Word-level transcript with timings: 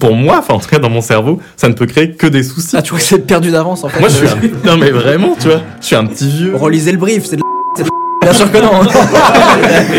Pour 0.00 0.14
moi, 0.14 0.38
enfin 0.38 0.54
en 0.54 0.58
tout 0.58 0.68
cas 0.68 0.78
dans 0.78 0.88
mon 0.88 1.02
cerveau, 1.02 1.38
ça 1.54 1.68
ne 1.68 1.74
peut 1.74 1.84
créer 1.86 2.12
que 2.12 2.26
des 2.26 2.42
soucis. 2.42 2.74
Ah, 2.76 2.80
tu 2.82 2.90
vois 2.90 2.98
que 2.98 3.04
c'est 3.04 3.18
perdu 3.26 3.50
d'avance 3.50 3.84
en 3.84 3.88
fait. 3.88 4.00
Moi 4.00 4.08
je 4.08 4.16
suis 4.16 4.26
un... 4.26 4.36
Non 4.66 4.76
mais 4.78 4.90
vraiment, 4.90 5.36
tu 5.38 5.48
vois, 5.48 5.60
je 5.80 5.86
suis 5.86 5.96
un 5.96 6.06
petit 6.06 6.28
vieux. 6.28 6.56
Relisez 6.56 6.92
le 6.92 6.98
brief, 6.98 7.24
c'est 7.26 7.36
de 7.36 7.42
la... 7.42 7.46
c'est 7.76 7.84
de 7.84 7.88
la- 7.88 8.30
Bien 8.30 8.32
sûr 8.32 8.50
que 8.50 8.58
non. 8.58 9.92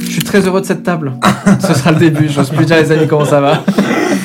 Je 0.00 0.10
suis 0.10 0.22
très 0.24 0.40
heureux 0.46 0.60
de 0.60 0.66
cette 0.66 0.82
table. 0.82 1.12
Ce 1.66 1.74
sera 1.74 1.92
le 1.92 1.98
début. 1.98 2.28
J'ose 2.28 2.50
plus 2.50 2.64
dire 2.66 2.76
les 2.76 2.92
amis 2.92 3.06
comment 3.08 3.24
ça 3.24 3.40
va. 3.40 3.62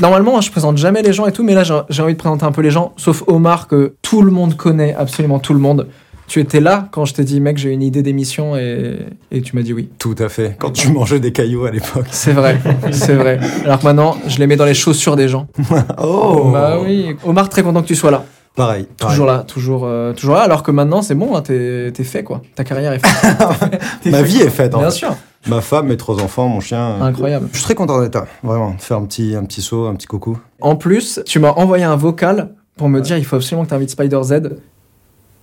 Normalement, 0.01 0.39
je 0.41 0.49
présente 0.51 0.77
jamais 0.77 1.01
les 1.01 1.11
gens 1.13 1.25
et 1.27 1.31
tout, 1.31 1.43
mais 1.43 1.53
là, 1.53 1.63
j'ai 1.89 2.01
envie 2.01 2.13
de 2.13 2.17
présenter 2.17 2.45
un 2.45 2.51
peu 2.51 2.61
les 2.61 2.71
gens, 2.71 2.93
sauf 2.97 3.23
Omar 3.27 3.67
que 3.67 3.95
tout 4.01 4.21
le 4.21 4.31
monde 4.31 4.55
connaît, 4.55 4.95
absolument 4.95 5.39
tout 5.39 5.53
le 5.53 5.59
monde. 5.59 5.87
Tu 6.27 6.39
étais 6.39 6.59
là 6.59 6.87
quand 6.91 7.05
je 7.05 7.15
t'ai 7.15 7.23
dit, 7.23 7.41
mec, 7.41 7.57
j'ai 7.57 7.71
une 7.71 7.81
idée 7.81 8.03
d'émission 8.03 8.55
et, 8.55 8.97
et 9.31 9.41
tu 9.41 9.55
m'as 9.55 9.63
dit 9.63 9.73
oui. 9.73 9.89
Tout 9.97 10.15
à 10.19 10.29
fait. 10.29 10.55
Quand 10.59 10.69
tu 10.69 10.91
mangeais 10.91 11.19
des 11.19 11.31
cailloux 11.31 11.65
à 11.65 11.71
l'époque. 11.71 12.05
C'est 12.11 12.33
vrai, 12.33 12.59
c'est 12.91 13.15
vrai. 13.15 13.39
Alors 13.65 13.79
que 13.79 13.85
maintenant, 13.85 14.15
je 14.27 14.37
les 14.37 14.45
mets 14.45 14.55
dans 14.55 14.65
les 14.65 14.75
chaussures 14.75 15.15
des 15.15 15.27
gens. 15.27 15.47
Oh 15.97 16.51
Bah 16.53 16.77
oui. 16.81 17.15
Omar, 17.25 17.49
très 17.49 17.63
content 17.63 17.81
que 17.81 17.87
tu 17.87 17.95
sois 17.95 18.11
là. 18.11 18.23
Pareil. 18.55 18.85
pareil. 18.99 19.15
Toujours 19.15 19.25
là, 19.25 19.39
toujours, 19.47 19.81
euh, 19.85 20.13
toujours 20.13 20.35
là. 20.35 20.41
Alors 20.41 20.61
que 20.63 20.69
maintenant, 20.71 21.01
c'est 21.01 21.15
bon, 21.15 21.35
hein, 21.35 21.41
t'es 21.41 21.91
fait 22.03 22.23
quoi. 22.23 22.41
Ta 22.55 22.63
carrière 22.63 22.93
est 22.93 22.99
faite. 23.05 23.71
Ma 24.05 24.21
vie 24.21 24.41
est 24.41 24.49
faite. 24.49 24.75
en 24.75 24.79
Bien 24.79 24.89
fait. 24.91 24.97
sûr. 24.97 25.15
Ma 25.47 25.61
femme, 25.61 25.87
mes 25.87 25.97
trois 25.97 26.21
enfants, 26.21 26.47
mon 26.47 26.59
chien. 26.59 27.01
Incroyable. 27.01 27.47
Je 27.51 27.57
suis 27.57 27.63
très 27.65 27.75
content 27.75 28.01
d'être 28.01 28.15
là. 28.15 28.25
Vraiment. 28.43 28.71
De 28.75 28.81
faire 28.81 28.97
un 28.97 29.05
petit, 29.05 29.35
un 29.35 29.43
petit 29.45 29.61
saut, 29.61 29.85
un 29.87 29.95
petit 29.95 30.07
coucou. 30.07 30.37
En 30.61 30.75
plus, 30.75 31.21
tu 31.25 31.39
m'as 31.39 31.51
envoyé 31.51 31.83
un 31.85 31.95
vocal 31.95 32.49
pour 32.75 32.89
me 32.89 32.99
dire 33.01 33.17
il 33.17 33.25
faut 33.25 33.37
absolument 33.37 33.63
que 33.63 33.69
tu 33.69 33.75
invites 33.75 33.89
Spider 33.91 34.19
Z. 34.23 34.33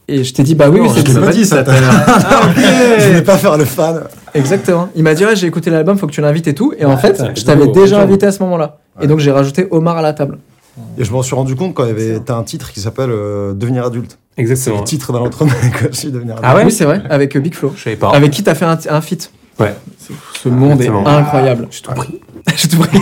Et 0.09 0.23
je 0.23 0.33
t'ai 0.35 0.43
dit 0.45 0.55
bah 0.55 0.69
oui, 0.71 0.79
oui, 0.81 0.89
c'est 0.95 1.05
je 1.09 1.19
l'ai 1.19 1.27
pas 1.27 1.33
dit 1.33 1.45
ça. 1.45 1.65
tout 1.65 1.71
à 1.71 1.81
l'heure. 1.81 1.93
Je 2.99 3.07
voulais 3.09 3.23
pas 3.23 3.37
faire 3.39 3.57
le 3.59 3.65
fan. 3.65 4.05
Exactement. 4.35 4.89
Il 4.95 5.03
m'a 5.03 5.15
dit 5.15 5.25
ouais, 5.25 5.35
j'ai 5.35 5.47
écouté 5.49 5.71
l'album, 5.71 5.99
faut 5.99 6.07
que 6.07 6.13
tu 6.13 6.21
l'invites 6.21 6.47
et 6.47 6.55
tout. 6.55 6.73
Et 6.79 6.85
en 6.85 6.97
fait, 6.97 7.21
je 7.35 7.45
t'avais 7.45 7.67
déjà 7.69 8.01
invité 8.01 8.27
à 8.27 8.33
ce 8.33 8.43
moment-là. 8.45 8.79
Et 9.01 9.07
donc 9.07 9.19
j'ai 9.19 9.33
rajouté 9.33 9.67
Omar 9.71 9.97
à 9.97 10.03
la 10.03 10.13
table. 10.13 10.39
Et 10.99 11.05
je 11.05 11.11
m'en 11.11 11.23
suis 11.23 11.35
rendu 11.35 11.57
compte 11.57 11.73
quand 11.75 11.85
il 11.85 11.89
y 11.89 11.91
avait 11.91 12.21
t'as 12.21 12.37
un 12.37 12.43
titre 12.43 12.71
qui 12.71 12.81
s'appelle 12.81 13.09
euh, 13.11 13.55
Devenir 13.55 13.87
adulte. 13.87 14.19
C'est 14.37 14.43
Exactement. 14.43 14.79
le 14.81 14.85
titre 14.85 15.11
d'un 15.15 15.21
autre 15.21 15.45
mec 15.47 15.89
aussi, 15.91 16.13
Devenir 16.13 16.35
adulte. 16.37 16.47
Ah 16.51 16.55
ouais 16.55 16.65
Oui, 16.67 16.71
c'est 16.73 16.85
vrai, 16.85 17.03
avec 17.09 17.35
euh, 17.35 17.41
Big 17.41 17.55
Flo. 17.55 17.73
Je 17.75 17.83
savais 17.83 17.97
pas. 17.97 18.11
Avec 18.11 18.31
qui 18.31 18.43
t'as 18.43 18.55
fait 18.55 18.67
un, 18.67 18.79
un 18.91 19.01
feat 19.01 19.33
Ouais. 19.59 19.75
Ce 20.43 20.49
monde 20.49 20.81
est 20.83 20.89
incroyable. 20.89 21.69
J'ai 21.71 21.81
tout 21.83 21.93
pris. 21.93 22.21
J'ai 22.57 22.69
tout 22.69 22.79
pris. 22.79 22.99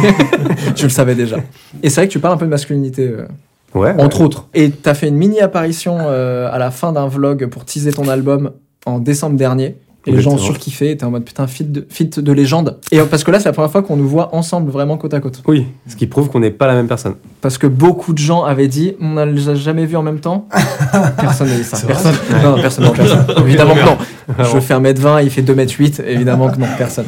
je 0.77 0.83
le 0.85 0.89
savais 0.89 1.15
déjà. 1.15 1.37
Et 1.83 1.91
c'est 1.91 2.01
vrai 2.01 2.09
que 2.09 2.13
tu 2.13 2.21
parles 2.21 2.35
un 2.35 2.39
peu 2.39 2.47
de 2.47 2.51
masculinité. 2.51 3.09
euh, 3.09 3.27
Ouais. 3.75 3.93
entre 3.99 4.21
autres. 4.21 4.47
Et 4.55 4.71
t'as 4.71 4.95
fait 4.95 5.09
une 5.09 5.17
mini 5.17 5.41
apparition 5.41 5.97
euh, 6.03 6.49
à 6.53 6.59
la 6.59 6.71
fin 6.71 6.93
d'un 6.93 7.09
vlog 7.09 7.47
pour 7.49 7.65
teaser 7.65 7.93
ton 7.93 8.07
album 8.09 8.53
en 8.87 9.01
décembre 9.01 9.37
dernier. 9.37 9.77
Et 10.07 10.13
les 10.13 10.21
gens 10.21 10.33
ont 10.33 10.55
et 10.83 10.97
t'es 10.97 11.05
en 11.05 11.11
mode 11.11 11.25
putain, 11.25 11.47
feat 11.47 11.73
de, 11.73 11.87
feat 11.89 12.21
de 12.21 12.33
légende. 12.33 12.79
Et 12.93 13.01
euh, 13.01 13.07
parce 13.07 13.25
que 13.25 13.31
là, 13.31 13.39
c'est 13.39 13.49
la 13.49 13.53
première 13.53 13.71
fois 13.71 13.83
qu'on 13.83 13.97
nous 13.97 14.09
voit 14.09 14.35
ensemble, 14.35 14.71
vraiment 14.71 14.99
côte 14.99 15.15
à 15.15 15.21
côte. 15.21 15.43
Oui, 15.47 15.67
ce 15.89 15.97
qui 15.97 16.07
prouve 16.07 16.29
qu'on 16.29 16.41
n'est 16.41 16.51
pas 16.51 16.67
la 16.67 16.75
même 16.75 16.89
personne. 16.89 17.15
Parce 17.41 17.57
que 17.57 17.67
beaucoup 17.67 18.13
de 18.13 18.19
gens 18.19 18.45
avaient 18.45 18.69
dit, 18.69 18.95
on 19.01 19.15
ne 19.15 19.25
les 19.25 19.49
a 19.49 19.55
jamais 19.55 19.87
vus 19.87 19.97
en 19.97 20.03
même 20.03 20.21
temps. 20.21 20.47
Personne 21.21 21.49
n'a 21.49 21.57
dit 21.57 21.65
ça. 21.65 21.79
Personne. 21.87 22.15
Non, 22.43 22.61
personne, 22.61 22.85
non, 22.85 22.93
personne. 22.93 23.25
Évidemment 23.47 23.75
que 23.75 23.85
non. 23.85 23.97
Je 24.39 24.61
fais 24.61 24.75
1m20, 24.75 25.25
il 25.25 25.31
fait 25.31 25.43
2m8. 25.43 26.05
Évidemment 26.07 26.49
que 26.51 26.59
non, 26.59 26.67
personne. 26.77 27.07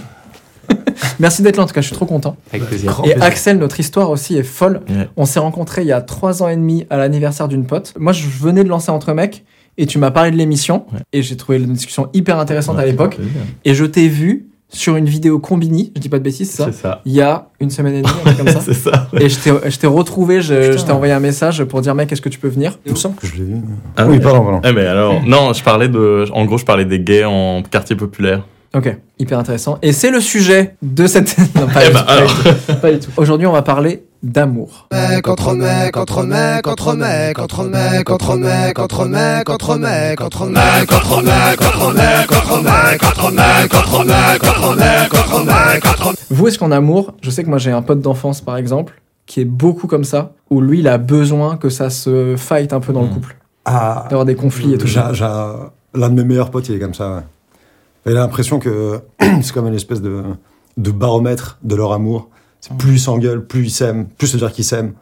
Merci 1.18 1.42
d'être 1.42 1.56
là, 1.56 1.64
en 1.64 1.66
tout 1.66 1.74
cas, 1.74 1.80
je 1.80 1.86
suis 1.86 1.96
trop 1.96 2.06
content. 2.06 2.36
Avec 2.52 2.66
plaisir. 2.66 3.00
Et 3.04 3.14
Axel, 3.14 3.58
notre 3.58 3.78
histoire 3.80 4.10
aussi 4.10 4.36
est 4.36 4.42
folle. 4.42 4.80
Ouais. 4.88 5.08
On 5.16 5.24
s'est 5.24 5.38
rencontrés 5.38 5.82
il 5.82 5.88
y 5.88 5.92
a 5.92 6.00
trois 6.00 6.42
ans 6.42 6.48
et 6.48 6.56
demi 6.56 6.86
à 6.90 6.96
l'anniversaire 6.96 7.48
d'une 7.48 7.66
pote. 7.66 7.94
Moi, 7.98 8.12
je 8.12 8.26
venais 8.26 8.64
de 8.64 8.68
lancer 8.68 8.90
Entre 8.90 9.12
Mecs 9.12 9.44
et 9.78 9.86
tu 9.86 9.98
m'as 9.98 10.10
parlé 10.10 10.30
de 10.30 10.36
l'émission. 10.36 10.86
Ouais. 10.92 11.00
Et 11.12 11.22
j'ai 11.22 11.36
trouvé 11.36 11.58
une 11.58 11.72
discussion 11.72 12.08
hyper 12.14 12.38
intéressante 12.38 12.78
à 12.78 12.84
l'époque. 12.86 13.18
Et 13.64 13.74
je 13.74 13.84
t'ai 13.84 14.08
vu 14.08 14.46
sur 14.68 14.96
une 14.96 15.04
vidéo 15.06 15.38
Combini, 15.38 15.92
je 15.94 16.00
dis 16.00 16.08
pas 16.08 16.18
de 16.18 16.24
bêtises, 16.24 16.50
c'est 16.50 16.56
ça 16.64 16.64
C'est 16.72 16.82
ça. 16.82 17.00
Il 17.04 17.12
y 17.12 17.20
a 17.20 17.50
une 17.60 17.70
semaine 17.70 17.94
et 17.94 18.02
demie, 18.02 18.12
un 18.24 18.32
truc 18.32 18.36
comme 18.38 18.48
ça. 18.48 18.60
C'est 18.64 18.74
ça. 18.74 19.08
Et 19.20 19.28
je 19.28 19.78
t'ai- 19.78 19.86
retrouvé, 19.86 20.40
je, 20.40 20.72
je 20.76 20.84
t'ai 20.84 20.90
envoyé 20.90 21.12
un 21.12 21.20
message 21.20 21.62
pour 21.64 21.80
dire, 21.82 21.94
mec, 21.94 22.10
est-ce 22.10 22.20
que 22.20 22.28
tu 22.28 22.40
peux 22.40 22.48
venir? 22.48 22.76
Il 22.84 22.90
me 22.92 22.96
semble 22.96 23.14
que 23.14 23.28
je 23.28 23.34
l'ai 23.36 23.44
vu. 23.44 23.56
Ah 23.96 24.06
oui, 24.08 24.18
pardon, 24.18 24.42
pardon. 24.42 24.60
Eh 24.64 24.72
mais 24.72 24.84
alors, 24.84 25.22
non, 25.24 25.52
je 25.52 25.62
parlais 25.62 25.88
de, 25.88 26.24
en 26.32 26.44
gros, 26.46 26.58
je 26.58 26.64
parlais 26.64 26.84
des 26.84 26.98
gays 26.98 27.24
en 27.24 27.62
quartier 27.62 27.94
populaire. 27.94 28.44
Ok, 28.74 28.94
hyper 29.20 29.38
intéressant. 29.38 29.78
Et 29.82 29.92
c'est 29.92 30.10
le 30.10 30.20
sujet 30.20 30.74
de 30.82 31.06
cette. 31.06 31.36
Non, 31.54 31.68
pas, 31.68 31.82
Eh 31.84 31.90
du 31.90 31.92
tout, 31.96 32.04
pas 32.04 32.12
alors. 32.12 32.28
du 32.28 32.34
tout, 32.42 32.74
pas 32.82 32.92
du 32.92 32.98
tout. 32.98 33.10
Aujourd'hui, 33.16 33.46
on 33.46 33.52
va 33.52 33.62
parler 33.62 34.02
d'amour. 34.30 34.88
Mec 34.92 35.28
entre 35.28 35.54
mecs, 35.54 35.96
entre 35.96 36.22
mecs, 36.24 36.66
entre 36.66 36.94
mecs, 36.94 37.38
entre 37.38 37.64
mecs, 37.64 38.10
entre 38.10 38.36
mecs, 38.36 38.78
entre 38.78 39.06
mecs, 39.06 39.50
entre 39.50 39.76
mecs, 39.76 40.20
entre 40.20 40.46
mecs, 40.46 40.90
entre 40.92 41.22
mecs, 41.22 41.62
entre 41.62 41.92
mecs, 41.92 42.32
entre 42.32 42.62
mecs, 42.62 43.02
entre 43.04 43.30
mecs, 43.32 43.74
entre 43.74 44.04
mecs, 44.04 44.44
entre 44.44 44.74
mecs, 44.76 45.14
entre 45.14 45.44
mecs, 45.44 45.86
entre 45.86 46.14
Vous, 46.30 46.48
est-ce 46.48 46.58
qu'en 46.58 46.70
amour, 46.72 47.14
je 47.22 47.30
sais 47.30 47.44
que 47.44 47.48
moi 47.48 47.58
j'ai 47.58 47.72
un 47.72 47.82
pote 47.82 48.00
d'enfance 48.00 48.40
par 48.40 48.56
exemple, 48.56 49.00
qui 49.26 49.40
est 49.40 49.44
beaucoup 49.44 49.86
comme 49.86 50.04
ça, 50.04 50.32
où 50.50 50.60
lui 50.60 50.80
il 50.80 50.88
a 50.88 50.98
besoin 50.98 51.56
que 51.56 51.68
ça 51.68 51.90
se 51.90 52.36
fight 52.36 52.72
un 52.72 52.80
peu 52.80 52.92
dans 52.92 53.02
le 53.02 53.08
Mm. 53.08 53.14
couple, 53.14 53.36
Ah, 53.64 54.06
d'avoir 54.10 54.24
des 54.24 54.34
conflits 54.36 54.74
et 54.74 54.78
tout 54.78 54.86
j'ai, 54.86 55.00
ça. 55.14 55.72
l'un 55.94 56.08
de 56.08 56.14
mes 56.14 56.24
meilleurs 56.24 56.50
potes, 56.50 56.68
il 56.68 56.76
est 56.76 56.78
comme 56.78 56.94
ça. 56.94 57.10
Ouais. 57.14 57.22
Il 58.06 58.12
a 58.16 58.20
l'impression 58.20 58.58
que 58.60 59.00
c'est 59.42 59.52
comme 59.52 59.66
une 59.66 59.74
espèce 59.74 60.00
de, 60.02 60.22
de 60.76 60.90
baromètre 60.92 61.58
de 61.64 61.74
leur 61.74 61.92
amour. 61.92 62.28
Plus 62.78 62.92
ils 62.94 63.00
s'engueulent, 63.00 63.44
plus 63.46 63.64
ils 63.66 63.70
s'aiment, 63.70 64.06
plus 64.18 64.26
se 64.28 64.36
dire 64.36 64.52
qu'ils 64.52 64.64
s'aiment. 64.64 64.92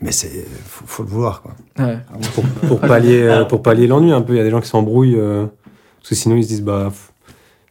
Mais 0.00 0.12
c'est 0.12 0.44
faut, 0.66 0.84
faut 0.86 1.02
le 1.04 1.08
vouloir 1.08 1.42
quoi. 1.42 1.52
Ouais. 1.78 1.98
Pour, 2.34 2.44
pour 2.68 2.80
pallier, 2.80 3.22
euh, 3.22 3.44
pour 3.44 3.62
pallier 3.62 3.86
l'ennui 3.86 4.12
un 4.12 4.20
peu, 4.22 4.34
il 4.34 4.36
y 4.38 4.40
a 4.40 4.44
des 4.44 4.50
gens 4.50 4.60
qui 4.60 4.68
s'embrouillent. 4.68 5.16
euh, 5.16 5.46
parce 6.00 6.08
que 6.10 6.14
sinon, 6.16 6.34
ils 6.36 6.42
se 6.42 6.48
disent, 6.48 6.62
bah, 6.62 6.90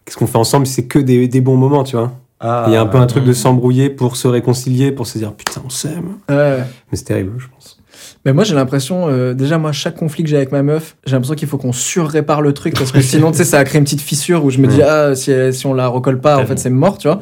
qu'est-ce 0.05 0.15
qu'on 0.17 0.27
fait 0.27 0.37
ensemble 0.37 0.65
c'est 0.65 0.85
que 0.85 0.97
des, 0.99 1.27
des 1.27 1.41
bons 1.41 1.57
moments, 1.57 1.83
tu 1.83 1.97
vois? 1.97 2.13
Ah, 2.39 2.63
Il 2.67 2.73
y 2.73 2.75
a 2.77 2.81
un 2.81 2.85
peu 2.85 2.97
un 2.97 3.05
truc 3.05 3.25
de 3.25 3.33
s'embrouiller 3.33 3.89
pour 3.89 4.15
se 4.15 4.27
réconcilier, 4.29 4.91
pour 4.93 5.05
se 5.05 5.17
dire, 5.17 5.33
putain, 5.33 5.61
on 5.65 5.69
s'aime. 5.69 6.15
Ouais. 6.29 6.59
Mais 6.89 6.97
c'est 6.97 7.03
terrible, 7.03 7.33
je 7.37 7.47
pense. 7.49 7.77
Mais 8.25 8.33
moi 8.33 8.43
j'ai 8.43 8.55
l'impression, 8.55 9.09
euh, 9.09 9.33
déjà 9.33 9.57
moi 9.57 9.71
chaque 9.71 9.95
conflit 9.97 10.23
que 10.23 10.29
j'ai 10.29 10.37
avec 10.37 10.51
ma 10.51 10.63
meuf, 10.63 10.95
j'ai 11.05 11.11
l'impression 11.13 11.35
qu'il 11.35 11.47
faut 11.47 11.57
qu'on 11.57 11.73
surrépare 11.73 12.41
le 12.41 12.53
truc 12.53 12.75
parce 12.75 12.91
que 12.91 13.01
sinon 13.01 13.31
tu 13.31 13.37
sais 13.39 13.43
ça 13.43 13.57
a 13.59 13.63
créé 13.63 13.79
une 13.79 13.83
petite 13.83 14.01
fissure 14.01 14.45
où 14.45 14.49
je 14.51 14.59
me 14.59 14.67
dis 14.67 14.81
ah 14.81 15.13
si, 15.15 15.31
si 15.53 15.65
on 15.67 15.73
la 15.73 15.87
recolle 15.87 16.19
pas 16.21 16.37
en 16.37 16.45
fait 16.45 16.57
c'est 16.59 16.69
mort 16.69 16.97
tu 16.99 17.07
vois. 17.07 17.19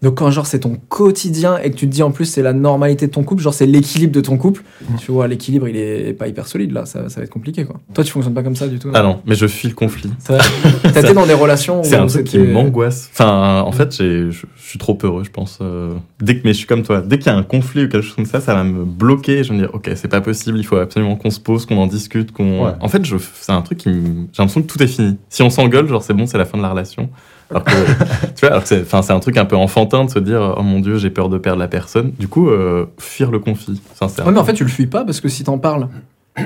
Donc 0.00 0.14
quand 0.18 0.30
genre 0.30 0.46
c'est 0.46 0.60
ton 0.60 0.76
quotidien 0.88 1.58
et 1.58 1.70
que 1.72 1.76
tu 1.76 1.86
te 1.88 1.92
dis 1.92 2.04
en 2.04 2.12
plus 2.12 2.24
c'est 2.24 2.42
la 2.42 2.52
normalité 2.52 3.08
de 3.08 3.12
ton 3.12 3.24
couple, 3.24 3.42
genre 3.42 3.52
c'est 3.52 3.66
l'équilibre 3.66 4.12
de 4.12 4.20
ton 4.20 4.36
couple, 4.36 4.62
tu 4.98 5.10
vois 5.10 5.26
l'équilibre 5.26 5.66
il 5.68 5.76
est 5.76 6.12
pas 6.12 6.28
hyper 6.28 6.46
solide 6.46 6.70
là, 6.70 6.86
ça, 6.86 7.08
ça 7.08 7.16
va 7.20 7.24
être 7.24 7.30
compliqué 7.32 7.64
quoi. 7.64 7.80
Toi 7.94 8.04
tu 8.04 8.12
fonctionnes 8.12 8.34
pas 8.34 8.44
comme 8.44 8.54
ça 8.54 8.68
du 8.68 8.78
tout. 8.78 8.90
Ah 8.94 9.02
non, 9.02 9.20
mais 9.26 9.34
je 9.34 9.46
fuis 9.48 9.68
le 9.68 9.74
conflit. 9.74 10.10
T'as 10.24 11.00
été 11.00 11.14
dans 11.14 11.26
des 11.26 11.34
relations 11.34 11.82
C'est 11.82 11.96
un 11.96 12.06
truc 12.06 12.24
qui 12.26 12.38
m'angoisse. 12.38 13.10
Enfin, 13.12 13.62
en 13.66 13.72
fait, 13.72 13.96
je 13.96 14.30
je 14.30 14.46
suis 14.56 14.78
trop 14.78 14.96
heureux, 15.02 15.24
je 15.24 15.30
pense. 15.30 15.58
euh, 15.62 15.94
dès 16.20 16.36
que, 16.36 16.42
mais 16.44 16.52
je 16.52 16.58
suis 16.58 16.66
comme 16.66 16.82
toi. 16.82 17.00
Dès 17.00 17.18
qu'il 17.18 17.32
y 17.32 17.34
a 17.34 17.38
un 17.38 17.42
conflit 17.42 17.84
ou 17.84 17.88
quelque 17.88 18.02
chose 18.02 18.14
comme 18.16 18.26
ça, 18.26 18.40
ça 18.40 18.54
va 18.54 18.64
me 18.64 18.84
bloquer. 18.84 19.42
Je 19.42 19.48
vais 19.48 19.54
me 19.56 19.60
dire, 19.62 19.70
ok, 19.74 19.90
c'est 19.96 20.08
pas 20.08 20.20
possible. 20.20 20.58
Il 20.58 20.64
faut 20.66 20.76
absolument 20.76 21.16
qu'on 21.16 21.30
se 21.30 21.40
pose, 21.40 21.64
qu'on 21.66 21.78
en 21.78 21.86
discute, 21.86 22.32
qu'on. 22.32 22.66
Ouais. 22.66 22.72
En 22.80 22.88
fait, 22.88 23.04
je, 23.04 23.16
c'est 23.40 23.52
un 23.52 23.62
truc 23.62 23.78
qui. 23.78 23.88
me- 23.88 24.26
J'ai 24.32 24.42
l'impression 24.42 24.60
que 24.62 24.66
tout 24.66 24.82
est 24.82 24.86
fini. 24.86 25.16
Si 25.30 25.42
on 25.42 25.48
s'engueule, 25.50 25.88
genre 25.88 26.02
c'est 26.02 26.14
bon, 26.14 26.26
c'est 26.26 26.38
la 26.38 26.44
fin 26.44 26.58
de 26.58 26.62
la 26.62 26.70
relation. 26.70 27.08
Alors 27.50 27.64
que, 27.64 27.70
tu 28.34 28.40
vois, 28.40 28.50
alors 28.50 28.62
que 28.62 28.68
c'est, 28.68 29.10
un 29.10 29.20
truc 29.20 29.36
un 29.36 29.44
peu 29.44 29.56
enfantin 29.56 30.04
de 30.04 30.10
se 30.10 30.18
dire, 30.18 30.54
oh 30.58 30.62
mon 30.62 30.80
dieu, 30.80 30.98
j'ai 30.98 31.10
peur 31.10 31.28
de 31.28 31.38
perdre 31.38 31.58
la 31.58 31.68
personne. 31.68 32.12
Du 32.18 32.28
coup, 32.28 32.48
euh, 32.50 32.86
fuir 32.98 33.30
le 33.30 33.38
conflit, 33.38 33.80
sincèrement. 33.94 34.28
Ouais, 34.30 34.34
mais 34.34 34.40
en 34.40 34.44
fait, 34.44 34.52
tu 34.54 34.64
le 34.64 34.70
fuis 34.70 34.86
pas 34.86 35.04
parce 35.04 35.20
que 35.20 35.28
si 35.28 35.44
t'en 35.44 35.58
parles. 35.58 35.88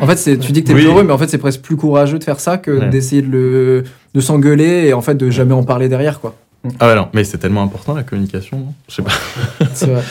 En 0.00 0.06
fait, 0.06 0.16
c'est, 0.16 0.38
tu 0.38 0.52
dis 0.52 0.62
que 0.62 0.69
t'es 0.69 0.75
Oui. 0.75 0.87
heureux, 0.87 1.02
mais 1.02 1.12
en 1.12 1.19
fait, 1.19 1.28
c'est 1.28 1.38
presque 1.38 1.60
plus 1.60 1.76
courageux 1.76 2.19
de 2.19 2.25
faire 2.25 2.40
ça 2.40 2.56
que 2.56 2.70
Ouais. 2.70 2.88
d'essayer 2.88 3.20
de, 3.20 3.28
le, 3.28 3.84
de 4.14 4.20
s'engueuler 4.20 4.87
et 4.87 4.94
en 4.94 5.02
fait 5.02 5.14
de 5.16 5.28
jamais 5.28 5.52
en 5.54 5.64
parler 5.64 5.88
derrière, 5.88 6.20
quoi. 6.20 6.34
Ah 6.78 6.87
ouais, 6.87 6.94
non, 6.94 7.08
mais 7.12 7.25
c'est 7.25 7.38
tellement 7.38 7.62
important 7.64 7.93
la 7.93 8.05
communication, 8.05 8.58
non? 8.58 8.75
Je 8.88 8.94
sais 8.94 9.02
pas. 9.02 9.10
C'est 9.75 9.90
vrai. 9.90 10.02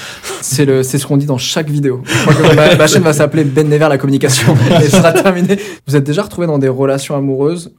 C'est, 0.41 0.65
le, 0.65 0.83
c'est 0.83 0.97
ce 0.97 1.07
qu'on 1.07 1.15
dit 1.15 1.25
dans 1.25 1.37
chaque 1.37 1.69
vidéo. 1.69 2.01
Je 2.05 2.21
crois 2.23 2.33
que 2.33 2.55
ma, 2.55 2.75
ma 2.75 2.87
chaîne 2.87 3.03
va 3.03 3.13
s'appeler 3.13 3.45
Ben 3.45 3.69
Never 3.69 3.87
la 3.87 3.97
communication 3.97 4.53
et 4.81 4.83
ce 4.89 4.97
sera 4.97 5.13
terminé. 5.13 5.57
Vous 5.87 5.95
êtes 5.95 6.03
déjà 6.03 6.23
retrouvé 6.23 6.47
dans 6.47 6.57
des 6.59 6.67
relations 6.67 7.15
amoureuses 7.15 7.71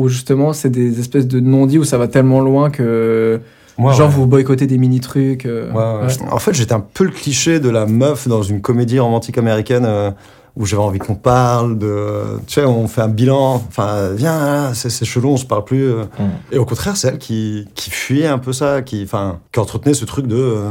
où 0.00 0.08
justement 0.08 0.52
c'est 0.52 0.70
des 0.70 0.98
espèces 1.00 1.26
de 1.26 1.40
non-dits 1.40 1.78
où 1.78 1.84
ça 1.84 1.98
va 1.98 2.08
tellement 2.08 2.40
loin 2.40 2.70
que 2.70 3.40
Moi, 3.78 3.92
Genre, 3.92 4.08
ouais. 4.08 4.14
vous 4.14 4.26
boycottez 4.26 4.66
des 4.66 4.78
mini-trucs. 4.78 5.46
euh, 5.46 5.70
Ouais, 5.72 6.06
ouais. 6.06 6.32
En 6.32 6.38
fait, 6.38 6.52
j'étais 6.54 6.74
un 6.74 6.80
peu 6.80 7.04
le 7.04 7.10
cliché 7.10 7.60
de 7.60 7.68
la 7.70 7.86
meuf 7.86 8.28
dans 8.28 8.42
une 8.42 8.60
comédie 8.60 8.98
romantique 8.98 9.38
américaine 9.38 9.84
euh, 9.86 10.10
où 10.56 10.66
j'avais 10.66 10.82
envie 10.82 10.98
qu'on 10.98 11.14
parle 11.14 11.78
de. 11.78 12.38
Tu 12.46 12.54
sais, 12.54 12.64
on 12.64 12.88
fait 12.88 13.00
un 13.02 13.08
bilan. 13.08 13.54
Enfin, 13.68 14.10
viens, 14.12 14.38
là, 14.38 14.74
c'est 14.74 14.90
c'est 14.90 15.04
chelou, 15.06 15.28
on 15.30 15.36
se 15.38 15.46
parle 15.46 15.64
plus. 15.64 15.84
euh. 15.92 16.04
Mm. 16.18 16.52
Et 16.52 16.58
au 16.58 16.64
contraire, 16.66 16.96
c'est 16.96 17.08
elle 17.08 17.18
qui, 17.18 17.68
qui 17.74 17.90
fuyait 17.90 18.26
un 18.26 18.38
peu 18.38 18.52
ça, 18.52 18.82
qui, 18.82 19.02
enfin, 19.04 19.38
qui 19.52 19.60
entretenait 19.60 19.94
ce 19.94 20.04
truc 20.04 20.26
de. 20.26 20.36
euh, 20.36 20.70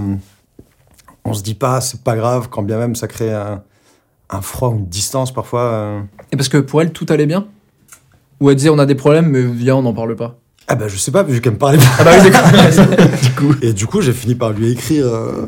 on 1.25 1.33
se 1.33 1.41
dit 1.43 1.55
pas, 1.55 1.81
c'est 1.81 2.01
pas 2.03 2.15
grave, 2.15 2.49
quand 2.51 2.61
bien 2.63 2.77
même 2.77 2.95
ça 2.95 3.07
crée 3.07 3.33
un, 3.33 3.61
un 4.29 4.41
froid 4.41 4.69
ou 4.69 4.77
une 4.77 4.87
distance 4.87 5.33
parfois. 5.33 5.61
euh. 5.61 5.99
Et 6.31 6.37
parce 6.37 6.49
que 6.49 6.57
pour 6.57 6.81
elle, 6.81 6.91
tout 6.91 7.05
allait 7.09 7.25
bien? 7.25 7.45
Ou 8.39 8.49
elle 8.49 8.55
disait, 8.55 8.69
on 8.69 8.79
a 8.79 8.85
des 8.85 8.95
problèmes, 8.95 9.27
mais 9.29 9.41
viens, 9.43 9.75
on 9.75 9.81
n'en 9.81 9.93
parle 9.93 10.15
pas. 10.15 10.37
Ah 10.67 10.75
bah, 10.75 10.87
je 10.87 10.97
sais 10.97 11.11
pas, 11.11 11.23
vu 11.23 11.41
qu'elle 11.41 11.53
me 11.53 11.57
parlait 11.57 11.77
pas. 11.77 11.83
Ah 11.99 12.03
bah 12.03 12.11
oui, 12.23 12.29
d'accord. 12.29 13.55
Et 13.61 13.73
du 13.73 13.85
coup, 13.87 14.01
j'ai 14.01 14.13
fini 14.13 14.35
par 14.35 14.51
lui 14.51 14.71
écrire. 14.71 15.05
euh, 15.07 15.47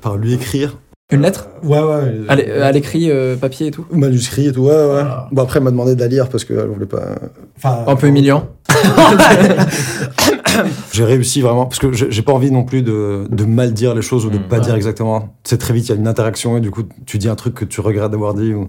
par 0.00 0.16
lui 0.16 0.32
écrire. 0.34 0.78
Une 1.12 1.20
lettre 1.20 1.48
Ouais, 1.62 1.80
ouais. 1.82 2.14
À 2.28 2.34
l'é- 2.34 2.50
à 2.50 2.72
l'écrit, 2.72 3.10
euh, 3.10 3.36
papier 3.36 3.66
et 3.66 3.70
tout 3.70 3.84
Manuscrit 3.92 4.46
et 4.48 4.52
tout, 4.52 4.62
ouais, 4.62 4.70
ouais. 4.74 5.02
Bon, 5.32 5.42
après, 5.42 5.58
elle 5.58 5.64
m'a 5.64 5.70
demandé 5.70 5.94
de 5.94 6.00
la 6.00 6.06
lire 6.08 6.28
parce 6.30 6.44
qu'elle 6.46 6.66
voulait 6.66 6.86
pas. 6.86 7.02
Enfin, 7.58 7.84
Un 7.86 7.94
peu 7.94 8.06
humiliant. 8.06 8.48
J'ai 10.92 11.04
réussi 11.04 11.40
vraiment, 11.40 11.66
parce 11.66 11.78
que 11.78 11.92
j'ai 11.92 12.10
j'ai 12.10 12.22
pas 12.22 12.32
envie 12.32 12.50
non 12.50 12.62
plus 12.64 12.82
de, 12.82 13.26
de 13.30 13.44
mal 13.44 13.72
dire 13.72 13.94
les 13.94 14.02
choses 14.02 14.24
ou 14.24 14.30
de 14.30 14.38
Mm. 14.38 14.42
pas 14.48 14.60
dire 14.60 14.74
exactement. 14.74 15.34
C'est 15.44 15.58
très 15.58 15.74
vite, 15.74 15.86
il 15.86 15.88
y 15.90 15.92
a 15.92 15.96
une 15.96 16.06
interaction 16.08 16.56
et 16.56 16.60
du 16.60 16.70
coup, 16.70 16.82
tu 17.06 17.18
dis 17.18 17.28
un 17.28 17.34
truc 17.34 17.54
que 17.54 17.64
tu 17.64 17.80
regrettes 17.80 18.10
d'avoir 18.12 18.34
dit. 18.34 18.54
Ou, 18.54 18.68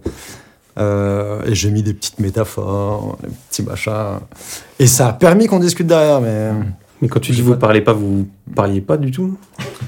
euh, 0.78 1.42
et 1.46 1.56
j'ai 1.56 1.72
mis 1.72 1.84
des 1.84 1.94
petites 1.94 2.20
métaphores, 2.20 3.18
des 3.24 3.30
petits 3.50 3.64
machins. 3.64 4.20
Et 4.80 4.88
ça 4.88 5.10
a 5.10 5.14
permis 5.14 5.48
qu'on 5.48 5.60
discute 5.60 5.88
derrière, 5.88 6.22
mais. 6.22 6.52
Mais 7.02 7.10
quand 7.10 7.20
tu 7.20 7.34
dis 7.34 7.42
vous 7.42 7.58
parlez 7.58 7.82
pas, 7.82 7.92
vous 7.94 8.26
parliez 8.56 8.80
pas 8.82 8.96
du 8.98 9.12
tout 9.12 9.38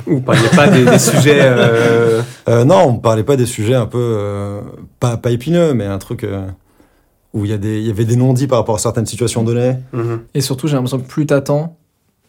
Vous 0.06 0.20
parliez 0.20 0.50
pas 0.56 0.68
des, 0.68 0.84
des 0.86 1.00
sujets. 1.00 1.40
euh, 1.42 2.22
Euh, 2.50 2.64
non, 2.66 2.84
on 2.88 2.94
parlait 2.98 3.24
pas 3.24 3.36
des 3.38 3.46
sujets 3.46 3.76
un 3.76 3.86
peu. 3.86 3.98
euh, 4.00 4.62
pas, 5.00 5.16
pas 5.18 5.32
épineux, 5.32 5.74
mais 5.74 5.86
un 5.86 5.98
truc 6.00 6.24
euh, 6.26 6.46
où 7.34 7.46
il 7.46 7.52
y, 7.52 7.54
a 7.54 7.58
des- 7.58 7.80
il 7.80 7.88
y 7.88 7.90
avait 7.90 8.06
des 8.06 8.16
non-dits 8.18 8.48
par 8.48 8.60
rapport 8.60 8.76
à 8.76 8.80
certaines 8.80 9.06
situations 9.06 9.44
données. 9.44 9.76
mhm. 9.94 10.20
Et 10.34 10.42
surtout, 10.42 10.68
j'ai 10.68 10.76
l'impression 10.76 11.00
que 11.00 11.08
plus 11.08 11.26
t'attends, 11.26 11.78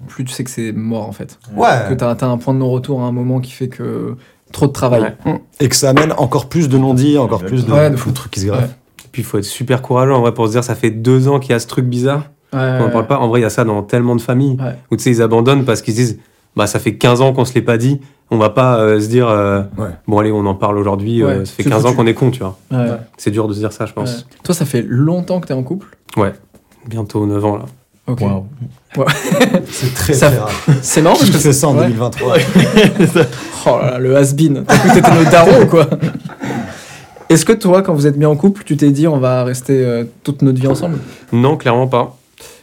plus 0.06 0.25
tu 0.25 0.32
sais 0.32 0.44
que 0.44 0.50
c'est 0.50 0.70
mort 0.72 1.08
en 1.08 1.12
fait. 1.12 1.38
Que 1.54 1.61
Ouais. 1.61 1.96
t'as 1.96 2.11
as 2.14 2.26
un 2.26 2.38
point 2.38 2.54
de 2.54 2.58
non-retour 2.61 3.02
à 3.02 3.06
un 3.06 3.12
moment 3.12 3.40
qui 3.40 3.50
fait 3.52 3.69
que 3.69 4.16
trop 4.52 4.66
de 4.66 4.72
travail. 4.72 5.14
Ouais. 5.26 5.40
Et 5.60 5.68
que 5.68 5.76
ça 5.76 5.90
amène 5.90 6.12
encore 6.18 6.48
plus 6.48 6.68
de 6.68 6.78
non-dits, 6.78 7.18
encore 7.18 7.44
plus 7.44 7.64
de, 7.66 7.72
Ouais, 7.72 7.90
de 7.90 7.96
de 7.96 8.10
trucs 8.14 8.30
qui 8.32 8.40
se 8.40 8.46
greffent. 8.46 8.76
Puis 9.12 9.22
il 9.22 9.24
faut 9.24 9.38
être 9.38 9.44
super 9.44 9.82
courageux 9.82 10.14
en 10.14 10.20
vrai 10.20 10.32
pour 10.32 10.46
se 10.46 10.52
dire 10.52 10.62
ça 10.64 10.74
fait 10.74 10.90
deux 10.90 11.28
ans 11.28 11.38
qu'il 11.40 11.50
y 11.50 11.54
a 11.54 11.58
ce 11.58 11.66
truc 11.66 11.86
bizarre. 11.86 12.24
Ouais, 12.52 12.58
On 12.60 12.82
en 12.82 12.84
ouais, 12.86 12.90
parle 12.92 13.06
pas. 13.06 13.18
En 13.18 13.28
vrai, 13.28 13.40
il 13.40 13.42
y 13.42 13.46
a 13.46 13.50
ça 13.50 13.64
dans 13.64 13.82
tellement 13.82 14.16
de 14.16 14.20
familles 14.20 14.56
Ouais. 14.60 14.74
où 14.90 14.96
tu 14.96 15.02
sais, 15.02 15.10
ils 15.10 15.22
abandonnent 15.22 15.64
parce 15.64 15.82
qu'ils 15.82 15.94
se 15.94 15.98
disent 15.98 16.18
bah 16.56 16.66
ça 16.66 16.78
fait 16.78 16.96
15 16.96 17.20
ans 17.20 17.32
qu'on 17.32 17.44
se 17.44 17.54
l'est 17.54 17.62
pas 17.62 17.76
dit. 17.78 18.00
On 18.30 18.36
va 18.38 18.50
pas 18.50 18.78
euh, 18.78 19.00
se 19.00 19.08
dire 19.08 19.28
euh, 19.28 19.62
Ouais. 19.78 19.88
bon 20.06 20.18
allez, 20.18 20.32
on 20.32 20.44
en 20.46 20.54
parle 20.54 20.76
aujourd'hui. 20.78 21.22
Ouais, 21.24 21.30
euh, 21.30 21.44
ça 21.44 21.52
fait 21.52 21.62
c'est 21.62 21.68
15 21.70 21.86
ans 21.86 21.94
qu'on 21.94 22.06
est 22.06 22.14
con, 22.14 22.30
tu 22.30 22.40
vois. 22.40 22.56
ouais. 22.70 22.86
C'est 23.16 23.30
dur 23.30 23.48
de 23.48 23.54
se 23.54 23.58
dire 23.58 23.72
ça, 23.72 23.84
je 23.86 23.90
Ouais. 23.90 23.94
pense. 23.96 24.26
Toi, 24.44 24.54
ça 24.54 24.64
fait 24.64 24.84
longtemps 24.86 25.40
que 25.40 25.46
t'es 25.46 25.54
en 25.54 25.62
couple? 25.62 25.88
Bientôt 26.86 27.26
9 27.26 27.44
ans 27.44 27.56
là. 27.56 27.64
C'est 29.70 29.94
très, 29.94 30.12
Ça- 30.14 30.28
très 30.31 30.38
rare. 30.38 30.50
C'est 30.82 31.02
marrant 31.02 31.16
parce 31.16 31.26
Je 31.26 31.32
que 31.32 31.38
fais 31.38 31.52
ça 31.52 31.69
en 31.69 31.76
Ouais. 31.76 31.87
2023. 31.88 32.37
Oh 33.66 33.78
là 33.82 33.90
là, 33.93 33.99
le 33.99 34.16
has-been. 34.16 34.64
T'as 34.66 34.78
cru 34.78 34.88
que 34.88 34.94
t'étais 34.94 35.14
notre 35.14 35.31
daron 35.31 35.62
ou 35.62 35.66
quoi? 35.66 35.87
Est-ce 37.28 37.44
que 37.44 37.52
toi, 37.52 37.82
quand 37.82 37.93
vous 37.93 38.06
êtes 38.06 38.16
mis 38.16 38.25
en 38.25 38.37
couple, 38.37 38.62
tu 38.64 38.76
t'es 38.76 38.90
dit 38.90 39.06
on 39.06 39.19
va 39.19 39.44
rester 39.44 39.84
euh, 39.84 40.05
toute 40.25 40.40
notre 40.43 40.58
vie 40.60 40.66
ensemble? 40.69 40.99
Non, 41.32 41.56
clairement 41.58 41.87
pas. 41.87 42.16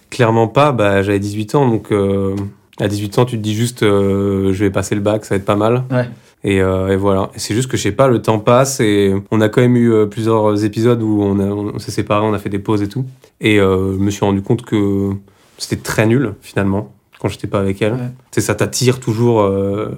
Clairement 0.09 0.47
pas. 0.47 0.71
Bah, 0.71 1.03
j'avais 1.03 1.19
18 1.19 1.55
ans, 1.55 1.67
donc 1.69 1.91
euh, 1.91 2.35
à 2.79 2.87
18 2.87 3.19
ans, 3.19 3.25
tu 3.25 3.37
te 3.37 3.41
dis 3.43 3.53
juste 3.53 3.83
euh, 3.83 4.51
je 4.53 4.63
vais 4.63 4.71
passer 4.71 4.95
le 4.95 5.01
bac, 5.01 5.25
ça 5.25 5.35
va 5.35 5.37
être 5.37 5.45
pas 5.45 5.55
mal. 5.55 5.83
Ouais. 5.91 6.09
Et, 6.43 6.61
euh, 6.61 6.87
et 6.89 6.95
voilà. 6.95 7.29
C'est 7.35 7.53
juste 7.53 7.69
que 7.69 7.77
je 7.77 7.83
sais 7.83 7.91
pas, 7.91 8.07
le 8.07 8.21
temps 8.21 8.39
passe 8.39 8.79
et 8.79 9.13
on 9.29 9.41
a 9.41 9.49
quand 9.49 9.61
même 9.61 9.75
eu 9.77 9.91
euh, 9.93 10.05
plusieurs 10.07 10.63
épisodes 10.63 11.01
où 11.03 11.21
on, 11.21 11.39
a- 11.39 11.43
on 11.75 11.77
s'est 11.79 11.91
séparés, 11.91 12.25
on 12.25 12.33
a 12.33 12.39
fait 12.39 12.49
des 12.49 12.59
pauses 12.59 12.81
et 12.81 12.87
tout. 12.89 13.05
Et 13.41 13.59
euh, 13.59 13.93
je 13.93 13.99
me 13.99 14.09
suis 14.09 14.25
rendu 14.25 14.41
compte 14.41 14.63
que 14.63 15.11
c'était 15.57 15.81
très 15.81 16.05
nul 16.05 16.33
finalement 16.41 16.91
quand 17.19 17.27
j'étais 17.29 17.47
pas 17.47 17.59
avec 17.59 17.81
elle. 17.81 17.93
Ouais. 17.93 18.41
Ça 18.41 18.55
t'attire 18.55 18.99
toujours 18.99 19.41
euh, 19.41 19.91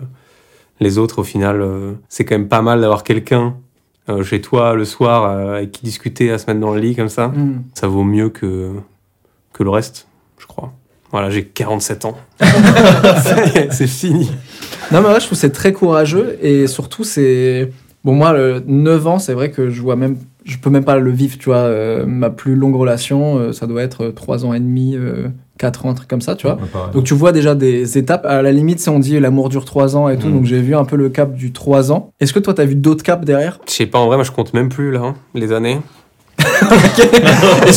les 0.79 0.97
autres 0.97 1.19
au 1.19 1.23
final. 1.23 1.61
euh, 1.61 1.93
c'est 2.09 2.25
quand 2.25 2.35
même 2.37 2.47
pas 2.47 2.61
mal 2.61 2.81
d'avoir 2.81 3.03
quelqu'un 3.03 3.55
euh, 4.09 4.23
chez 4.23 4.39
toi 4.41 4.73
le 4.75 4.85
soir 4.85 5.25
avec 5.55 5.71
qui 5.71 5.83
discuter 5.83 6.31
à 6.31 6.37
se 6.37 6.45
mettre 6.47 6.59
dans 6.59 6.71
le 6.73 6.79
lit 6.79 6.95
comme 6.95 7.09
ça 7.09 7.27
Hmm. 7.29 7.61
ça 7.73 7.87
vaut 7.87 8.03
mieux 8.03 8.29
que, 8.29 8.71
que 9.53 9.63
le 9.63 9.69
reste, 9.69 10.07
je 10.37 10.45
crois. 10.45 10.71
Voilà, 11.11 11.29
j'ai 11.29 11.45
47 11.45 12.05
ans. 12.05 12.17
C'est 13.71 13.87
fini. 13.87 14.29
Non, 14.91 15.01
mais 15.01 15.07
ouais, 15.09 15.19
je 15.19 15.25
trouve 15.25 15.37
c'est 15.37 15.51
très 15.51 15.73
courageux 15.73 16.37
et 16.41 16.67
surtout, 16.67 17.03
c'est. 17.03 17.71
Bon, 18.03 18.13
moi, 18.13 18.31
le 18.33 18.61
9 18.65 19.07
ans, 19.07 19.19
c'est 19.19 19.33
vrai 19.33 19.51
que 19.51 19.69
je 19.69 19.81
vois 19.81 19.95
même. 19.95 20.17
Je 20.45 20.57
peux 20.57 20.69
même 20.69 20.85
pas 20.85 20.97
le 20.97 21.11
vivre, 21.11 21.37
tu 21.37 21.45
vois. 21.49 21.69
ma 22.05 22.29
plus 22.29 22.55
longue 22.55 22.75
relation, 22.75 23.51
ça 23.51 23.67
doit 23.67 23.81
être 23.83 24.07
3 24.09 24.45
ans 24.45 24.53
et 24.53 24.59
demi, 24.59 24.97
4 25.57 25.85
ans, 25.85 25.89
un 25.89 25.93
truc 25.93 26.07
comme 26.07 26.21
ça, 26.21 26.35
tu 26.35 26.47
vois. 26.47 26.57
Donc 26.93 27.03
tu 27.03 27.13
vois 27.13 27.31
déjà 27.31 27.55
des 27.55 27.97
étapes. 27.97 28.25
À 28.25 28.41
la 28.41 28.51
limite, 28.51 28.79
si 28.79 28.89
on 28.89 28.99
dit 28.99 29.19
l'amour 29.19 29.49
dure 29.49 29.65
3 29.65 29.95
ans 29.95 30.07
et 30.09 30.17
tout, 30.17 30.27
Mm. 30.27 30.33
donc 30.33 30.45
j'ai 30.45 30.61
vu 30.61 30.75
un 30.75 30.85
peu 30.85 30.95
le 30.95 31.09
cap 31.09 31.33
du 31.33 31.51
3 31.51 31.91
ans. 31.91 32.11
Est-ce 32.19 32.33
que 32.33 32.39
toi, 32.39 32.53
t'as 32.53 32.65
vu 32.65 32.75
d'autres 32.75 33.03
caps 33.03 33.25
derrière? 33.25 33.59
Je 33.67 33.73
sais 33.73 33.85
pas, 33.85 33.99
en 33.99 34.07
vrai, 34.07 34.17
moi 34.17 34.23
je 34.23 34.31
compte 34.31 34.53
même 34.53 34.69
plus 34.69 34.91
là, 34.91 35.01
hein, 35.03 35.15
les 35.35 35.51
années. 35.51 35.79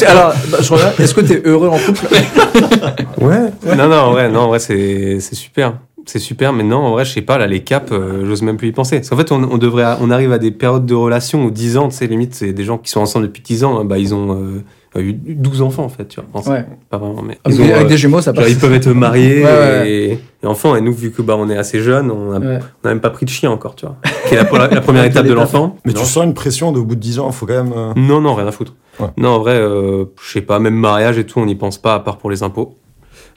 Alors, 0.06 0.32
bah, 0.50 0.58
je 0.60 0.72
reviens. 0.72 0.92
Est-ce 0.98 1.14
que 1.14 1.20
t'es 1.20 1.42
heureux 1.44 1.68
en 1.68 1.78
couple? 1.78 2.06
Ouais. 3.20 3.50
Non, 3.76 3.88
non, 3.88 3.96
en 3.96 4.10
vrai, 4.12 4.30
non, 4.30 4.40
en 4.40 4.48
vrai 4.48 4.58
c'est 4.58 5.20
c'est 5.20 5.34
super. 5.34 5.74
C'est 6.06 6.18
super, 6.18 6.52
mais 6.54 6.62
non, 6.64 6.78
en 6.78 6.90
vrai, 6.92 7.04
je 7.04 7.12
sais 7.12 7.20
pas, 7.22 7.36
là, 7.36 7.46
les 7.46 7.60
caps, 7.60 7.92
euh, 7.92 8.24
j'ose 8.26 8.40
même 8.42 8.56
plus 8.56 8.68
y 8.68 8.72
penser. 8.72 8.96
Parce 8.96 9.10
qu'en 9.10 9.16
fait, 9.18 9.30
on, 9.32 9.42
on 9.44 9.58
devrait, 9.58 9.84
on 10.00 10.10
arrive 10.10 10.32
à 10.32 10.38
des 10.38 10.50
périodes 10.50 10.86
de 10.86 10.94
relation 10.94 11.44
où 11.44 11.50
10 11.50 11.76
ans, 11.76 11.88
tu 11.88 11.96
sais, 11.96 12.06
limite, 12.06 12.34
c'est 12.34 12.52
des 12.54 12.64
gens 12.64 12.78
qui 12.78 12.90
sont 12.90 13.00
ensemble 13.00 13.26
depuis 13.26 13.42
10 13.42 13.64
ans, 13.64 13.78
hein, 13.78 13.84
bah, 13.84 13.98
ils 13.98 14.14
ont 14.14 14.32
euh, 14.34 14.62
eu 14.98 15.12
12 15.12 15.62
enfants, 15.62 15.84
en 15.84 15.88
fait, 15.88 16.08
tu 16.08 16.20
vois. 16.20 16.28
Enfin, 16.34 16.50
Ouais. 16.52 16.66
Pas 16.88 16.98
vraiment, 16.98 17.22
mais. 17.22 17.38
Ils 17.46 17.60
ont, 17.60 17.64
des- 17.64 17.72
avec 17.72 17.84
euh, 17.86 17.88
des 17.88 17.96
jumeaux, 17.96 18.20
ça 18.20 18.32
genre, 18.34 18.42
passe. 18.42 18.52
ils 18.52 18.58
peuvent 18.58 18.72
être 18.74 18.88
mariés 18.90 19.44
Ouais, 19.44 19.50
ouais. 19.50 19.90
et, 19.90 20.12
et 20.42 20.46
enfants, 20.46 20.74
et 20.74 20.80
nous, 20.80 20.92
vu 20.92 21.12
que 21.12 21.22
bah, 21.22 21.36
on 21.38 21.48
est 21.48 21.56
assez 21.56 21.80
jeunes, 21.80 22.10
on 22.10 22.36
n'a 22.38 22.60
même 22.84 23.00
pas 23.00 23.10
pris 23.10 23.24
de 23.24 23.30
chien 23.30 23.50
encore, 23.52 23.76
tu 23.76 23.86
vois. 23.86 23.96
Qui 24.26 24.34
est 24.34 24.42
la, 24.42 24.50
la- 24.50 24.66
la 24.74 24.80
première 24.80 25.04
étape 25.04 25.26
de 25.26 25.32
l'enfant. 25.34 25.76
Mais 25.84 25.92
Non. 25.92 26.00
tu 26.00 26.06
sens 26.06 26.24
une 26.24 26.34
pression 26.34 26.72
de 26.72 26.80
au 26.80 26.84
bout 26.84 26.96
de 26.96 27.00
10 27.00 27.20
ans, 27.20 27.28
il 27.28 27.32
faut 27.34 27.46
quand 27.46 27.62
même. 27.62 27.72
euh, 27.76 27.92
Non, 27.94 28.20
non, 28.20 28.34
rien 28.34 28.46
à 28.48 28.52
foutre. 28.52 28.74
Ouais. 28.98 29.06
Non, 29.16 29.28
en 29.30 29.38
vrai, 29.38 29.54
euh, 29.54 30.06
je 30.20 30.32
sais 30.32 30.40
pas, 30.42 30.58
même 30.58 30.74
mariage 30.74 31.18
et 31.18 31.24
tout, 31.24 31.38
on 31.38 31.46
n'y 31.46 31.54
pense 31.54 31.78
pas, 31.78 31.94
à 31.94 32.00
part 32.00 32.18
pour 32.18 32.30
les 32.30 32.42
impôts. 32.42 32.74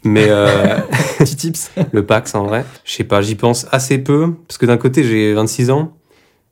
Mais 0.03 0.25
euh, 0.29 0.77
Petit 1.19 1.35
tips. 1.35 1.71
le 1.94 2.03
Pax, 2.05 2.33
en 2.35 2.45
vrai, 2.45 2.65
je 2.83 2.94
sais 2.94 3.03
pas, 3.05 3.21
j'y 3.21 3.35
pense 3.35 3.67
assez 3.71 4.00
peu. 4.00 4.33
Parce 4.47 4.57
que 4.57 4.65
d'un 4.65 4.77
côté, 4.77 5.03
j'ai 5.03 5.33
26 5.33 5.69
ans, 5.69 5.94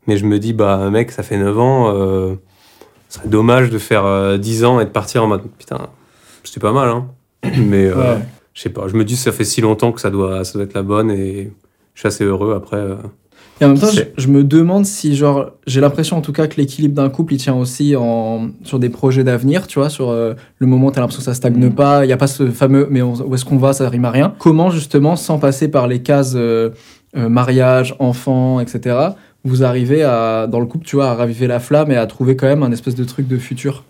mais 0.08 0.16
je 0.18 0.26
me 0.26 0.40
dis, 0.40 0.54
bah, 0.54 0.90
mec, 0.92 1.12
ça 1.12 1.22
fait 1.24 1.38
9 1.38 1.60
ans, 1.60 1.92
euh, 1.94 2.36
ce 3.12 3.20
serait 3.20 3.28
dommage 3.28 3.70
de 3.70 3.78
faire 3.78 4.06
euh, 4.06 4.38
10 4.38 4.64
ans 4.64 4.80
et 4.80 4.86
de 4.86 4.90
partir 4.90 5.22
en 5.24 5.28
mode, 5.28 5.42
putain, 5.60 5.88
c'était 6.46 6.62
pas 6.62 6.72
mal, 6.72 6.88
hein. 6.88 7.08
Mais 7.58 7.86
euh, 7.88 7.96
Ouais. 7.96 8.20
je 8.54 8.62
sais 8.62 8.70
pas, 8.70 8.88
je 8.88 8.96
me 8.96 9.04
dis, 9.04 9.18
ça 9.18 9.34
fait 9.34 9.44
si 9.44 9.60
longtemps 9.60 9.92
que 9.92 10.00
ça 10.00 10.10
doit, 10.10 10.46
ça 10.46 10.54
doit 10.54 10.64
être 10.64 10.74
la 10.74 10.82
bonne 10.84 11.12
et 11.12 11.52
je 11.94 12.00
suis 12.00 12.08
assez 12.08 12.24
heureux 12.24 12.54
après. 12.56 12.78
euh. 12.78 12.96
Et 13.60 13.66
en 13.66 13.68
même 13.68 13.78
temps, 13.80 13.90
je, 14.18 14.28
me 14.28 14.44
demande 14.46 14.86
si, 14.86 15.14
genre, 15.16 15.52
j'ai 15.68 15.82
l'impression 15.82 16.18
en 16.18 16.22
tout 16.22 16.32
cas 16.32 16.48
que 16.48 16.56
l'équilibre 16.56 16.96
d'un 16.96 17.10
couple, 17.10 17.34
il 17.34 17.38
tient 17.38 17.54
aussi 17.54 17.96
en, 17.98 18.50
sur 18.64 18.80
des 18.80 18.90
projets 18.90 19.24
d'avenir, 19.26 19.68
tu 19.68 19.78
vois, 19.78 19.90
sur 19.90 20.10
euh, 20.10 20.34
le 20.58 20.66
moment 20.68 20.88
où 20.88 20.92
t'as 20.92 21.02
l'impression 21.02 21.20
que 21.20 21.26
ça 21.26 21.34
stagne 21.36 21.58
Mm. 21.68 21.76
pas, 21.76 22.04
il 22.06 22.08
n'y 22.08 22.14
a 22.14 22.18
pas 22.18 22.28
ce 22.28 22.50
fameux, 22.50 22.88
mais 22.90 23.02
on- 23.04 23.14
où 23.14 23.36
est-ce 23.36 23.44
qu'on 23.46 23.58
va, 23.58 23.74
ça 23.74 23.88
rime 23.90 24.06
à 24.06 24.12
rien. 24.12 24.34
Comment, 24.40 24.70
justement, 24.72 25.16
sans 25.18 25.38
passer 25.38 25.68
par 25.68 25.88
les 25.88 26.02
cases 26.02 26.34
euh, 26.36 26.70
euh, 27.18 27.28
mariage, 27.30 27.94
enfant, 28.00 28.62
etc., 28.62 28.96
vous 29.44 29.64
arrivez 29.64 30.04
à, 30.04 30.48
dans 30.48 30.60
le 30.60 30.66
couple, 30.66 30.86
tu 30.86 30.96
vois, 30.96 31.10
à 31.10 31.16
raviver 31.16 31.48
la 31.48 31.60
flamme 31.60 31.92
et 31.92 31.98
à 31.98 32.06
trouver 32.06 32.36
quand 32.36 32.48
même 32.48 32.64
un 32.64 32.72
espèce 32.72 32.96
de 32.96 33.04
truc 33.04 33.28
de 33.28 33.38
futur 33.38 33.84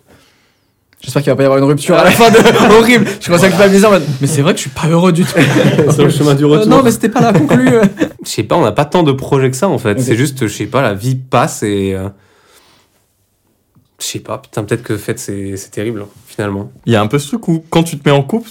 J'espère 1.00 1.20
qu'il 1.22 1.30
va 1.32 1.36
pas 1.36 1.42
y 1.42 1.46
avoir 1.46 1.58
une 1.58 1.64
rupture 1.64 1.96
à 1.96 2.04
la 2.04 2.12
fin 2.12 2.30
de 2.30 2.36
horrible. 2.78 3.04
Je 3.20 3.26
commence 3.26 3.42
à 3.42 3.48
culpabiliser 3.48 3.84
en 3.86 3.90
mode, 3.90 4.04
mais 4.20 4.28
c'est 4.28 4.40
vrai 4.40 4.52
que 4.52 4.58
je 4.58 4.62
suis 4.62 4.70
pas 4.70 4.86
heureux 4.86 5.10
du 5.12 5.24
tout. 5.24 5.32
Sur 5.92 6.04
le 6.04 6.10
chemin 6.10 6.34
du 6.36 6.44
Euh, 6.44 6.48
retour. 6.48 6.68
non, 6.68 6.80
mais 6.84 6.92
c'était 6.92 7.08
pas 7.08 7.20
la 7.20 7.32
conclue. 7.32 7.70
Je 8.24 8.28
sais 8.30 8.44
pas, 8.44 8.54
on 8.56 8.62
n'a 8.62 8.70
pas 8.70 8.84
tant 8.84 9.02
de 9.02 9.10
projets 9.10 9.50
que 9.50 9.56
ça 9.56 9.68
en 9.68 9.78
fait. 9.78 10.00
C'est 10.00 10.14
juste, 10.14 10.46
je 10.46 10.52
sais 10.52 10.66
pas, 10.66 10.80
la 10.80 10.94
vie 10.94 11.16
passe 11.16 11.64
et. 11.64 11.92
euh, 11.94 12.08
Je 13.98 14.06
sais 14.06 14.20
pas, 14.20 14.38
putain, 14.38 14.62
peut-être 14.62 14.84
que 14.84 14.96
fait 14.96 15.18
c'est 15.18 15.56
c'est 15.56 15.70
terrible 15.70 16.06
finalement. 16.28 16.70
Il 16.86 16.92
y 16.92 16.96
a 16.96 17.00
un 17.02 17.08
peu 17.08 17.18
ce 17.18 17.26
truc 17.28 17.48
où 17.48 17.64
quand 17.68 17.82
tu 17.82 17.98
te 17.98 18.08
mets 18.08 18.14
en 18.14 18.22
couple, 18.22 18.50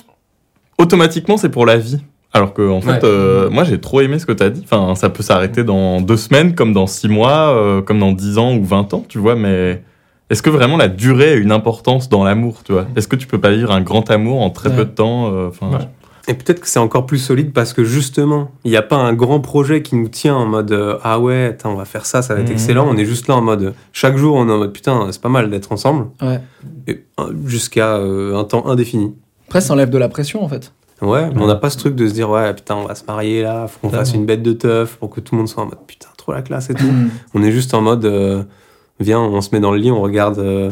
automatiquement 0.78 1.38
c'est 1.38 1.48
pour 1.50 1.66
la 1.66 1.78
vie. 1.78 2.00
Alors 2.34 2.54
que 2.54 2.70
en 2.70 2.80
fait, 2.82 2.92
Ouais. 2.92 3.00
euh, 3.04 3.50
moi 3.50 3.64
j'ai 3.66 3.80
trop 3.82 4.00
aimé 4.02 4.18
ce 4.20 4.26
que 4.26 4.32
tu 4.32 4.42
as 4.44 4.50
dit. 4.50 4.62
Enfin, 4.64 4.96
ça 4.96 5.10
peut 5.10 5.24
s'arrêter 5.24 5.64
dans 5.64 6.00
deux 6.02 6.16
semaines, 6.18 6.56
comme 6.56 6.72
dans 6.74 6.88
six 6.88 7.10
mois, 7.10 7.54
euh, 7.56 7.82
comme 7.82 8.00
dans 8.00 8.14
dix 8.14 8.38
ans 8.38 8.56
ou 8.56 8.64
vingt 8.64 8.94
ans, 8.94 9.04
tu 9.08 9.18
vois. 9.20 9.36
Mais 9.36 9.84
est-ce 10.30 10.42
que 10.42 10.50
vraiment 10.50 10.78
la 10.78 10.88
durée 10.88 11.32
a 11.34 11.36
une 11.36 11.52
importance 11.52 12.08
dans 12.08 12.24
l'amour, 12.24 12.62
tu 12.64 12.72
vois? 12.72 12.86
Est-ce 12.96 13.08
que 13.10 13.18
tu 13.18 13.28
peux 13.28 13.40
pas 13.40 13.52
vivre 13.52 13.72
un 13.72 13.82
grand 13.82 14.10
amour 14.10 14.42
en 14.42 14.50
très 14.50 14.70
Ouais. 14.70 14.76
peu 14.78 14.86
de 14.86 14.92
temps 14.92 15.28
euh, 15.34 15.50
Ouais. 15.62 15.80
Et 16.28 16.36
peut-être 16.36 16.60
que 16.62 16.68
c'est 16.68 16.80
encore 16.80 17.08
plus 17.08 17.18
solide 17.18 17.52
parce 17.52 17.74
que 17.74 17.84
justement, 17.84 18.52
il 18.64 18.70
n'y 18.72 18.78
a 18.78 18.84
pas 18.84 18.96
un 18.96 19.12
grand 19.12 19.40
projet 19.42 19.82
qui 19.82 19.96
nous 19.96 20.08
tient 20.08 20.36
en 20.36 20.46
mode 20.46 20.72
ah 21.04 21.20
ouais, 21.20 21.48
attends, 21.48 21.72
on 21.74 21.76
va 21.76 21.84
faire 21.86 22.06
ça, 22.06 22.22
ça 22.22 22.36
va 22.36 22.42
être 22.42 22.48
Mhm. 22.48 22.54
excellent. 22.54 22.88
On 22.90 22.96
est 22.96 23.06
juste 23.06 23.28
là 23.28 23.36
en 23.36 23.42
mode 23.42 23.74
chaque 23.92 24.16
jour, 24.18 24.36
on 24.36 24.48
est 24.48 24.52
en 24.52 24.60
mode 24.60 24.72
putain, 24.72 25.08
c'est 25.12 25.20
pas 25.22 25.30
mal 25.30 25.50
d'être 25.50 25.72
ensemble. 25.72 26.06
Jusqu'à 27.46 27.96
euh, 27.98 28.38
un 28.38 28.44
temps 28.44 28.68
indéfini. 28.68 29.14
Après, 29.48 29.62
ça 29.62 29.74
enlève 29.74 29.90
de 29.90 29.98
la 29.98 30.10
pression, 30.10 30.44
en 30.44 30.48
fait. 30.48 30.74
Ouais, 31.02 31.30
mais 31.34 31.42
on 31.42 31.48
n'a 31.48 31.56
pas 31.56 31.70
ce 31.72 31.78
truc 31.78 31.96
de 31.96 32.08
se 32.08 32.14
dire, 32.14 32.30
ouais, 32.30 32.54
putain, 32.54 32.76
on 32.76 32.86
va 32.86 32.94
se 32.96 33.04
marier 33.06 33.42
là, 33.42 33.68
faut 33.68 33.80
qu'on 33.80 33.90
fasse 33.94 34.14
une 34.14 34.26
bête 34.26 34.44
de 34.44 34.54
teuf 34.54 34.98
pour 34.98 35.10
que 35.10 35.20
tout 35.20 35.34
le 35.34 35.40
monde 35.40 35.48
soit 35.50 35.64
en 35.64 35.66
mode, 35.66 35.80
putain, 35.88 36.08
trop 36.18 36.32
la 36.32 36.42
classe 36.44 36.70
et 36.70 36.76
tout. 36.76 36.86
Mm. 36.86 37.10
On 37.34 37.42
est 37.44 37.52
juste 37.52 37.74
en 37.74 37.82
mode, 37.82 38.06
euh, 38.06 38.44
viens, 39.00 39.20
on 39.20 39.42
se 39.42 39.50
met 39.52 39.60
dans 39.60 39.72
le 39.72 39.80
lit, 39.80 39.90
on 39.92 40.02
regarde 40.02 40.38
euh, 40.40 40.70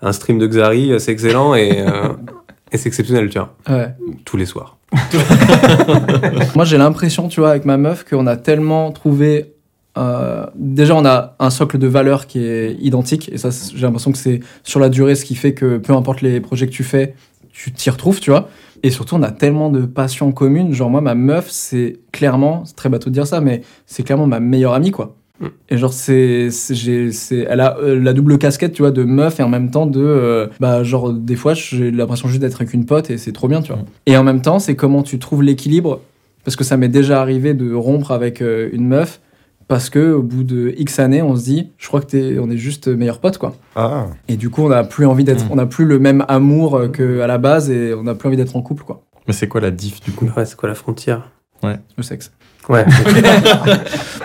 un 0.00 0.12
stream 0.12 0.38
de 0.38 0.46
Xari, 0.46 0.92
euh, 0.92 0.98
c'est 0.98 1.12
excellent 1.12 1.54
et, 1.54 1.80
euh, 1.86 2.08
et 2.72 2.78
c'est 2.78 2.88
exceptionnel, 2.88 3.28
tu 3.28 3.38
vois, 3.38 3.54
Ouais. 3.68 3.94
tous 4.24 4.36
les 4.38 4.46
soirs. 4.46 4.78
Moi, 6.54 6.64
j'ai 6.64 6.78
l'impression, 6.78 7.28
tu 7.28 7.40
vois, 7.40 7.50
avec 7.50 7.64
ma 7.64 7.76
meuf, 7.76 8.04
qu'on 8.08 8.26
a 8.26 8.36
tellement 8.36 8.90
trouvé. 8.92 9.52
euh, 9.98 10.46
déjà, 10.54 10.94
on 10.94 11.04
a 11.04 11.34
un 11.38 11.50
socle 11.50 11.76
de 11.78 11.86
valeurs 11.86 12.26
qui 12.26 12.44
est 12.44 12.74
identique. 12.80 13.28
Et 13.32 13.38
ça, 13.38 13.50
j'ai 13.74 13.82
l'impression 13.82 14.12
que 14.12 14.18
c'est 14.18 14.40
sur 14.62 14.80
la 14.80 14.88
durée 14.88 15.14
ce 15.14 15.24
qui 15.24 15.34
fait 15.34 15.54
que 15.54 15.78
peu 15.78 15.92
importe 15.92 16.22
les 16.22 16.40
projets 16.40 16.66
que 16.66 16.72
tu 16.72 16.84
fais, 16.84 17.14
tu 17.52 17.72
t'y 17.72 17.90
retrouves, 17.90 18.20
tu 18.20 18.30
vois. 18.30 18.48
Et 18.82 18.90
surtout, 18.90 19.14
on 19.16 19.22
a 19.22 19.30
tellement 19.30 19.70
de 19.70 19.86
passions 19.86 20.32
communes. 20.32 20.72
Genre, 20.72 20.90
moi, 20.90 21.00
ma 21.00 21.14
meuf, 21.14 21.48
c'est 21.50 21.98
clairement, 22.12 22.62
c'est 22.64 22.76
très 22.76 22.88
bateau 22.88 23.10
de 23.10 23.14
dire 23.14 23.26
ça, 23.26 23.40
mais 23.40 23.62
c'est 23.86 24.02
clairement 24.02 24.26
ma 24.26 24.40
meilleure 24.40 24.74
amie, 24.74 24.90
quoi. 24.90 25.16
Mm. 25.40 25.46
Et 25.70 25.78
genre, 25.78 25.92
c'est, 25.92 26.50
c'est- 26.50 26.74
j'ai- 26.74 27.12
c'est, 27.12 27.46
elle 27.48 27.60
a 27.60 27.76
euh, 27.78 27.98
la 28.00 28.12
double 28.12 28.38
casquette, 28.38 28.72
tu 28.72 28.82
vois, 28.82 28.90
de 28.90 29.04
meuf 29.04 29.38
et 29.40 29.42
en 29.42 29.48
même 29.48 29.70
temps 29.70 29.86
de, 29.86 30.00
euh, 30.00 30.46
bah, 30.60 30.82
genre, 30.82 31.12
des 31.12 31.36
fois, 31.36 31.54
j'ai 31.54 31.90
l'impression 31.90 32.28
juste 32.28 32.40
d'être 32.40 32.60
avec 32.60 32.74
une 32.74 32.86
pote 32.86 33.10
et 33.10 33.18
c'est 33.18 33.32
trop 33.32 33.48
bien, 33.48 33.62
tu 33.62 33.72
vois. 33.72 33.82
Mm. 33.82 33.86
Et 34.06 34.16
en 34.16 34.24
même 34.24 34.42
temps, 34.42 34.58
c'est 34.58 34.74
comment 34.74 35.02
tu 35.02 35.18
trouves 35.18 35.42
l'équilibre 35.42 36.00
parce 36.44 36.56
que 36.56 36.64
ça 36.64 36.76
m'est 36.76 36.88
déjà 36.88 37.20
arrivé 37.20 37.52
de 37.54 37.74
rompre 37.74 38.10
avec 38.10 38.40
euh, 38.40 38.68
une 38.72 38.86
meuf 38.86 39.20
parce 39.68 39.90
que 39.90 40.12
au 40.12 40.22
bout 40.22 40.42
de 40.44 40.74
X 40.78 40.98
années, 40.98 41.22
on 41.22 41.36
se 41.36 41.44
dit, 41.44 41.70
je 41.78 41.86
crois 41.86 42.00
que 42.00 42.06
t'es, 42.06 42.38
on 42.40 42.50
est 42.50 42.56
juste 42.56 42.88
meilleurs 42.88 43.20
potes, 43.20 43.38
quoi. 43.38 43.54
Ah, 43.76 44.06
Et 44.28 44.36
du 44.36 44.50
coup, 44.50 44.62
on 44.64 44.68
n'a 44.70 44.82
plus 44.84 45.06
envie 45.06 45.24
d'être, 45.24 45.44
Mm. 45.44 45.52
on 45.52 45.56
n'a 45.56 45.66
plus 45.66 45.84
le 45.84 45.98
même 45.98 46.24
amour 46.28 46.76
euh, 46.76 46.88
qu'à 46.88 47.26
la 47.26 47.38
base 47.38 47.70
et 47.70 47.94
on 47.94 48.02
n'a 48.04 48.14
plus 48.14 48.26
envie 48.28 48.36
d'être 48.36 48.56
en 48.56 48.62
couple, 48.62 48.82
quoi. 48.84 49.02
Mais 49.26 49.34
c'est 49.34 49.46
quoi 49.46 49.60
la 49.60 49.70
diff 49.70 50.00
du 50.00 50.10
coup? 50.12 50.28
Ouais, 50.36 50.44
c'est 50.46 50.56
quoi 50.56 50.68
la 50.68 50.74
frontière? 50.74 51.30
Le 51.62 52.02
sexe. 52.02 52.32
Ouais. 52.68 52.84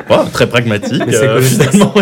Oh, 0.10 0.18
Très 0.32 0.48
pragmatique. 0.48 1.02
Mais 1.06 1.14
c'est 1.14 1.28
euh, 1.28 1.36
le 1.36 1.42
finalement, 1.42 1.94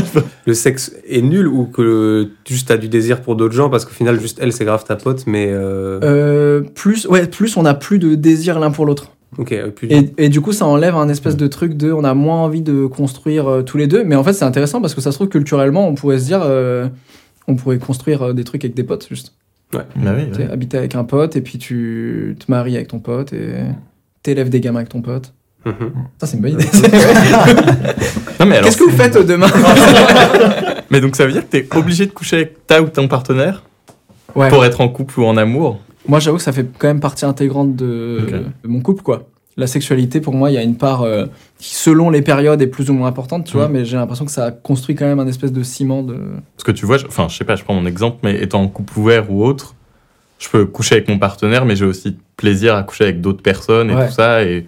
le 0.46 0.54
sexe 0.54 0.92
est 1.08 1.22
nul 1.22 1.48
ou 1.48 1.66
que 1.66 2.30
juste 2.48 2.68
t'as 2.70 2.78
du 2.78 2.90
désir 2.90 3.22
pour 3.22 3.36
d'autres 3.36 3.54
gens 3.54 3.70
parce 3.70 3.86
qu'au 3.86 3.92
final, 3.92 4.20
juste 4.20 4.40
elle, 4.42 4.52
c'est 4.52 4.66
grave 4.66 4.84
ta 4.84 4.96
pote, 4.96 5.24
mais. 5.28 5.48
euh, 5.52 6.00
Euh, 6.04 6.62
plus, 6.62 7.06
ouais, 7.08 7.28
plus 7.28 7.56
on 7.58 7.62
n'a 7.64 7.74
plus 7.74 8.00
de 8.00 8.16
désir 8.16 8.60
l'un 8.60 8.72
pour 8.72 8.86
l'autre. 8.86 9.12
Ok, 9.38 9.56
plus. 9.76 9.88
Et, 9.90 10.14
et 10.18 10.30
du 10.30 10.42
coup, 10.42 10.52
ça 10.52 10.66
enlève 10.66 10.96
un 10.96 11.08
espèce 11.08 11.38
de 11.38 11.48
truc 11.48 11.76
de, 11.76 11.92
on 11.92 12.04
a 12.04 12.14
moins 12.14 12.38
envie 12.44 12.62
de 12.62 12.86
construire 12.86 13.48
euh, 13.48 13.62
tous 13.62 13.78
les 13.78 13.88
deux. 13.88 14.04
Mais 14.04 14.16
en 14.16 14.24
fait, 14.24 14.34
c'est 14.34 14.44
intéressant 14.46 14.82
parce 14.82 14.94
que 14.94 15.00
ça 15.02 15.12
se 15.12 15.18
trouve 15.18 15.30
culturellement, 15.30 15.88
on 15.88 15.96
pourrait 15.96 16.20
se 16.20 16.26
dire, 16.26 16.42
euh, 16.44 16.88
on 17.48 17.56
pourrait 17.56 17.78
construire 17.80 18.22
euh, 18.24 18.34
des 18.34 18.44
trucs 18.44 18.64
avec 18.66 18.76
des 18.76 18.84
potes, 18.84 19.08
juste. 19.10 19.34
Bah 19.72 19.86
oui, 19.96 20.04
ouais. 20.38 20.52
habiter 20.52 20.78
avec 20.78 20.96
un 20.96 21.06
pote 21.06 21.38
et 21.38 21.42
puis 21.42 21.58
tu 21.58 22.36
te 22.38 22.52
maries 22.52 22.76
avec 22.76 22.90
ton 22.90 23.00
pote 23.00 23.32
et 23.32 23.54
t'élèves 24.22 24.50
des 24.50 24.60
gamins 24.60 24.80
avec 24.80 24.90
ton 24.90 25.02
pote. 25.02 25.34
Mhm. 25.66 25.94
Ça, 26.20 26.28
c'est 26.28 26.36
une 26.36 26.42
bonne 26.44 26.52
idée. 26.60 26.66
Non, 28.38 28.46
mais 28.46 28.58
alors, 28.58 28.66
Qu'est-ce 28.66 28.78
que 28.78 28.84
vous 28.84 28.98
faites 28.98 29.18
demain 29.26 29.48
Mais 30.90 31.00
donc 31.00 31.16
ça 31.16 31.26
veut 31.26 31.32
dire 31.32 31.44
que 31.44 31.58
t'es 31.58 31.68
obligé 31.78 32.06
de 32.06 32.12
coucher 32.12 32.36
avec 32.38 32.68
ta 32.68 32.82
ou 32.82 32.88
ton 32.90 33.08
partenaire 33.08 33.64
Ouais. 34.36 34.50
pour 34.50 34.64
être 34.66 34.80
en 34.82 34.88
couple 34.90 35.20
ou 35.20 35.26
en 35.26 35.36
amour 35.38 35.80
Moi, 36.08 36.20
j'avoue 36.20 36.38
que 36.38 36.44
ça 36.44 36.52
fait 36.52 36.66
quand 36.78 36.88
même 36.88 37.00
partie 37.00 37.26
intégrante 37.26 37.76
de, 37.76 38.44
mon 38.66 38.82
couple, 38.82 39.04
quoi. 39.04 39.28
La 39.58 39.68
sexualité, 39.68 40.22
pour 40.22 40.34
moi, 40.34 40.50
il 40.50 40.54
y 40.54 40.58
a 40.58 40.64
une 40.64 40.78
part 40.78 41.02
euh, 41.04 41.26
qui, 41.60 41.76
selon 41.76 42.10
les 42.10 42.22
périodes, 42.22 42.62
est 42.62 42.68
plus 42.68 42.90
ou 42.90 42.94
moins 42.94 43.10
importante, 43.10 43.46
tu 43.46 43.58
vois, 43.58 43.68
Mm. 43.68 43.72
mais 43.72 43.86
j'ai 43.86 43.98
l'impression 43.98 44.26
que 44.26 44.32
ça 44.32 44.46
a 44.46 44.52
construit 44.52 44.96
quand 44.96 45.06
même 45.06 45.20
un 45.20 45.28
espèce 45.28 45.52
de 45.52 45.62
ciment 45.62 46.04
de. 46.04 46.16
Parce 46.56 46.64
que 46.64 46.72
tu 46.72 46.86
vois, 46.86 46.98
je- 46.98 47.06
enfin, 47.06 47.28
je 47.30 47.36
sais 47.38 47.44
pas, 47.44 47.56
je 47.58 47.64
prends 47.64 47.74
mon 47.76 47.86
exemple, 47.86 48.18
mais 48.24 48.42
étant 48.42 48.62
en 48.62 48.68
couple 48.70 48.98
ouvert 48.98 49.30
ou 49.32 49.44
autre, 49.44 49.76
je 50.40 50.48
peux 50.50 50.66
coucher 50.66 50.96
avec 50.96 51.10
mon 51.10 51.20
partenaire, 51.20 51.66
mais 51.66 51.76
j'ai 51.76 51.86
aussi 51.86 52.16
plaisir 52.38 52.76
à 52.76 52.84
coucher 52.84 53.04
avec 53.04 53.22
d'autres 53.22 53.44
personnes 53.44 53.92
et 53.92 53.96
Ouais. 53.96 54.08
tout 54.08 54.14
ça. 54.14 54.44
Et, 54.44 54.66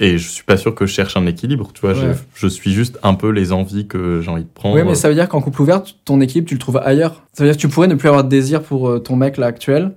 et 0.00 0.18
je 0.18 0.28
suis 0.28 0.44
pas 0.44 0.56
sûr 0.58 0.74
que 0.74 0.84
je 0.86 0.92
cherche 0.92 1.16
un 1.16 1.24
équilibre, 1.26 1.70
tu 1.72 1.80
vois. 1.82 1.92
Ouais. 1.92 2.12
Je 2.34 2.48
suis 2.48 2.72
juste 2.72 2.98
un 3.04 3.14
peu 3.14 3.30
les 3.30 3.52
envies 3.52 3.86
que 3.86 4.20
j'ai 4.20 4.30
envie 4.30 4.42
de 4.42 4.48
prendre. 4.52 4.74
Oui, 4.74 4.82
mais 4.84 4.94
ça 4.96 5.08
veut 5.08 5.14
dire 5.14 5.28
qu'en 5.28 5.40
couple 5.40 5.62
ouvert, 5.62 5.82
ton 6.04 6.20
équilibre, 6.20 6.48
tu 6.48 6.54
le 6.54 6.60
trouves 6.60 6.78
ailleurs. 6.84 7.22
Ça 7.32 7.44
veut 7.44 7.48
dire 7.48 7.56
que 7.56 7.60
tu 7.62 7.68
pourrais 7.68 7.88
ne 7.88 7.94
plus 7.94 8.08
avoir 8.08 8.24
de 8.24 8.28
désir 8.28 8.60
pour 8.60 8.88
euh, 8.90 8.98
ton 8.98 9.16
mec 9.16 9.38
là 9.38 9.46
actuel, 9.46 9.92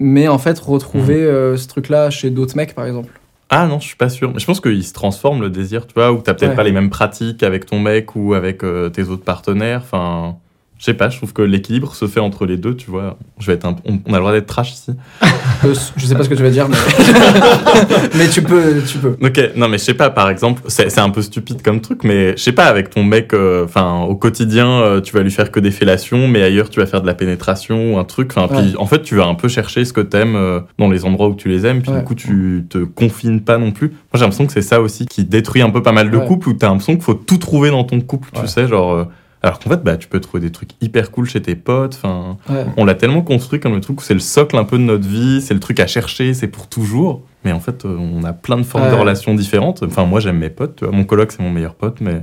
mais 0.00 0.28
en 0.28 0.38
fait 0.38 0.58
retrouver 0.58 1.16
Mhm. 1.22 1.28
euh, 1.28 1.56
ce 1.56 1.68
truc-là 1.68 2.10
chez 2.10 2.30
d'autres 2.30 2.56
mecs, 2.56 2.74
par 2.74 2.86
exemple. 2.86 3.10
Ah 3.50 3.66
non, 3.66 3.78
je 3.78 3.86
suis 3.86 3.96
pas 3.96 4.08
sûr. 4.08 4.32
Mais 4.32 4.40
je 4.40 4.46
pense 4.46 4.60
qu'il 4.60 4.82
se 4.84 4.92
transforme 4.92 5.40
le 5.42 5.50
désir, 5.50 5.86
tu 5.86 5.94
vois, 5.94 6.12
ou 6.12 6.20
t'as 6.22 6.34
peut-être 6.34 6.50
Ouais. 6.50 6.56
pas 6.56 6.64
les 6.64 6.72
mêmes 6.72 6.90
pratiques 6.90 7.42
avec 7.42 7.66
ton 7.66 7.78
mec 7.78 8.16
ou 8.16 8.34
avec 8.34 8.64
euh, 8.64 8.88
tes 8.88 9.04
autres 9.04 9.22
partenaires. 9.24 9.82
Enfin, 9.84 10.36
je 10.84 10.90
sais 10.90 10.94
pas, 10.98 11.08
je 11.08 11.16
trouve 11.16 11.32
que 11.32 11.40
l'équilibre 11.40 11.94
se 11.94 12.06
fait 12.06 12.20
entre 12.20 12.44
les 12.44 12.58
deux, 12.58 12.76
tu 12.76 12.90
vois. 12.90 13.16
Je 13.38 13.46
vais 13.46 13.54
être 13.54 13.64
un- 13.64 13.76
on, 13.86 13.94
a 14.12 14.16
le 14.16 14.18
droit 14.18 14.32
d'être 14.32 14.44
trash 14.44 14.72
ici. 14.74 14.90
Euh, 15.64 15.72
je 15.96 16.04
sais 16.04 16.14
pas 16.14 16.24
ce 16.24 16.28
que 16.28 16.34
tu 16.34 16.42
vas 16.42 16.50
dire, 16.50 16.68
mais, 16.68 16.76
mais 18.18 18.28
tu 18.28 18.42
peux, 18.42 18.82
tu 18.86 18.98
peux. 18.98 19.16
Ok, 19.22 19.40
non 19.56 19.68
mais 19.68 19.78
je 19.78 19.84
sais 19.84 19.94
pas, 19.94 20.10
par 20.10 20.28
exemple, 20.28 20.60
c'est 20.68 20.98
un 20.98 21.08
peu 21.08 21.22
stupide 21.22 21.62
comme 21.62 21.80
truc, 21.80 22.04
mais 22.04 22.36
je 22.36 22.42
sais 22.42 22.52
pas, 22.52 22.66
avec 22.66 22.90
ton 22.90 23.02
mec, 23.02 23.32
euh, 23.32 23.64
enfin 23.64 24.02
au 24.02 24.14
quotidien, 24.14 24.68
euh, 24.68 25.00
tu 25.00 25.14
vas 25.14 25.22
lui 25.22 25.30
faire 25.30 25.50
que 25.50 25.58
des 25.58 25.70
fellations, 25.70 26.28
mais 26.28 26.42
ailleurs 26.42 26.68
tu 26.68 26.80
vas 26.80 26.86
faire 26.86 27.00
de 27.00 27.06
la 27.06 27.14
pénétration 27.14 27.94
ou 27.94 27.98
un 27.98 28.04
truc. 28.04 28.32
Enfin, 28.36 28.46
puis 28.48 28.72
Ouais. 28.72 28.76
en 28.78 28.84
fait, 28.84 29.00
tu 29.00 29.16
vas 29.16 29.24
un 29.24 29.34
peu 29.34 29.48
chercher 29.48 29.86
ce 29.86 29.94
que 29.94 30.02
t'aimes 30.02 30.36
euh, 30.36 30.60
dans 30.78 30.90
les 30.90 31.06
endroits 31.06 31.28
où 31.28 31.34
tu 31.34 31.48
les 31.48 31.64
aimes, 31.64 31.80
puis 31.80 31.92
Ouais. 31.92 32.00
du 32.00 32.04
coup 32.04 32.14
tu 32.14 32.66
te 32.68 32.76
confines 32.76 33.40
pas 33.40 33.56
non 33.56 33.70
plus. 33.72 33.88
Moi 33.88 33.96
j'ai 34.14 34.20
l'impression 34.20 34.44
que 34.46 34.52
c'est 34.52 34.60
ça 34.60 34.82
aussi 34.82 35.06
qui 35.06 35.24
détruit 35.24 35.62
un 35.62 35.70
peu 35.70 35.82
pas 35.82 35.92
mal 35.92 36.10
de 36.10 36.18
Ouais. 36.18 36.26
couples 36.26 36.50
où 36.50 36.52
t'as 36.52 36.68
l'impression 36.68 36.92
qu'il 36.94 37.02
faut 37.04 37.14
tout 37.14 37.38
trouver 37.38 37.70
dans 37.70 37.84
ton 37.84 38.02
couple, 38.02 38.28
tu 38.38 38.46
sais, 38.46 38.68
genre. 38.68 39.06
Alors 39.44 39.58
qu'en 39.58 39.68
fait, 39.68 39.82
bah, 39.84 39.96
tu 39.98 40.08
peux 40.08 40.20
trouver 40.20 40.40
des 40.42 40.50
trucs 40.50 40.70
hyper 40.80 41.10
cool 41.10 41.26
chez 41.26 41.42
tes 41.42 41.54
potes. 41.54 41.94
Enfin, 42.02 42.38
Ouais. 42.48 42.64
on 42.78 42.84
l'a 42.86 42.94
tellement 42.94 43.20
construit 43.20 43.60
comme 43.60 43.74
le 43.74 43.80
truc 43.80 44.00
où 44.00 44.02
c'est 44.02 44.14
le 44.14 44.20
socle 44.20 44.56
un 44.56 44.64
peu 44.64 44.78
de 44.78 44.82
notre 44.82 45.06
vie, 45.06 45.42
c'est 45.42 45.52
le 45.52 45.60
truc 45.60 45.80
à 45.80 45.86
chercher, 45.86 46.32
c'est 46.32 46.48
pour 46.48 46.66
toujours. 46.66 47.20
Mais 47.44 47.52
en 47.52 47.60
fait, 47.60 47.84
euh, 47.84 47.94
on 47.98 48.24
a 48.24 48.32
plein 48.32 48.56
de 48.56 48.62
formes 48.62 48.88
de 48.90 48.94
relations 48.94 49.34
différentes. 49.34 49.82
Enfin, 49.82 50.06
moi, 50.06 50.18
j'aime 50.20 50.38
mes 50.38 50.48
potes. 50.48 50.76
Tu 50.76 50.84
vois. 50.86 50.94
Mon 50.94 51.04
coloc, 51.04 51.30
c'est 51.30 51.42
mon 51.42 51.50
meilleur 51.50 51.74
pote, 51.74 52.00
mais 52.00 52.22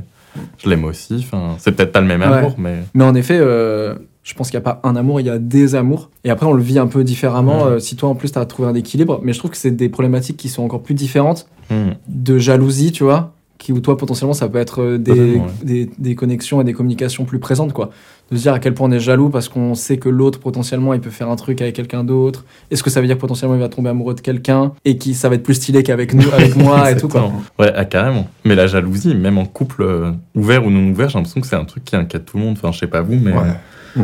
je 0.57 0.67
l'aime 0.67 0.83
aussi. 0.83 1.17
Enfin, 1.19 1.55
c'est 1.59 1.73
peut-être 1.73 1.91
pas 1.91 2.01
le 2.01 2.07
même 2.07 2.21
Ouais. 2.21 2.27
amour, 2.37 2.55
mais 2.57 2.79
Mais 2.95 3.03
en 3.03 3.13
effet, 3.13 3.37
euh, 3.39 3.93
je 4.23 4.33
pense 4.33 4.49
qu'il 4.49 4.57
n'y 4.59 4.63
a 4.65 4.73
pas 4.73 4.79
un 4.83 4.95
amour, 4.95 5.19
il 5.19 5.27
y 5.27 5.29
a 5.29 5.37
des 5.37 5.75
amours. 5.75 6.09
Et 6.23 6.31
après, 6.31 6.47
on 6.47 6.53
le 6.53 6.63
vit 6.63 6.79
un 6.79 6.87
peu 6.87 7.03
différemment. 7.03 7.65
Euh, 7.67 7.77
si 7.77 7.95
toi, 7.95 8.09
en 8.09 8.15
plus, 8.15 8.31
tu 8.31 8.39
as 8.39 8.45
trouvé 8.45 8.67
un 8.67 8.73
équilibre. 8.73 9.19
Mais 9.23 9.33
je 9.33 9.37
trouve 9.37 9.51
que 9.51 9.57
c'est 9.57 9.69
des 9.69 9.89
problématiques 9.89 10.37
qui 10.37 10.49
sont 10.49 10.63
encore 10.63 10.81
plus 10.81 10.95
différentes 10.95 11.47
hmm, 11.69 11.91
de 12.07 12.39
jalousie, 12.39 12.91
tu 12.91 13.03
vois. 13.03 13.33
Qui, 13.61 13.73
où 13.73 13.79
toi, 13.79 13.95
potentiellement, 13.95 14.33
ça 14.33 14.49
peut 14.49 14.57
être 14.57 14.81
euh, 14.81 14.97
des, 14.97 15.35
ouais. 15.35 15.41
des, 15.61 15.89
des 15.99 16.15
connexions 16.15 16.59
et 16.61 16.63
des 16.63 16.73
communications 16.73 17.25
plus 17.25 17.37
présentes, 17.37 17.73
quoi. 17.73 17.91
De 18.31 18.35
se 18.35 18.41
dire 18.41 18.53
à 18.53 18.59
quel 18.59 18.73
point 18.73 18.87
on 18.87 18.91
est 18.91 18.99
jaloux 18.99 19.29
parce 19.29 19.49
qu'on 19.49 19.75
sait 19.75 19.97
que 19.97 20.09
l'autre, 20.09 20.39
potentiellement, 20.39 20.95
il 20.95 20.99
peut 20.99 21.11
faire 21.11 21.29
un 21.29 21.35
truc 21.35 21.61
avec 21.61 21.75
quelqu'un 21.75 22.03
d'autre. 22.03 22.43
Est-ce 22.71 22.81
que 22.81 22.89
ça 22.89 23.01
veut 23.01 23.05
dire 23.05 23.17
que 23.17 23.21
potentiellement, 23.21 23.53
il 23.55 23.61
va 23.61 23.69
tomber 23.69 23.89
amoureux 23.89 24.15
de 24.15 24.21
quelqu'un 24.21 24.71
et 24.83 24.97
qui 24.97 25.13
ça 25.13 25.29
va 25.29 25.35
être 25.35 25.43
plus 25.43 25.53
stylé 25.53 25.83
qu'avec 25.83 26.15
nous, 26.15 26.27
avec 26.33 26.55
moi 26.57 26.89
et 26.89 26.97
tout, 26.97 27.07
quoi. 27.07 27.31
Ouais, 27.59 27.71
ah, 27.75 27.85
carrément. 27.85 28.27
Mais 28.45 28.55
la 28.55 28.65
jalousie, 28.65 29.13
même 29.13 29.37
en 29.37 29.45
couple 29.45 29.83
euh, 29.83 30.11
ouvert 30.33 30.65
ou 30.65 30.71
non 30.71 30.89
ouvert, 30.89 31.09
j'ai 31.09 31.19
l'impression 31.19 31.39
que 31.39 31.45
c'est 31.45 31.55
un 31.55 31.65
truc 31.65 31.83
qui 31.83 31.95
inquiète 31.95 32.25
tout 32.25 32.37
le 32.37 32.43
monde. 32.43 32.57
Enfin, 32.57 32.71
je 32.71 32.79
sais 32.79 32.87
pas 32.87 33.01
vous, 33.01 33.19
mais. 33.21 33.31
Ouais. 33.31 34.03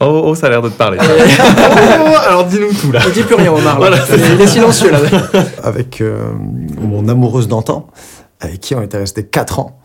Oh, 0.00 0.22
oh, 0.26 0.34
ça 0.36 0.46
a 0.46 0.50
l'air 0.50 0.62
de 0.62 0.68
te 0.68 0.74
parler. 0.76 0.98
alors 2.28 2.44
dis-nous 2.44 2.72
tout 2.72 2.92
là. 2.92 3.00
Il 3.08 3.12
dit 3.12 3.22
plus 3.22 3.34
rien, 3.34 3.52
Omar. 3.52 3.80
là. 3.80 3.88
Voilà, 3.88 3.96
il 4.34 4.40
est 4.40 4.46
silencieux, 4.46 4.92
là. 4.92 4.98
avec 5.64 6.00
euh, 6.00 6.30
mon 6.80 7.08
amoureuse 7.08 7.48
d'antan, 7.48 7.88
avec 8.40 8.60
qui 8.60 8.74
on 8.74 8.82
était 8.82 8.98
resté 8.98 9.24
4 9.24 9.58
ans, 9.60 9.80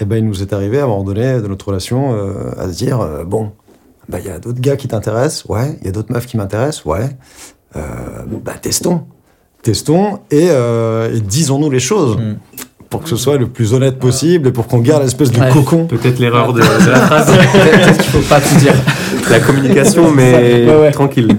et 0.00 0.04
ben 0.04 0.16
il 0.16 0.26
nous 0.26 0.42
est 0.42 0.52
arrivé 0.52 0.78
à 0.80 0.84
un 0.84 0.86
moment 0.86 1.04
donné 1.04 1.40
de 1.40 1.46
notre 1.48 1.68
relation 1.68 2.14
euh, 2.14 2.50
à 2.58 2.68
se 2.68 2.76
dire 2.76 3.00
euh, 3.00 3.24
bon, 3.24 3.52
bah, 4.08 4.18
il 4.20 4.26
y 4.26 4.30
a 4.30 4.38
d'autres 4.38 4.60
gars 4.60 4.76
qui 4.76 4.88
t'intéressent, 4.88 5.44
ouais, 5.46 5.76
il 5.80 5.86
y 5.86 5.88
a 5.88 5.92
d'autres 5.92 6.12
meufs 6.12 6.26
qui 6.26 6.36
m'intéressent, 6.36 6.84
ouais, 6.86 7.08
euh, 7.76 7.80
bah 8.44 8.54
testons, 8.60 9.02
testons 9.62 10.20
et, 10.30 10.48
euh, 10.50 11.14
et 11.14 11.20
disons-nous 11.20 11.70
les 11.70 11.80
choses 11.80 12.16
Mm. 12.16 12.36
pour 12.88 13.02
que 13.02 13.08
ce 13.10 13.16
soit 13.16 13.36
le 13.36 13.48
plus 13.48 13.74
honnête 13.74 13.98
possible 13.98 14.48
et 14.48 14.52
pour 14.52 14.66
qu'on 14.66 14.78
garde 14.78 15.02
l'espèce 15.02 15.30
de 15.30 15.38
Ouais. 15.40 15.50
cocon. 15.52 15.84
Peut-être 15.86 16.18
l'erreur 16.18 16.54
de, 16.54 16.60
de 16.62 16.90
la 16.90 17.00
phrase. 17.06 17.26
Peut-être 17.52 17.98
qu'il 17.98 18.10
faut 18.12 18.28
pas 18.34 18.40
tout 18.40 18.54
dire. 18.56 18.72
la 19.30 19.40
communication, 19.40 20.10
mais 20.10 20.66
Ouais, 20.66 20.80
ouais. 20.80 20.90
tranquille. 20.90 21.36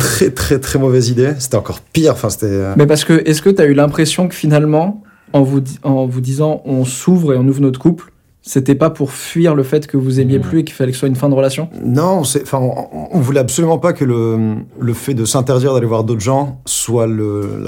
Très 0.00 0.30
très 0.30 0.58
très 0.58 0.78
mauvaise 0.80 1.08
idée. 1.08 1.34
C'était 1.38 1.56
encore 1.56 1.78
pire. 1.80 2.12
Enfin 2.14 2.30
c'était. 2.30 2.72
Mais 2.76 2.86
parce 2.86 3.04
que, 3.04 3.22
est-ce 3.26 3.40
que 3.42 3.50
tu 3.50 3.62
as 3.62 3.66
eu 3.66 3.74
l'impression 3.74 4.26
que 4.28 4.34
finalement, 4.34 5.02
en 5.32 5.42
vous, 5.42 5.60
di- 5.60 5.78
en 5.82 6.06
vous 6.06 6.20
disant 6.20 6.62
on 6.64 6.84
s'ouvre 6.84 7.34
et 7.34 7.36
on 7.36 7.46
ouvre 7.46 7.60
notre 7.60 7.78
couple, 7.80 8.12
c'était 8.42 8.74
pas 8.74 8.88
pour 8.90 9.12
fuir 9.12 9.54
le 9.54 9.62
fait 9.62 9.86
que 9.86 9.96
vous 9.98 10.20
aimiez 10.20 10.38
plus 10.38 10.60
et 10.60 10.64
qu'il 10.64 10.74
fallait 10.74 10.90
que 10.92 10.96
ce 10.96 11.00
soit 11.00 11.08
une 11.08 11.16
fin 11.16 11.28
de 11.28 11.34
relation? 11.34 11.68
Non, 11.84 12.20
enfin, 12.20 12.58
on, 12.60 13.08
on 13.12 13.20
voulait 13.20 13.40
absolument 13.40 13.78
pas 13.78 13.92
que 13.92 14.04
le, 14.06 14.56
le 14.80 14.92
fait 14.94 15.12
de 15.14 15.24
s'interdire 15.26 15.74
d'aller 15.74 15.86
voir 15.86 16.02
d'autres 16.04 16.20
gens 16.22 16.60
soit 16.64 17.06
le, 17.06 17.62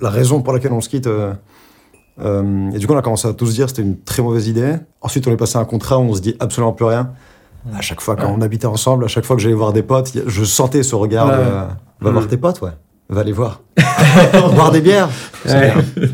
la, 0.00 0.08
raison 0.10 0.40
pour 0.40 0.52
laquelle 0.54 0.72
on 0.72 0.80
se 0.80 0.88
quitte. 0.88 1.06
euh, 1.06 1.32
euh, 2.20 2.70
et 2.70 2.78
du 2.78 2.86
coup, 2.86 2.94
on 2.94 2.96
a 2.98 3.02
commencé 3.02 3.28
à 3.28 3.34
tous 3.34 3.52
dire 3.54 3.66
que 3.66 3.70
c'était 3.72 3.82
une 3.82 3.98
très 4.00 4.22
mauvaise 4.22 4.48
idée. 4.48 4.76
Ensuite, 5.02 5.26
on 5.28 5.32
est 5.32 5.36
passé 5.36 5.58
à 5.58 5.60
un 5.60 5.64
contrat 5.66 5.98
où 5.98 6.02
on 6.02 6.14
se 6.14 6.22
dit 6.22 6.34
absolument 6.40 6.72
plus 6.72 6.86
rien. 6.86 7.10
À 7.76 7.82
chaque 7.82 8.00
fois, 8.00 8.16
quand 8.16 8.28
Ouais. 8.28 8.34
on 8.38 8.40
habitait 8.42 8.66
ensemble, 8.66 9.04
à 9.04 9.08
chaque 9.08 9.24
fois 9.24 9.34
que 9.36 9.42
j'allais 9.42 9.54
voir 9.54 9.72
des 9.72 9.82
potes, 9.82 10.12
je 10.26 10.44
sentais 10.44 10.82
ce 10.84 10.94
regard. 10.94 11.26
Ouais, 11.26 11.32
de, 11.36 11.38
ouais. 11.40 11.50
va 12.00 12.10
Mm. 12.10 12.12
voir 12.14 12.26
tes 12.28 12.36
potes, 12.36 12.62
ouais. 12.62 12.70
Va 13.08 13.22
les 13.22 13.32
voir. 13.32 13.62
Boire 14.54 14.72
des 14.72 14.80
bières. 14.80 15.08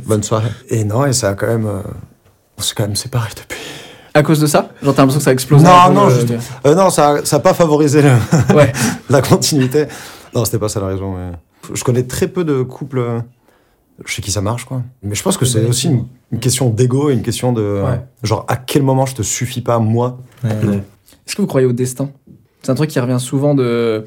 Bonne 0.06 0.22
soirée. 0.22 0.50
Et 0.68 0.84
non, 0.84 1.06
et 1.06 1.12
ça 1.12 1.30
a 1.30 1.34
quand 1.34 1.46
même. 1.46 1.66
euh, 1.66 1.80
on 2.58 2.62
s'est 2.62 2.74
quand 2.76 2.82
même 2.84 2.96
séparés 2.96 3.30
depuis. 3.36 3.58
À 4.14 4.22
cause 4.22 4.40
de 4.40 4.46
ça 4.46 4.68
Genre, 4.82 4.94
t'as 4.94 5.02
l'impression 5.02 5.18
que 5.20 5.24
ça 5.24 5.30
a 5.30 5.32
explosé 5.32 5.64
Non, 5.64 5.90
non, 5.90 6.06
euh, 6.08 6.10
juste- 6.20 6.34
Euh, 6.66 6.74
non, 6.74 6.90
ça 6.90 7.20
n'a 7.32 7.38
pas 7.38 7.54
favorisé 7.54 8.02
le- 8.02 8.10
Ouais. 8.54 8.70
la 9.10 9.22
continuité. 9.22 9.86
Non, 10.34 10.44
c'était 10.44 10.58
pas 10.58 10.68
ça 10.68 10.80
la 10.80 10.88
raison. 10.88 11.14
mais- 11.16 11.32
Je 11.74 11.82
connais 11.82 12.02
très 12.02 12.28
peu 12.28 12.44
de 12.44 12.60
couples 12.62 12.98
euh, 12.98 13.20
chez 14.04 14.20
qui 14.20 14.30
ça 14.30 14.42
marche, 14.42 14.66
quoi. 14.66 14.82
Mais 15.02 15.14
je 15.14 15.22
pense 15.22 15.38
que 15.38 15.46
c'est 15.46 15.64
aussi 15.64 15.86
une, 15.88 16.04
une 16.30 16.40
question 16.40 16.68
d'ego 16.68 17.08
et 17.08 17.14
une 17.14 17.22
question 17.22 17.54
de. 17.54 17.82
Ouais. 17.86 18.00
Genre, 18.22 18.44
à 18.48 18.56
quel 18.56 18.82
moment 18.82 19.06
je 19.06 19.14
te 19.14 19.22
suffis 19.22 19.62
pas, 19.62 19.78
moi? 19.78 20.18
Est-ce 20.44 21.34
que 21.36 21.40
vous 21.40 21.48
croyez 21.48 21.66
au 21.66 21.72
destin? 21.72 22.10
C'est 22.62 22.70
un 22.70 22.74
truc 22.74 22.90
qui 22.90 23.00
revient 23.00 23.18
souvent 23.20 23.54
de. 23.54 24.04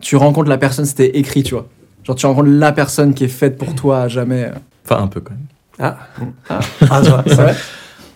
Tu 0.00 0.14
rencontres 0.16 0.48
la 0.50 0.58
personne, 0.58 0.84
c'était 0.84 1.18
écrit, 1.18 1.42
tu 1.42 1.54
vois. 1.54 1.66
Genre, 2.04 2.16
tu 2.16 2.26
rencontres 2.26 2.50
la 2.50 2.72
personne 2.72 3.14
qui 3.14 3.24
est 3.24 3.28
faite 3.28 3.56
pour 3.58 3.74
toi 3.74 4.02
à 4.02 4.08
jamais. 4.08 4.50
Enfin, 4.84 5.02
un 5.02 5.06
peu 5.06 5.20
quand 5.20 5.32
même. 5.32 5.46
Ah, 5.78 5.96
Ah, 6.48 7.00
tu 7.02 7.08
vois, 7.10 7.24
C'est 7.26 7.34
vrai 7.34 7.54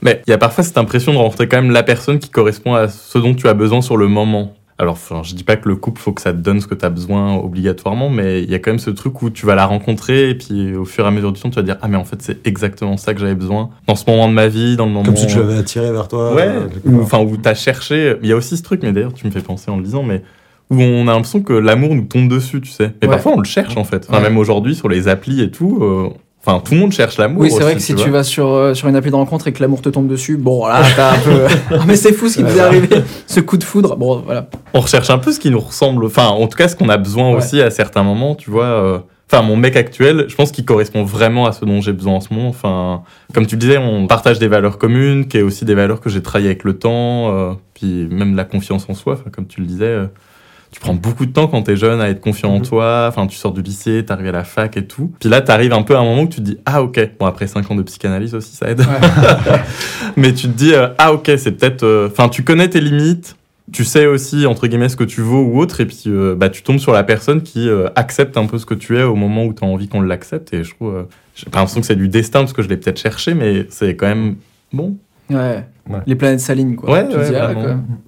Mais 0.02 0.23
il 0.26 0.30
y 0.30 0.33
a 0.35 0.38
parfois 0.38 0.62
cette 0.62 0.78
impression 0.78 1.12
de 1.12 1.18
rencontrer 1.18 1.49
quand 1.49 1.61
même 1.61 1.73
la 1.73 1.83
personne 1.83 2.18
qui 2.18 2.30
correspond 2.30 2.75
à 2.75 2.88
ce 2.88 3.18
dont 3.18 3.35
tu 3.35 3.49
as 3.49 3.54
besoin 3.54 3.80
sur 3.80 3.97
le 3.97 4.07
moment. 4.07 4.54
Alors, 4.80 4.92
enfin, 4.92 5.23
je 5.25 5.35
dis 5.35 5.42
pas 5.42 5.57
que 5.57 5.68
le 5.68 5.75
couple, 5.75 6.00
faut 6.00 6.12
que 6.12 6.21
ça 6.23 6.33
te 6.33 6.37
donne 6.38 6.61
ce 6.61 6.68
que 6.68 6.75
tu 6.76 6.85
as 6.85 6.88
besoin 6.88 7.35
obligatoirement, 7.35 8.11
mais 8.11 8.45
il 8.45 8.49
y 8.49 8.54
a 8.54 8.61
quand 8.61 8.71
même 8.71 8.78
ce 8.78 8.90
truc 8.90 9.23
où 9.23 9.30
tu 9.30 9.45
vas 9.45 9.57
la 9.57 9.66
rencontrer 9.66 10.30
et 10.30 10.37
puis 10.37 10.76
au 10.76 10.85
fur 10.85 11.04
et 11.04 11.09
à 11.09 11.11
mesure 11.11 11.33
du 11.33 11.40
temps, 11.40 11.50
tu 11.50 11.57
vas 11.57 11.62
dire 11.62 11.78
Ah, 11.83 11.88
mais 11.88 11.97
en 11.97 12.04
fait, 12.04 12.23
c'est 12.23 12.47
exactement 12.47 12.97
ça 12.97 13.12
que 13.12 13.18
j'avais 13.18 13.35
besoin 13.35 13.71
dans 13.88 13.97
ce 13.97 14.09
moment 14.09 14.28
de 14.28 14.35
ma 14.35 14.47
vie, 14.47 14.76
dans 14.76 14.87
le 14.87 14.92
moment. 14.92 15.04
Comme 15.07 15.16
si 15.16 15.26
tu 15.26 15.38
l'avais 15.38 15.59
attiré 15.59 15.90
vers 15.90 16.07
toi. 16.07 16.33
Ouais, 16.33 16.47
euh, 16.47 16.68
ou 16.85 17.02
enfin 17.02 17.18
où 17.18 17.37
t'as 17.37 17.54
cherché. 17.54 18.14
Il 18.23 18.28
y 18.28 18.33
a 18.33 18.37
aussi 18.37 18.57
ce 18.57 18.62
truc, 18.62 18.83
mais 18.85 18.92
d'ailleurs 18.92 19.14
tu 19.14 19.26
me 19.26 19.33
fais 19.33 19.40
penser 19.40 19.68
en 19.68 19.78
le 19.78 19.83
disant, 19.83 20.04
mais 20.04 20.23
où 20.71 20.81
on 20.81 21.09
a 21.09 21.13
l'impression 21.13 21.41
que 21.43 21.53
l'amour 21.53 21.95
nous 21.95 22.05
tombe 22.05 22.29
dessus, 22.29 22.61
tu 22.61 22.71
sais. 22.71 22.93
Ouais. 23.03 23.09
parfois 23.09 23.33
on 23.33 23.39
le 23.39 23.45
cherche 23.45 23.77
en 23.77 23.85
fait. 23.85 24.07
Enfin, 24.09 24.19
Ouais. 24.19 24.25
même 24.29 24.39
aujourd'hui 24.39 24.75
sur 24.75 24.89
les 24.89 25.09
applis 25.09 25.41
et 25.43 25.51
tout. 25.51 25.79
euh, 25.83 26.09
Enfin, 26.47 26.61
tout 26.65 26.73
le 26.73 26.81
monde 26.81 26.93
cherche 26.93 27.19
l'amour. 27.19 27.43
Oui, 27.43 27.51
c'est 27.51 27.61
vrai 27.63 27.75
que 27.75 27.81
si 27.81 27.95
tu 27.97 28.09
vas 28.11 28.23
sur, 28.23 28.49
euh, 28.49 28.73
sur 28.73 28.89
une 28.89 28.95
appli 28.97 29.11
de 29.11 29.17
rencontre 29.17 29.49
et 29.49 29.53
que 29.53 29.61
l'amour 29.61 29.83
te 29.83 29.89
tombe 29.89 30.07
dessus, 30.07 30.37
bon, 30.37 30.67
là, 30.67 30.81
t'as 30.97 31.15
un 31.17 31.19
peu. 31.19 31.47
Ah, 31.73 31.79
mais 31.87 31.97
c'est 31.97 32.13
fou 32.13 32.29
ce 32.29 32.37
qui 32.37 32.43
nous 32.45 32.57
est 32.57 32.61
arrivé. 32.61 32.89
Ce 33.27 33.41
coup 33.41 33.57
de 33.59 33.65
foudre. 33.65 33.97
Bon, 33.97 34.23
voilà. 34.25 34.49
On 34.73 34.81
recherche 34.81 35.11
un 35.11 35.19
peu 35.19 35.33
ce 35.33 35.41
qui 35.41 35.51
nous 35.51 35.59
ressemble. 35.61 36.07
Enfin, 36.07 36.29
en 36.29 36.47
tout 36.47 36.57
cas, 36.57 36.69
ce 36.69 36.77
qu'on 36.77 36.89
a 36.89 36.97
besoin 36.97 37.31
Ouais. 37.33 37.37
aussi 37.39 37.61
à 37.61 37.71
certains 37.71 38.05
moments, 38.05 38.35
tu 38.37 38.51
vois. 38.51 38.65
euh, 38.65 38.99
Enfin, 39.31 39.43
mon 39.43 39.57
mec 39.57 39.77
actuel, 39.77 40.25
je 40.29 40.35
pense 40.37 40.51
qu'il 40.53 40.65
correspond 40.65 41.03
vraiment 41.03 41.45
à 41.47 41.53
ce 41.53 41.67
dont 41.67 41.83
j'ai 41.83 41.93
besoin 41.93 42.15
en 42.15 42.21
ce 42.21 42.33
moment. 42.33 42.49
Enfin, 42.49 43.03
comme 43.35 43.45
tu 43.45 43.57
le 43.57 43.61
disais, 43.61 43.77
on 43.77 44.07
partage 44.07 44.39
des 44.39 44.49
valeurs 44.49 44.79
communes, 44.79 45.27
qui 45.27 45.37
est 45.37 45.43
aussi 45.43 45.67
des 45.67 45.75
valeurs 45.75 46.01
que 46.01 46.09
j'ai 46.09 46.23
travaillées 46.23 46.49
avec 46.49 46.65
le 46.65 46.79
temps, 46.79 47.31
euh, 47.35 47.53
puis 47.75 48.07
même 48.11 48.37
la 48.37 48.45
confiance 48.45 48.87
en 48.89 48.95
soi. 48.95 49.15
Enfin, 49.15 49.29
comme 49.31 49.47
tu 49.47 49.61
le 49.61 49.67
disais, 49.67 49.85
euh, 49.85 50.07
tu 50.71 50.81
prends 50.81 50.95
beaucoup 50.95 51.25
de 51.27 51.33
temps 51.33 51.47
quand 51.47 51.63
t'es 51.63 51.77
jeune 51.77 52.01
à 52.01 52.09
être 52.11 52.21
confiant 52.21 52.55
en 52.55 52.61
toi. 52.61 53.07
Enfin, 53.09 53.27
tu 53.27 53.37
sors 53.37 53.53
du 53.53 53.63
lycée, 53.63 54.05
t'arrives 54.05 54.29
à 54.29 54.33
la 54.33 54.45
fac 54.45 54.77
et 54.77 54.85
tout. 54.87 55.13
Puis 55.19 55.29
là, 55.29 55.41
t'arrives 55.41 55.73
un 55.73 55.83
peu 55.83 55.97
à 55.97 56.01
un 56.01 56.05
moment 56.05 56.23
où 56.23 56.29
tu 56.29 56.37
te 56.37 56.43
dis, 56.43 56.59
ah 56.67 56.83
ok. 56.83 57.11
Bon, 57.19 57.27
après 57.27 57.47
5 57.47 57.71
ans 57.71 57.75
de 57.75 57.83
psychanalyse 57.83 58.35
aussi, 58.35 58.55
ça 58.55 58.71
aide. 58.71 58.83
Mais 60.17 60.33
tu 60.35 60.49
te 60.49 60.53
dis, 60.57 60.75
euh, 60.75 60.89
ah 60.99 61.13
ok, 61.13 61.31
c'est 61.39 61.53
peut-être... 61.53 61.85
euh, 61.85 62.09
Enfin, 62.11 62.29
tu 62.29 62.43
connais 62.45 62.69
tes 62.69 62.81
limites, 62.81 63.37
tu 63.73 63.85
sais 63.85 64.07
aussi, 64.07 64.47
entre 64.47 64.67
guillemets, 64.67 64.89
ce 64.89 64.97
que 64.97 65.05
tu 65.05 65.21
vaux 65.21 65.43
ou 65.43 65.59
autre, 65.59 65.81
et 65.81 65.87
puis 65.87 66.05
euh, 66.07 66.35
bah, 66.35 66.49
tu 66.51 66.63
tombes 66.63 66.79
sur 66.79 66.93
la 66.93 67.03
personne 67.05 67.43
qui 67.43 67.69
euh, 67.69 67.89
accepte 67.97 68.37
un 68.37 68.47
peu 68.47 68.59
ce 68.59 68.67
que 68.67 68.75
tu 68.75 68.99
es 68.99 69.03
au 69.03 69.15
moment 69.15 69.45
où 69.45 69.53
tu 69.55 69.65
as 69.65 69.67
envie 69.67 69.89
qu'on 69.89 70.01
l'accepte. 70.03 70.53
Et 70.55 70.65
je 70.65 70.75
trouve... 70.75 70.95
euh, 70.95 71.03
j'ai 71.35 71.45
pas 71.51 71.59
l'impression 71.61 71.81
que 71.81 71.87
c'est 71.87 71.97
du 71.97 72.09
destin, 72.09 72.41
parce 72.41 72.53
que 72.53 72.63
je 72.63 72.69
l'ai 72.69 72.77
peut-être 72.77 72.99
cherché, 73.01 73.33
mais 73.35 73.67
c'est 73.71 73.95
quand 73.97 74.07
même 74.09 74.37
bon. 74.73 74.97
Ouais. 75.31 75.65
Ouais. 75.88 76.00
Les 76.07 76.14
planètes 76.14 76.40
s'alignent, 76.40 76.76
quoi. 76.76 76.90
Ouais, 76.90 77.09
Tu 77.09 77.16
ouais, 77.16 77.30
dis, 77.30 77.37
ah. 77.37 77.54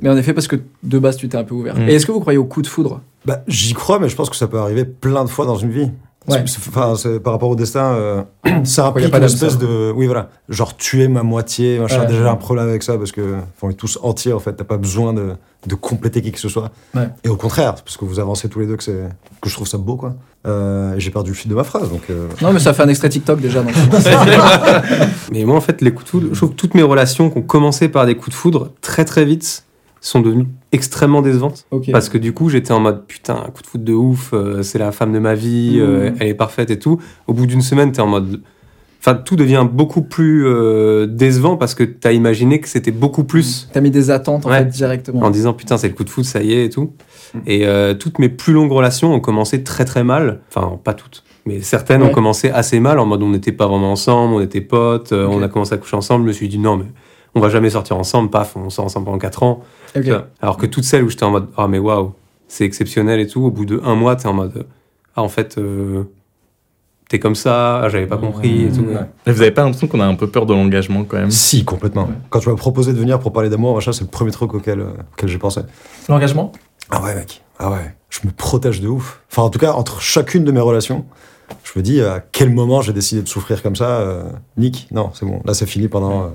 Mais 0.01 0.09
en 0.09 0.17
effet, 0.17 0.35
parce 0.35 0.49
que 0.49 0.57
de 0.83 0.99
base, 0.99 1.17
tu 1.17 1.29
t'es 1.29 1.37
un 1.37 1.45
peu 1.45 1.55
ouvert. 1.55 1.77
Mm. 1.77 1.89
Et 1.89 1.95
est-ce 1.95 2.07
que 2.07 2.13
vous 2.13 2.21
croyez 2.21 2.39
au 2.39 2.45
coup 2.45 2.63
de 2.63 2.67
foudre? 2.67 3.01
Bah, 3.25 3.43
j'y 3.49 3.75
crois, 3.75 3.99
mais 3.99 4.09
je 4.09 4.17
pense 4.17 4.31
que 4.31 4.37
ça 4.37 4.49
peut 4.49 4.59
arriver 4.59 4.85
plein 4.85 5.25
de 5.25 5.31
fois 5.31 5.47
dans 5.47 5.57
une 5.57 5.71
vie. 5.71 5.91
Ouais. 6.33 6.45
Enfin, 6.69 6.95
par 7.23 7.33
rapport 7.33 7.49
au 7.51 7.57
destin, 7.57 7.93
euh, 7.95 8.23
ça 8.65 8.87
implique 8.87 9.11
pas 9.11 9.19
une 9.19 9.25
espèce 9.25 9.59
de. 9.59 9.93
Oui, 9.95 10.07
voilà. 10.07 10.29
Genre 10.49 10.77
tuer 10.77 11.09
ma 11.09 11.23
moitié, 11.23 11.79
machin. 11.79 12.01
Ouais. 12.01 12.07
Déjà, 12.07 12.23
j'ai 12.23 12.29
un 12.29 12.37
problème 12.37 12.69
avec 12.69 12.83
ça 12.83 12.97
parce 12.99 13.13
que 13.13 13.37
on 13.63 13.71
est 13.71 13.75
tous 13.75 13.99
entiers, 14.03 14.33
en 14.33 14.39
fait. 14.39 14.53
T'as 14.55 14.65
pas 14.65 14.77
besoin 14.77 15.13
de, 15.13 15.33
de 15.67 15.75
compléter 15.75 16.23
qui 16.23 16.33
que 16.33 16.41
ce 16.41 16.49
soit. 16.49 16.71
Ouais. 16.95 17.09
Et 17.25 17.29
au 17.29 17.37
contraire, 17.37 17.75
parce 17.77 17.97
que 17.97 18.05
vous 18.05 18.19
avancez 18.21 18.49
tous 18.49 18.61
les 18.61 18.67
deux, 18.67 18.77
que, 18.77 18.83
c'est- 18.85 19.09
que 19.41 19.49
je 19.49 19.55
trouve 19.55 19.67
ça 19.69 19.79
beau, 19.79 19.97
quoi. 19.97 20.15
Euh, 20.47 20.95
j'ai 20.97 21.11
perdu 21.11 21.31
le 21.33 21.37
fil 21.37 21.51
de 21.51 21.55
ma 21.55 21.65
phrase, 21.65 21.91
donc. 21.91 22.03
euh, 22.09 22.27
Non, 22.41 22.53
mais 22.53 22.61
ça 22.61 22.73
fait 22.73 22.83
un 22.83 22.89
extrait 22.89 23.11
TikTok 23.11 23.41
déjà. 23.41 23.63
Donc... 23.63 23.73
Mais 25.33 25.45
moi, 25.45 25.57
en 25.57 25.61
fait, 25.61 25.81
les 25.83 25.93
coups 25.93 26.05
de 26.07 26.11
foudre, 26.11 26.27
je 26.33 26.37
trouve 26.37 26.51
que 26.51 26.55
toutes 26.55 26.75
mes 26.75 26.83
relations 26.83 27.31
qui 27.31 27.39
ont 27.39 27.43
commencé 27.43 27.89
par 27.89 28.07
des 28.07 28.15
coups 28.17 28.31
de 28.31 28.35
foudre, 28.35 28.71
très 28.81 29.05
très 29.05 29.25
vite, 29.25 29.65
sont 30.01 30.21
devenues 30.21 30.47
extrêmement 30.73 31.23
décevantes. 31.23 31.67
Parce 31.93 32.09
que 32.09 32.19
du 32.19 32.33
coup, 32.33 32.49
j'étais 32.49 32.73
en 32.73 32.81
mode 32.81 33.05
putain, 33.07 33.35
coup 33.55 33.63
de 33.63 33.67
foudre 33.67 33.85
de 33.85 33.93
ouf, 33.93 34.31
euh, 34.33 34.63
c'est 34.63 34.79
la 34.79 34.93
femme 34.93 35.13
de 35.13 35.19
ma 35.19 35.35
vie, 35.35 35.77
euh, 35.79 36.11
Mhm. 36.11 36.17
elle 36.21 36.27
est 36.29 36.35
parfaite 36.35 36.71
et 36.71 36.79
tout. 36.79 36.99
Au 37.27 37.33
bout 37.35 37.47
d'une 37.47 37.61
semaine, 37.63 37.93
t'es 37.93 38.01
en 38.01 38.07
mode. 38.07 38.41
Enfin, 39.03 39.15
tout 39.15 39.35
devient 39.37 39.67
beaucoup 39.71 40.03
plus 40.03 40.47
euh, 40.47 41.07
décevant 41.07 41.57
parce 41.57 41.75
que 41.75 41.85
t'as 41.85 42.13
imaginé 42.13 42.61
que 42.61 42.69
c'était 42.69 42.91
beaucoup 42.91 43.25
plus 43.25 43.69
T'as 43.73 43.81
mis 43.81 43.91
des 43.91 44.11
attentes 44.11 44.45
en 44.45 44.51
Ouais. 44.51 44.59
fait 44.59 44.67
directement. 44.67 45.23
en 45.23 45.31
disant 45.31 45.55
putain, 45.55 45.79
c'est 45.79 45.89
le 45.89 45.95
coup 45.95 46.05
de 46.05 46.11
foudre, 46.11 46.27
ça 46.27 46.43
y 46.43 46.53
est 46.53 46.67
et 46.67 46.71
tout. 46.71 46.93
Et 47.47 47.67
euh, 47.67 47.95
toutes 47.95 48.19
mes 48.19 48.29
plus 48.29 48.53
longues 48.53 48.73
relations 48.73 49.15
ont 49.15 49.21
commencé 49.21 49.63
très 49.65 49.85
très 49.87 50.05
mal. 50.05 50.41
Enfin, 50.55 50.79
pas 50.85 50.93
toutes. 50.95 51.25
Mais 51.47 51.63
certaines 51.63 52.03
Ouais. 52.03 52.09
ont 52.11 52.13
commencé 52.13 52.51
assez 52.51 52.79
mal 52.81 52.99
en 52.99 53.07
mode 53.07 53.23
on 53.23 53.31
n'était 53.31 53.53
pas 53.53 53.67
vraiment 53.67 53.91
ensemble, 53.93 54.35
on 54.35 54.41
était 54.41 54.61
potes, 54.61 55.13
euh, 55.13 55.27
on 55.27 55.43
a 55.43 55.49
commencé 55.49 55.73
à 55.73 55.79
coucher 55.79 55.97
ensemble. 55.97 56.25
Je 56.25 56.29
me 56.29 56.33
suis 56.33 56.49
dit 56.49 56.59
non, 56.59 56.77
mais 56.77 56.85
on 57.35 57.41
va 57.41 57.49
jamais 57.49 57.71
sortir 57.71 57.97
ensemble, 57.97 58.31
paf, 58.31 58.57
on 58.57 58.71
sort 58.71 58.85
ensemble 58.85 59.07
pendant 59.07 59.19
4 59.19 59.43
ans. 59.43 59.63
Alors 60.41 60.57
que 60.57 60.67
toutes 60.67 60.85
celles 60.85 61.05
où 61.05 61.09
j'étais 61.11 61.25
en 61.25 61.31
mode 61.31 61.49
ah 61.57 61.69
mais 61.69 61.79
waouh, 61.79 62.13
c'est 62.49 62.65
exceptionnel 62.65 63.21
et 63.21 63.27
tout, 63.27 63.43
au 63.43 63.51
bout 63.51 63.65
de 63.65 63.81
un 63.85 63.95
mois, 63.95 64.17
t'es 64.17 64.27
en 64.27 64.33
mode 64.35 64.67
ah 65.17 65.23
en 65.23 65.29
fait, 65.29 65.59
euh, 65.59 66.05
t'es 67.09 67.19
comme 67.19 67.35
ça, 67.35 67.81
ah, 67.83 67.89
j'avais 67.89 68.07
pas 68.07 68.17
compris 68.17 68.67
et 68.67 68.71
tout. 68.73 68.83
Ouais. 68.83 68.97
Et 69.27 69.33
vous 69.33 69.43
avez 69.43 69.51
pas 69.51 69.63
l'impression 69.65 69.89
qu'on 69.89 70.01
a 70.01 70.07
un 70.07 70.15
peu 70.15 70.29
peur 70.29 70.47
de 70.47 70.55
l'engagement 70.55 71.03
quand 71.05 71.17
même? 71.19 71.31
Si, 71.33 71.65
complètement. 71.65 72.09
Quand 72.31 72.39
tu 72.39 72.49
m'as 72.49 72.55
proposé 72.55 72.93
de 72.93 72.99
venir 72.99 73.19
pour 73.19 73.33
parler 73.33 73.49
d'amour, 73.51 73.75
machin, 73.75 73.93
c'est 73.93 74.05
le 74.05 74.11
premier 74.11 74.31
truc 74.31 74.55
auquel, 74.55 74.81
euh, 74.81 74.91
auquel 75.13 75.29
j'ai 75.29 75.39
pensé. 75.39 75.63
L'engagement? 76.09 76.53
Ah 76.91 77.03
ouais, 77.03 77.15
mec. 77.17 77.43
Ah 77.59 77.71
ouais. 77.71 77.95
Je 78.09 78.21
me 78.25 78.33
protège 78.33 78.81
de 78.81 78.87
ouf. 78.89 79.21
Enfin, 79.31 79.43
en 79.43 79.51
tout 79.51 79.59
cas, 79.59 79.73
entre 79.73 80.01
chacune 80.01 80.45
de 80.45 80.53
mes 80.53 80.61
relations, 80.61 81.05
je 81.65 81.73
me 81.77 81.83
dis 81.83 82.01
à 82.01 82.21
quel 82.33 82.51
moment 82.51 82.81
j'ai 82.83 82.93
décidé 82.93 83.23
de 83.23 83.29
souffrir 83.29 83.63
comme 83.63 83.75
ça. 83.77 83.99
euh, 84.01 84.23
Nick, 84.57 84.87
non, 84.93 85.11
c'est 85.13 85.27
bon. 85.27 85.43
Là, 85.45 85.55
c'est 85.55 85.67
fini 85.67 85.89
pendant. 85.89 86.23
euh, 86.23 86.29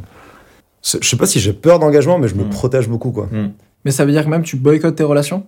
Je 0.85 1.07
sais 1.07 1.17
pas 1.17 1.25
si 1.25 1.39
j'ai 1.39 1.53
peur 1.53 1.79
d'engagement, 1.79 2.19
mais 2.19 2.27
je 2.27 2.35
me 2.35 2.43
Mm. 2.43 2.49
protège 2.49 2.87
beaucoup, 2.87 3.11
quoi. 3.11 3.27
Mais 3.83 3.91
ça 3.91 4.05
veut 4.05 4.11
dire 4.11 4.23
que 4.23 4.29
même 4.29 4.43
tu 4.43 4.55
boycottes 4.55 4.95
tes 4.95 5.03
relations? 5.03 5.43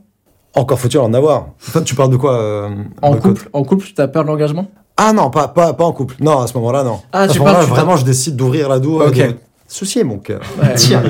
Encore 0.55 0.79
faut-il 0.79 0.97
en 0.99 1.13
avoir. 1.13 1.49
Toi, 1.71 1.81
tu 1.81 1.93
parles 1.93 2.09
de 2.09 2.15
quoi 2.17 2.39
euh, 2.39 2.69
En 3.01 3.11
boycott? 3.11 3.33
couple? 3.37 3.49
En 3.53 3.63
couple, 3.63 3.85
tu 3.95 4.01
as 4.01 4.07
peur 4.07 4.23
de 4.23 4.27
l'engagement? 4.29 4.67
Ah 4.95 5.13
non, 5.13 5.29
pas, 5.29 5.47
pas, 5.47 5.73
pas 5.73 5.83
en 5.85 5.91
couple. 5.91 6.15
Non, 6.19 6.39
à 6.39 6.47
ce 6.47 6.57
moment-là, 6.57 6.83
non. 6.83 6.99
Ah, 7.11 7.21
à 7.21 7.27
tu 7.27 7.35
ce 7.35 7.39
moment-là, 7.39 7.61
vraiment, 7.65 7.95
je 7.97 8.05
décide 8.05 8.35
d'ouvrir 8.35 8.67
la 8.69 8.79
douche. 8.79 9.03
Ok. 9.07 9.35
Ceci 9.67 9.99
est 9.99 10.03
mon 10.05 10.17
cœur. 10.17 10.41
Ouais. 10.61 10.73
Tiens. 10.75 11.03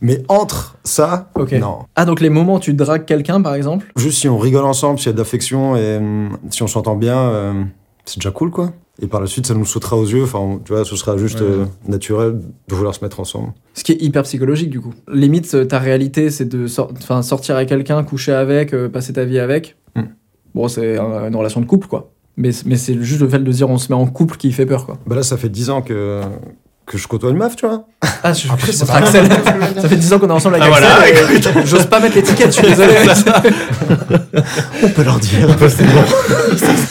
Mais 0.00 0.22
entre 0.28 0.76
ça, 0.84 1.30
Ok. 1.34 1.52
non. 1.52 1.78
Ah, 1.96 2.04
donc 2.04 2.20
les 2.20 2.28
moments 2.28 2.56
où 2.56 2.60
tu 2.60 2.74
dragues 2.74 3.04
quelqu'un 3.06 3.40
par 3.40 3.54
exemple? 3.54 3.86
Juste 3.96 4.18
si 4.18 4.28
on 4.28 4.38
rigole 4.38 4.64
ensemble, 4.66 4.98
s'il 4.98 5.06
y 5.06 5.10
a 5.10 5.12
de 5.14 5.18
l'affection 5.18 5.74
et 5.76 5.96
hum, 5.96 6.36
si 6.50 6.62
on 6.62 6.66
s'entend 6.68 6.94
bien, 6.94 7.16
euh, 7.18 7.64
c'est 8.04 8.18
déjà 8.18 8.30
cool, 8.30 8.50
quoi. 8.50 8.70
Et 9.02 9.08
par 9.08 9.20
la 9.20 9.26
suite, 9.26 9.46
ça 9.46 9.54
nous 9.54 9.66
sautera 9.66 9.96
aux 9.96 10.06
yeux. 10.06 10.22
Enfin, 10.22 10.60
tu 10.64 10.72
vois, 10.72 10.84
ce 10.84 10.94
sera 10.96 11.16
juste 11.18 11.40
Ouais. 11.40 11.46
euh, 11.46 11.64
naturel 11.88 12.38
de 12.68 12.74
vouloir 12.74 12.94
se 12.94 13.02
mettre 13.04 13.18
ensemble. 13.20 13.48
Ce 13.74 13.82
qui 13.82 13.92
est 13.92 14.00
hyper 14.00 14.22
psychologique 14.22 14.70
du 14.70 14.80
coup. 14.80 14.94
Limite, 15.12 15.52
euh, 15.54 15.64
ta 15.64 15.80
réalité, 15.80 16.30
c'est 16.30 16.44
de 16.44 16.68
sor- 16.68 16.92
sortir 17.22 17.56
avec 17.56 17.68
quelqu'un, 17.68 18.02
coucher 18.04 18.32
avec, 18.32 18.72
euh, 18.72 18.88
passer 18.88 19.12
ta 19.12 19.24
vie 19.24 19.40
avec. 19.40 19.76
Hmm. 19.96 20.02
Bon, 20.54 20.68
c'est 20.68 20.98
un- 20.98 21.26
une 21.28 21.34
relation 21.36 21.60
de 21.60 21.66
couple 21.66 21.88
quoi. 21.88 22.10
Mais, 22.36 22.50
mais 22.64 22.76
c'est 22.76 22.94
juste 23.02 23.20
le 23.20 23.28
fait 23.28 23.40
de 23.40 23.50
dire 23.52 23.68
on 23.68 23.76
se 23.76 23.90
met 23.92 23.98
en 23.98 24.06
couple 24.06 24.36
qui 24.36 24.52
fait 24.52 24.66
peur 24.66 24.86
quoi. 24.86 24.98
Bah 25.06 25.16
là, 25.16 25.22
ça 25.24 25.36
fait 25.36 25.48
10 25.48 25.68
ans 25.70 25.82
que, 25.82 26.20
que 26.86 26.96
je 26.96 27.08
côtoie 27.08 27.30
une 27.30 27.36
meuf, 27.38 27.56
tu 27.56 27.66
vois. 27.66 27.84
Ah, 28.22 28.32
je, 28.32 28.48
Après, 28.52 28.68
je- 28.68 28.72
c'est 28.72 28.86
c'est 28.86 28.92
Axel. 28.92 29.26
ça 29.80 29.88
fait 29.88 29.96
10 29.96 30.12
ans 30.12 30.18
qu'on 30.20 30.28
est 30.28 30.32
ensemble 30.32 30.54
avec 30.54 30.68
Ah, 30.68 30.70
voilà, 30.70 30.94
Axel. 31.00 31.62
et 31.62 31.66
J'ose 31.66 31.86
pas 31.86 31.98
mettre 31.98 32.14
l'étiquette, 32.14 32.46
je 32.54 32.60
suis 32.60 32.68
désolé. 32.68 32.94
On 34.84 34.88
peut 34.90 35.02
leur 35.02 35.18
dire. 35.18 35.48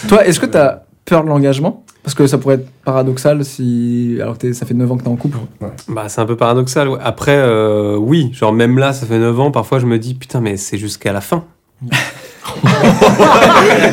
Toi, 0.10 0.26
est-ce 0.26 0.39
que 0.39 0.45
t'as 0.45 0.82
peur 1.06 1.24
de 1.24 1.30
l'engagement? 1.30 1.86
Parce 2.04 2.16
que 2.16 2.26
ça 2.28 2.38
pourrait 2.40 2.56
être 2.56 2.68
paradoxal 2.84 3.46
si. 3.46 4.18
Alors 4.22 4.34
que 4.34 4.40
t'es- 4.40 4.54
ça 4.54 4.66
fait 4.66 4.74
9 4.74 4.92
ans 4.92 4.98
que 4.98 5.04
t'es 5.04 5.10
en 5.10 5.16
couple. 5.16 5.38
Bah, 5.88 6.06
c'est 6.10 6.20
un 6.22 6.26
peu 6.26 6.36
paradoxal. 6.36 6.90
ouais. 6.90 6.98
Après, 7.04 7.36
euh, 7.38 7.96
oui, 7.96 8.32
genre 8.34 8.52
même 8.54 8.80
là, 8.80 8.92
ça 8.94 9.06
fait 9.06 9.20
9 9.20 9.40
ans, 9.40 9.52
parfois 9.52 9.78
je 9.80 9.86
me 9.86 10.00
dis, 10.00 10.16
putain, 10.16 10.42
mais 10.42 10.58
c'est 10.58 10.78
jusqu'à 10.78 11.14
la 11.14 11.22
fin. 11.22 11.44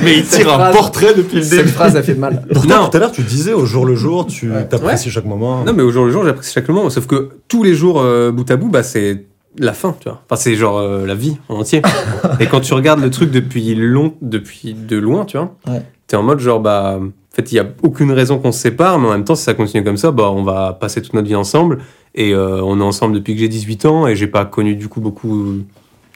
Mais 0.02 0.18
il 0.18 0.24
Cette 0.24 0.40
tire 0.40 0.52
un 0.52 0.58
phrase- 0.58 0.74
portrait 0.76 1.14
depuis 1.14 1.36
le 1.38 1.42
Cette 1.42 1.58
début. 1.58 1.68
phrase, 1.70 1.96
a 1.96 2.02
fait 2.02 2.14
mal. 2.14 2.44
Pourtant, 2.52 2.82
Non. 2.82 2.88
tout 2.88 2.96
à 2.96 3.00
l'heure, 3.00 3.12
tu 3.12 3.22
disais 3.22 3.52
au 3.52 3.66
jour 3.66 3.84
le 3.86 3.94
jour, 3.94 4.26
tu 4.26 4.50
Ouais. 4.50 4.66
t'apprécies 4.66 5.10
chaque 5.10 5.24
moment. 5.26 5.64
Non, 5.64 5.72
mais 5.72 5.82
au 5.82 5.90
jour 5.90 6.04
le 6.06 6.10
jour, 6.10 6.24
j'apprécie 6.24 6.52
chaque 6.54 6.68
moment. 6.68 6.88
Sauf 6.90 7.06
que 7.06 7.30
tous 7.48 7.62
les 7.62 7.74
jours, 7.74 8.00
euh, 8.00 8.30
bout 8.32 8.50
à 8.50 8.56
bout, 8.56 8.68
bah, 8.68 8.82
c'est 8.82 9.26
la 9.58 9.72
fin, 9.72 9.94
tu 10.00 10.08
vois. 10.08 10.22
Enfin, 10.28 10.40
c'est 10.40 10.54
genre 10.54 10.78
euh, 10.78 11.06
la 11.06 11.14
vie 11.14 11.36
en 11.48 11.56
entier. 11.56 11.82
Et 12.40 12.46
quand 12.46 12.60
tu 12.60 12.72
regardes 12.74 13.00
le 13.00 13.10
truc 13.10 13.30
depuis, 13.30 13.74
long, 13.74 14.14
depuis 14.22 14.74
de 14.74 14.96
loin, 14.96 15.24
tu 15.24 15.36
vois, 15.36 15.54
Ouais. 15.66 15.82
t'es 16.06 16.16
en 16.16 16.22
mode 16.22 16.40
genre, 16.40 16.60
bah, 16.60 16.98
fait, 17.38 17.52
il 17.52 17.54
y 17.54 17.58
a 17.58 17.66
aucune 17.82 18.10
raison 18.12 18.38
qu'on 18.38 18.52
se 18.52 18.58
sépare, 18.60 18.98
mais 18.98 19.08
en 19.08 19.12
même 19.12 19.24
temps, 19.24 19.34
si 19.34 19.44
ça 19.44 19.54
continue 19.54 19.84
comme 19.84 19.96
ça, 19.96 20.10
bah, 20.10 20.30
on 20.30 20.42
va 20.42 20.72
passer 20.72 21.00
toute 21.02 21.14
notre 21.14 21.28
vie 21.28 21.34
ensemble. 21.36 21.78
Et 22.14 22.32
euh, 22.34 22.60
on 22.62 22.80
est 22.80 22.84
ensemble 22.84 23.14
depuis 23.14 23.34
que 23.34 23.40
j'ai 23.40 23.48
18 23.48 23.84
ans 23.86 24.06
et 24.06 24.16
j'ai 24.16 24.26
pas 24.26 24.44
connu 24.44 24.74
du 24.76 24.88
coup 24.88 25.00
beaucoup 25.00 25.58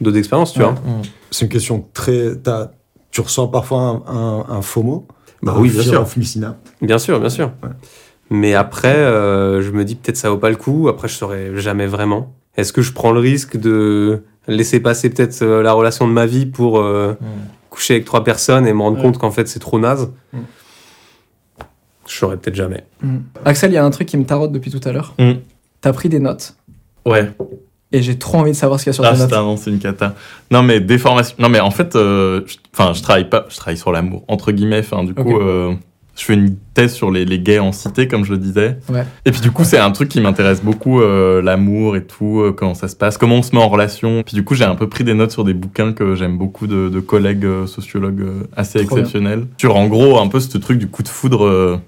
d'autres 0.00 0.16
expériences, 0.16 0.52
tu 0.52 0.60
Ouais. 0.60 0.64
vois. 0.66 0.74
C'est 1.30 1.44
une 1.44 1.50
question 1.50 1.84
très. 1.94 2.34
t'as- 2.36 2.72
Tu 3.10 3.20
ressens 3.20 3.48
parfois 3.48 4.02
un, 4.08 4.14
un, 4.16 4.46
un 4.56 4.62
faux 4.62 4.82
mot? 4.82 5.06
Bah 5.42 5.54
oui, 5.58 5.68
bien 5.70 5.82
sûr. 5.90 6.00
Bien 6.80 6.98
sûr, 6.98 7.20
bien 7.20 7.28
sûr. 7.28 7.52
Ouais. 7.62 7.68
Mais 8.30 8.54
après, 8.54 8.96
euh, 8.96 9.60
je 9.60 9.70
me 9.70 9.84
dis 9.84 9.94
peut-être 9.96 10.16
ça 10.16 10.30
vaut 10.30 10.38
pas 10.38 10.48
le 10.50 10.56
coup. 10.56 10.88
Après, 10.88 11.08
je 11.08 11.14
saurais 11.14 11.50
jamais 11.56 11.86
vraiment. 11.86 12.32
Est-ce 12.56 12.72
que 12.72 12.80
je 12.82 12.92
prends 12.92 13.12
le 13.12 13.20
risque 13.20 13.56
de 13.58 14.22
laisser 14.48 14.80
passer 14.80 15.10
peut-être 15.10 15.42
euh, 15.42 15.62
la 15.62 15.72
relation 15.74 16.08
de 16.08 16.12
ma 16.12 16.24
vie 16.26 16.46
pour 16.46 16.78
euh, 16.80 17.14
coucher 17.70 17.94
avec 17.94 18.06
trois 18.06 18.24
personnes 18.24 18.66
et 18.66 18.72
me 18.72 18.80
rendre 18.80 18.96
Ouais. 18.96 19.02
compte 19.02 19.18
qu'en 19.18 19.30
fait 19.30 19.46
c'est 19.48 19.58
trop 19.60 19.78
naze? 19.78 20.10
Je 22.08 22.14
saurais 22.16 22.36
peut-être 22.36 22.54
jamais. 22.56 22.84
Mm. 23.02 23.16
Axel, 23.44 23.70
il 23.70 23.74
y 23.74 23.78
a 23.78 23.84
un 23.84 23.90
truc 23.90 24.08
qui 24.08 24.16
me 24.16 24.24
tarote 24.24 24.52
depuis 24.52 24.70
tout 24.70 24.80
à 24.88 24.92
l'heure. 24.92 25.14
Mm. 25.18 25.32
T'as 25.80 25.92
pris 25.92 26.08
des 26.08 26.18
notes 26.20 26.54
Ouais. 27.04 27.30
et 27.92 28.02
j'ai 28.02 28.16
trop 28.18 28.38
envie 28.38 28.52
de 28.52 28.56
savoir 28.56 28.78
ce 28.78 28.84
qu'il 28.84 28.90
y 28.90 28.94
a 28.94 28.94
sur 28.94 29.04
Ah, 29.04 29.12
tes 29.12 29.18
notes. 29.18 29.30
non, 29.32 29.56
c'est 29.56 29.70
une 29.70 29.78
cata. 29.80 30.14
Non, 30.50 30.62
mais 30.62 30.80
déformation. 30.80 31.36
Non, 31.38 31.48
mais 31.48 31.60
en 31.60 31.70
fait, 31.70 31.96
euh, 31.96 32.42
je- 32.46 32.56
enfin, 32.72 32.92
je 32.94 33.02
travaille 33.02 33.28
pas, 33.28 33.46
je 33.48 33.56
travaille 33.56 33.76
sur 33.78 33.90
l'amour, 33.92 34.24
entre 34.28 34.52
guillemets. 34.52 34.78
Enfin, 34.80 35.02
du 35.04 35.12
coup, 35.14 35.38
euh, 35.40 35.74
je 36.16 36.24
fais 36.24 36.34
une 36.34 36.56
thèse 36.74 36.92
sur 36.92 37.10
les, 37.10 37.24
les 37.24 37.38
gays 37.40 37.58
en 37.58 37.72
cité, 37.72 38.06
comme 38.06 38.24
je 38.24 38.32
le 38.32 38.38
disais. 38.38 38.78
Ouais. 38.88 39.04
Et 39.24 39.32
puis, 39.32 39.40
du 39.40 39.50
coup, 39.50 39.64
c'est 39.64 39.78
un 39.78 39.90
truc 39.90 40.08
qui 40.10 40.20
m'intéresse 40.20 40.62
beaucoup, 40.62 41.00
euh, 41.00 41.42
l'amour 41.42 41.96
et 41.96 42.04
tout, 42.04 42.40
euh, 42.40 42.52
comment 42.52 42.74
ça 42.74 42.86
se 42.86 42.94
passe, 42.96 43.18
comment 43.18 43.36
on 43.36 43.42
se 43.42 43.54
met 43.56 43.62
en 43.62 43.68
relation. 43.68 44.22
Puis, 44.22 44.34
du 44.34 44.44
coup, 44.44 44.54
j'ai 44.54 44.64
un 44.64 44.74
peu 44.76 44.88
pris 44.88 45.04
des 45.04 45.14
notes 45.14 45.32
sur 45.32 45.42
des 45.42 45.54
bouquins 45.54 45.92
que 45.92 46.14
j'aime 46.14 46.38
beaucoup 46.38 46.66
de, 46.68 46.88
de 46.88 47.00
collègues 47.00 47.44
euh, 47.46 47.66
sociologues 47.66 48.20
euh, 48.20 48.42
assez 48.56 48.78
Trop 48.84 48.94
bien. 48.96 49.04
exceptionnels. 49.04 49.46
Sur, 49.58 49.74
en 49.76 49.86
gros, 49.88 50.18
un 50.20 50.28
peu 50.28 50.38
ce 50.38 50.56
truc 50.58 50.78
du 50.78 50.86
coup 50.86 51.02
de 51.02 51.08
foudre. 51.08 51.80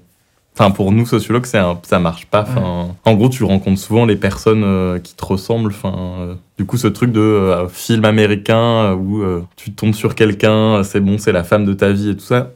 Enfin, 0.57 0.71
pour 0.71 0.91
nous 0.93 1.05
sociologues, 1.05 1.45
c'est 1.45 1.57
un- 1.57 1.77
ça 1.83 1.99
marche 1.99 2.27
pas. 2.27 2.43
Enfin, 2.43 2.95
en 3.03 3.13
gros, 3.15 3.27
tu 3.27 3.43
rencontres 3.43 3.79
souvent 3.81 4.05
les 4.05 4.15
personnes 4.15 4.63
euh, 4.63 4.99
qui 4.99 5.13
te 5.13 5.25
ressemblent. 5.25 5.71
Enfin, 5.71 5.93
euh, 6.19 6.33
du 6.57 6.65
coup, 6.65 6.77
ce 6.77 6.87
truc 6.87 7.11
de 7.11 7.19
euh, 7.19 7.67
film 7.67 8.05
américain 8.05 8.93
où 8.93 9.21
euh, 9.21 9.43
tu 9.57 9.73
tombes 9.73 9.93
sur 9.93 10.15
quelqu'un, 10.15 10.81
c'est 10.83 11.01
bon, 11.01 11.17
c'est 11.17 11.33
la 11.33 11.43
femme 11.43 11.65
de 11.65 11.73
ta 11.73 11.91
vie 11.91 12.11
et 12.11 12.15
tout 12.15 12.23
ça. 12.23 12.51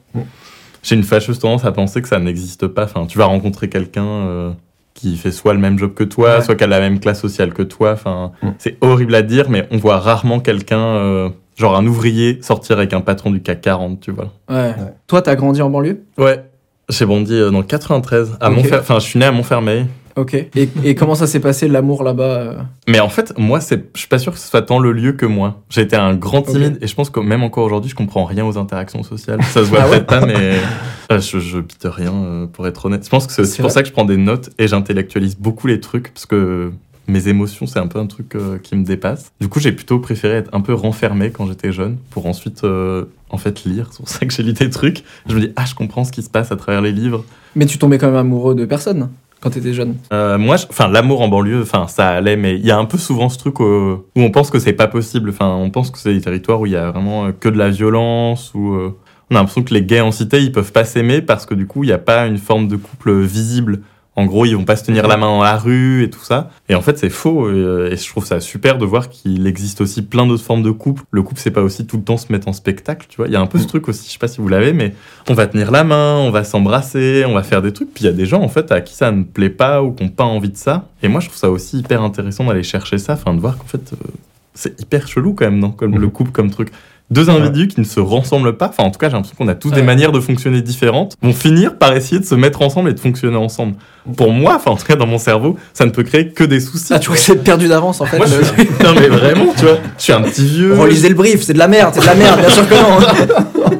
J'ai 0.82 0.96
une 0.96 1.04
fâcheuse 1.04 1.40
tendance 1.40 1.66
à 1.66 1.74
penser 1.74 2.02
que 2.02 2.08
ça 2.08 2.20
n'existe 2.20 2.68
pas. 2.68 2.86
Enfin, 2.86 3.06
tu 3.06 3.18
vas 3.18 3.26
rencontrer 3.26 3.68
quelqu'un 3.68 4.06
euh, 4.06 4.52
qui 4.94 5.18
fait 5.18 5.32
soit 5.32 5.54
le 5.54 5.60
même 5.60 5.78
job 5.78 5.94
que 5.94 6.06
toi, 6.06 6.38
Ouais. 6.38 6.42
soit 6.42 6.56
qui 6.56 6.64
a 6.64 6.68
la 6.68 6.80
même 6.80 7.02
classe 7.02 7.20
sociale 7.20 7.54
que 7.54 7.64
toi. 7.64 7.92
Enfin, 7.92 8.32
c'est 8.60 8.78
horrible 8.80 9.14
à 9.16 9.22
dire, 9.24 9.50
mais 9.50 9.68
on 9.72 9.78
voit 9.78 10.00
rarement 10.00 10.40
quelqu'un, 10.40 10.80
euh, 10.80 11.30
genre 11.58 11.76
un 11.76 11.86
ouvrier, 11.86 12.40
sortir 12.42 12.78
avec 12.78 12.94
un 12.94 13.02
patron 13.02 13.30
du 13.32 13.42
CAC 13.42 13.60
40, 13.60 14.00
tu 14.00 14.12
vois. 14.12 14.32
Ouais. 14.50 14.74
Toi, 15.08 15.22
t'as 15.22 15.36
grandi 15.36 15.62
en 15.62 15.70
banlieue? 15.70 16.04
Ouais. 16.18 16.46
J'ai 16.90 17.06
bondi 17.06 17.34
euh, 17.34 17.52
dans 17.52 17.60
le 17.60 17.64
93, 17.66 18.38
à. 18.40 18.50
Montfer- 18.50 18.80
Enfin, 18.80 18.96
je 19.00 19.06
suis 19.06 19.20
né 19.20 19.26
à 19.26 19.32
Montfermeil. 19.32 19.86
Ok. 20.16 20.34
Et, 20.34 20.70
et 20.84 20.96
comment 20.96 21.16
ça 21.16 21.28
s'est 21.28 21.40
passé 21.40 21.68
l'amour 21.70 22.04
là-bas 22.04 22.24
euh 22.24 22.54
Mais 22.90 23.00
en 23.00 23.08
fait, 23.08 23.32
moi, 23.38 23.62
c'est, 23.62 23.90
je 23.94 24.00
suis 24.00 24.08
pas 24.10 24.18
sûr 24.18 24.34
que 24.34 24.40
ce 24.40 24.50
soit 24.50 24.64
tant 24.64 24.80
le 24.80 24.92
lieu 24.92 25.14
que 25.14 25.26
moi. 25.26 25.62
J'ai 25.70 25.82
été 25.82 25.96
un 25.96 26.14
grand 26.14 26.42
timide 26.42 26.78
et 26.82 26.88
je 26.88 26.96
pense 26.96 27.10
que 27.10 27.22
même 27.22 27.42
encore 27.44 27.64
aujourd'hui, 27.64 27.90
je 27.90 27.96
comprends 27.96 28.26
rien 28.26 28.46
aux 28.46 28.58
interactions 28.58 29.04
sociales. 29.04 29.42
Ça 29.44 29.62
se 29.64 29.70
voit 29.70 29.80
Ah 29.84 29.90
ouais 29.90 30.02
peut-être 30.02 30.08
pas, 30.08 30.26
mais 30.26 30.56
euh, 31.12 31.22
je, 31.22 31.40
je 31.40 31.60
pite 31.60 31.86
rien 31.86 32.12
euh, 32.14 32.48
pour 32.48 32.68
être 32.68 32.86
honnête. 32.86 33.06
Je 33.06 33.10
pense 33.10 33.28
que 33.28 33.34
c'est 33.34 33.44
aussi 33.44 33.62
pour 33.62 33.72
ça 33.72 33.82
que 33.82 33.88
je 33.88 33.94
prends 33.94 34.04
des 34.04 34.18
notes 34.18 34.50
et 34.58 34.68
j'intellectualise 34.68 35.38
beaucoup 35.38 35.68
les 35.68 35.80
trucs 35.80 36.12
parce 36.14 36.26
que 36.26 36.72
mes 37.10 37.28
émotions, 37.28 37.66
c'est 37.68 37.80
un 37.80 37.88
peu 37.88 38.00
un 38.00 38.06
truc 38.08 38.36
euh, 38.36 38.58
qui 38.58 38.76
me 38.76 38.84
dépasse. 38.86 39.32
Du 39.42 39.48
coup, 39.50 39.60
j'ai 39.60 39.72
plutôt 39.72 40.00
préféré 40.00 40.36
être 40.36 40.50
un 40.54 40.62
peu 40.62 40.74
renfermé 40.74 41.32
quand 41.32 41.46
j'étais 41.48 41.72
jeune 41.72 41.98
pour 42.12 42.26
ensuite, 42.28 42.64
euh, 42.64 43.06
en 43.30 43.38
fait, 43.38 43.64
lire. 43.66 43.88
C'est 43.92 43.98
pour 43.98 44.10
ça 44.10 44.26
que 44.26 44.34
j'ai 44.34 44.44
lu 44.44 44.54
des 44.54 44.70
trucs. 44.70 45.04
Je 45.28 45.36
me 45.36 45.40
dis, 45.42 45.52
ah, 45.56 45.66
je 45.66 45.76
comprends 45.76 46.04
ce 46.04 46.12
qui 46.12 46.22
se 46.24 46.30
passe 46.30 46.52
à 46.52 46.56
travers 46.56 46.82
les 46.82 46.92
livres. 46.92 47.26
Mais 47.56 47.66
tu 47.66 47.78
tombais 47.78 47.98
quand 47.98 48.08
même 48.08 48.16
amoureux 48.16 48.56
de 48.56 48.66
personne 48.66 49.10
quand 49.42 49.52
t'étais 49.52 49.74
jeune. 49.74 49.96
Euh, 50.12 50.38
moi, 50.38 50.58
je- 50.58 50.66
enfin, 50.70 50.88
l'amour 50.90 51.22
en 51.22 51.28
banlieue, 51.30 51.62
enfin, 51.62 51.88
ça 51.88 52.10
allait, 52.10 52.36
mais 52.36 52.56
il 52.56 52.66
y 52.66 52.72
a 52.72 52.78
un 52.78 52.86
peu 52.86 52.98
souvent 52.98 53.30
ce 53.30 53.38
truc 53.38 53.60
où 53.62 54.02
on 54.16 54.32
pense 54.32 54.50
que 54.50 54.60
c'est 54.60 54.74
pas 54.74 54.88
possible. 54.88 55.30
Enfin, 55.30 55.48
on 55.56 55.70
pense 55.70 55.92
que 55.92 55.98
c'est 55.98 56.14
des 56.14 56.22
territoires 56.22 56.60
où 56.62 56.66
il 56.66 56.74
y 56.74 56.76
a 56.76 56.92
vraiment 56.92 57.32
que 57.32 57.48
de 57.50 57.58
la 57.58 57.70
violence, 57.70 58.52
où 58.54 58.74
euh, 58.74 58.96
on 59.32 59.36
a 59.36 59.40
l'impression 59.40 59.64
que 59.64 59.74
les 59.74 59.84
gays 59.84 60.02
en 60.02 60.12
cité, 60.12 60.42
ils 60.42 60.52
peuvent 60.52 60.72
pas 60.72 60.84
s'aimer 60.84 61.22
parce 61.22 61.46
que 61.46 61.54
du 61.54 61.68
coup, 61.68 61.84
il 61.84 61.88
n'y 61.88 61.94
a 61.94 61.98
pas 62.00 62.26
une 62.28 62.38
forme 62.38 62.68
de 62.68 62.76
couple 62.76 63.14
visible. 63.22 63.82
En 64.20 64.26
gros, 64.26 64.44
ils 64.44 64.54
vont 64.54 64.66
pas 64.66 64.76
se 64.76 64.84
tenir 64.84 65.08
la 65.08 65.16
main 65.16 65.28
dans 65.28 65.42
la 65.42 65.56
rue 65.58 66.04
et 66.04 66.10
tout 66.10 66.20
ça. 66.20 66.50
Et 66.68 66.76
en 66.76 66.82
fait, 66.82 66.98
c'est 66.98 67.10
faux. 67.10 67.46
euh, 67.48 67.90
Et 67.90 67.96
je 67.96 68.10
trouve 68.10 68.26
ça 68.26 68.42
super 68.42 68.78
de 68.78 68.86
voir 68.86 69.08
qu'il 69.10 69.48
existe 69.48 69.80
aussi 69.80 70.02
plein 70.02 70.28
d'autres 70.28 70.44
formes 70.44 70.62
de 70.62 70.72
couple. 70.72 71.04
Le 71.12 71.24
couple, 71.24 71.40
c'est 71.40 71.52
pas 71.52 71.62
aussi 71.62 71.88
tout 71.88 71.96
le 71.96 72.04
temps 72.04 72.18
se 72.18 72.30
mettre 72.32 72.50
en 72.50 72.54
spectacle, 72.54 73.08
tu 73.10 73.16
vois. 73.16 73.28
Il 73.28 73.34
y 73.34 73.38
a 73.38 73.40
un 73.40 73.46
peu 73.48 73.58
ce 73.60 73.66
truc 73.66 73.88
aussi, 73.88 74.06
je 74.08 74.12
sais 74.12 74.20
pas 74.20 74.28
si 74.28 74.42
vous 74.42 74.50
l'avez, 74.50 74.74
mais 74.74 74.94
on 75.30 75.34
va 75.34 75.48
tenir 75.48 75.72
la 75.72 75.86
main, 75.86 76.18
on 76.18 76.32
va 76.32 76.44
s'embrasser, 76.44 77.24
on 77.26 77.34
va 77.34 77.44
faire 77.44 77.62
des 77.62 77.72
trucs. 77.72 77.94
Puis 77.94 78.04
il 78.04 78.08
y 78.08 78.10
a 78.10 78.14
des 78.14 78.26
gens, 78.26 78.42
en 78.42 78.50
fait, 78.50 78.72
à 78.74 78.82
qui 78.82 78.94
ça 78.94 79.12
ne 79.12 79.24
plaît 79.24 79.50
pas 79.50 79.82
ou 79.84 79.94
qui 79.94 80.04
n'ont 80.04 80.10
pas 80.10 80.26
envie 80.26 80.50
de 80.50 80.58
ça. 80.58 80.90
Et 81.02 81.08
moi, 81.08 81.22
je 81.22 81.28
trouve 81.28 81.40
ça 81.40 81.50
aussi 81.50 81.78
hyper 81.80 82.02
intéressant 82.04 82.44
d'aller 82.44 82.64
chercher 82.64 82.98
ça, 82.98 83.14
enfin, 83.14 83.34
de 83.34 83.40
voir 83.40 83.58
qu'en 83.58 83.68
fait, 83.68 83.94
euh, 83.94 84.08
c'est 84.54 84.78
hyper 84.82 85.08
chelou 85.08 85.34
quand 85.34 85.46
même, 85.46 85.60
non 85.60 85.72
Comme 85.72 85.98
le 85.98 86.10
couple 86.10 86.32
comme 86.32 86.52
truc. 86.52 86.70
Deux 87.12 87.30
individus 87.30 87.68
qui 87.70 87.80
ne 87.80 87.86
se 87.86 88.00
ressemblent 88.00 88.56
pas, 88.56 88.68
enfin 88.70 88.84
en 88.84 88.92
tout 88.92 89.00
cas 89.00 89.08
j'ai 89.10 89.14
l'impression 89.16 89.36
qu'on 89.36 89.48
a 89.48 89.56
tous 89.56 89.72
des 89.72 89.82
manières 89.82 90.12
de 90.12 90.20
fonctionner 90.20 90.62
différentes, 90.62 91.16
vont 91.24 91.34
finir 91.34 91.76
par 91.78 91.96
essayer 91.96 92.20
de 92.20 92.26
se 92.26 92.36
mettre 92.36 92.62
ensemble 92.62 92.90
et 92.92 92.94
de 92.94 93.00
fonctionner 93.00 93.36
ensemble. 93.38 93.74
Pour 94.16 94.32
moi, 94.32 94.56
enfin 94.58 94.72
en 94.72 94.76
tout 94.76 94.86
cas 94.86 94.96
dans 94.96 95.08
mon 95.08 95.18
cerveau, 95.18 95.58
ça 95.74 95.86
ne 95.86 95.90
peut 95.90 96.04
créer 96.04 96.30
que 96.30 96.44
des 96.44 96.60
soucis. 96.60 96.94
Ah, 96.94 97.00
tu 97.00 97.08
vois 97.08 97.16
que 97.18 97.22
c'est 97.24 97.44
perdu 97.44 97.68
d'avance 97.68 98.00
en 98.02 98.06
fait. 98.06 98.18
Moi, 98.18 98.28
je 98.28 98.38
le- 98.38 98.44
suis... 98.44 98.70
non 98.84 98.94
mais 98.94 99.08
vraiment, 99.08 99.54
tu 99.58 99.66
vois, 99.66 99.78
je 99.98 100.04
suis 100.04 100.14
un 100.14 100.22
petit 100.22 100.46
vieux. 100.46 100.76
Relisez 100.76 101.10
le 101.10 101.16
brief, 101.16 101.42
c'est 101.42 101.54
de 101.54 101.58
la 101.60 101.68
merde, 101.68 101.94
c'est 101.96 102.02
de 102.02 102.06
la 102.06 102.16
merde, 102.16 102.40
bien 102.42 102.50
sûr 102.50 102.68
que 102.70 102.76
non. 102.76 103.70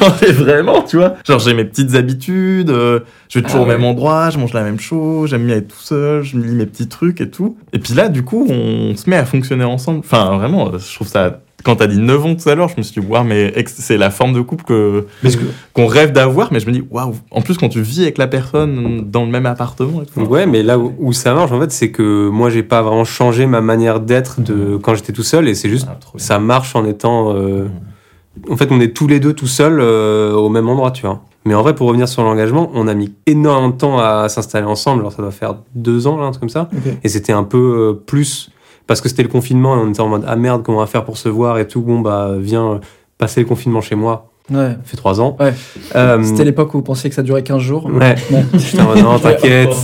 Non, 0.00 0.08
mais 0.20 0.28
vraiment, 0.32 0.82
tu 0.82 0.96
vois. 0.96 1.14
Genre, 1.26 1.38
j'ai 1.40 1.54
mes 1.54 1.64
petites 1.64 1.94
habitudes, 1.94 2.70
euh, 2.70 3.00
je 3.28 3.38
vais 3.38 3.44
toujours 3.44 3.60
Ah 3.60 3.64
au 3.64 3.66
ouais. 3.68 3.74
même 3.76 3.84
endroit, 3.84 4.30
je 4.30 4.38
mange 4.38 4.52
la 4.52 4.62
même 4.62 4.78
chose, 4.80 5.30
j'aime 5.30 5.44
bien 5.46 5.56
être 5.56 5.68
tout 5.68 5.80
seul, 5.82 6.22
je 6.22 6.36
me 6.36 6.44
lis 6.44 6.54
mes 6.54 6.66
petits 6.66 6.88
trucs 6.88 7.20
et 7.20 7.28
tout. 7.30 7.56
Et 7.72 7.78
puis 7.78 7.94
là, 7.94 8.08
du 8.08 8.22
coup, 8.22 8.46
on 8.48 8.96
se 8.96 9.08
met 9.10 9.16
à 9.16 9.24
fonctionner 9.24 9.64
ensemble. 9.64 10.00
Enfin, 10.00 10.36
vraiment, 10.36 10.70
je 10.78 10.94
trouve 10.94 11.08
ça. 11.08 11.40
Quand 11.64 11.76
t'as 11.76 11.86
dit 11.86 11.98
9 11.98 12.24
ans 12.26 12.34
tout 12.34 12.48
à 12.48 12.54
l'heure, 12.54 12.68
je 12.68 12.74
me 12.76 12.82
suis 12.82 13.00
dit, 13.00 13.06
waouh, 13.06 13.24
mais 13.24 13.52
c'est 13.66 13.96
la 13.96 14.10
forme 14.10 14.32
de 14.32 14.40
couple 14.40 14.64
que, 14.64 15.06
qu'on 15.72 15.86
rêve 15.86 16.12
d'avoir, 16.12 16.52
mais 16.52 16.60
je 16.60 16.66
me 16.66 16.72
dis, 16.72 16.82
waouh, 16.90 17.14
en 17.30 17.40
plus, 17.42 17.56
quand 17.58 17.68
tu 17.68 17.80
vis 17.82 18.02
avec 18.02 18.18
la 18.18 18.26
personne 18.26 19.08
dans 19.10 19.24
le 19.24 19.30
même 19.30 19.46
appartement 19.46 20.02
et 20.02 20.06
tout. 20.06 20.20
Ouais, 20.20 20.46
mais 20.46 20.62
là 20.62 20.78
où, 20.78 20.92
où 20.98 21.12
ça 21.12 21.34
marche, 21.34 21.52
en 21.52 21.60
fait, 21.60 21.70
c'est 21.72 21.90
que 21.90 22.28
moi, 22.28 22.50
j'ai 22.50 22.62
pas 22.62 22.82
vraiment 22.82 23.04
changé 23.04 23.46
ma 23.46 23.60
manière 23.60 24.00
d'être 24.00 24.40
de 24.40 24.76
quand 24.76 24.94
j'étais 24.94 25.12
tout 25.12 25.22
seul, 25.22 25.48
et 25.48 25.54
c'est 25.54 25.68
juste, 25.68 25.86
Ah, 25.90 25.98
ça 26.16 26.38
marche 26.38 26.74
en 26.76 26.84
étant. 26.84 27.34
euh, 27.34 27.66
En 28.48 28.56
fait, 28.56 28.68
on 28.70 28.80
est 28.80 28.94
tous 28.96 29.06
les 29.06 29.20
deux 29.20 29.32
tout 29.34 29.46
seuls 29.46 29.78
euh, 29.80 30.32
au 30.32 30.48
même 30.48 30.68
endroit, 30.68 30.90
tu 30.90 31.02
vois. 31.02 31.22
Mais 31.44 31.54
en 31.54 31.62
vrai, 31.62 31.74
pour 31.74 31.88
revenir 31.88 32.06
sur 32.08 32.22
l'engagement, 32.22 32.70
on 32.72 32.86
a 32.86 32.94
mis 32.94 33.12
énormément 33.26 33.70
de 33.70 33.76
temps 33.76 33.98
à 33.98 34.28
s'installer 34.28 34.64
ensemble. 34.66 35.00
Alors, 35.00 35.10
ça 35.12 35.22
doit 35.22 35.32
faire 35.32 35.56
deux 35.74 36.06
ans, 36.06 36.16
là, 36.16 36.26
un 36.26 36.30
truc 36.30 36.38
comme 36.42 36.48
ça. 36.48 36.68
Et 37.02 37.08
c'était 37.08 37.32
un 37.32 37.42
peu 37.42 37.58
euh, 37.58 37.92
plus 37.94 38.51
parce 38.86 39.00
que 39.00 39.08
c'était 39.08 39.22
le 39.22 39.28
confinement 39.28 39.76
et 39.76 39.78
on 39.80 39.90
était 39.90 40.00
en 40.00 40.08
mode 40.08 40.24
ah 40.26 40.36
merde, 40.36 40.62
comment 40.62 40.78
on 40.78 40.80
va 40.80 40.86
faire 40.86 41.04
pour 41.04 41.16
se 41.18 41.28
voir 41.28 41.58
et 41.58 41.66
tout. 41.66 41.80
Bon, 41.82 42.00
bah, 42.00 42.32
viens 42.38 42.72
euh, 42.72 42.78
passer 43.18 43.40
le 43.40 43.46
confinement 43.46 43.80
chez 43.80 43.94
moi. 43.94 44.30
Ouais. 44.50 44.70
Ça 44.70 44.78
fait 44.84 44.96
trois 44.96 45.20
ans. 45.20 45.36
Ouais. 45.38 45.54
Euh, 45.94 46.22
C'était 46.22 46.44
l'époque 46.44 46.74
où 46.74 46.78
vous 46.78 46.82
pensiez 46.82 47.08
que 47.08 47.16
ça 47.16 47.22
durait 47.22 47.42
15 47.42 47.60
jours. 47.60 47.86
Ouais. 47.86 48.16
Non, 48.76 49.18
t'inquiète. 49.18 49.74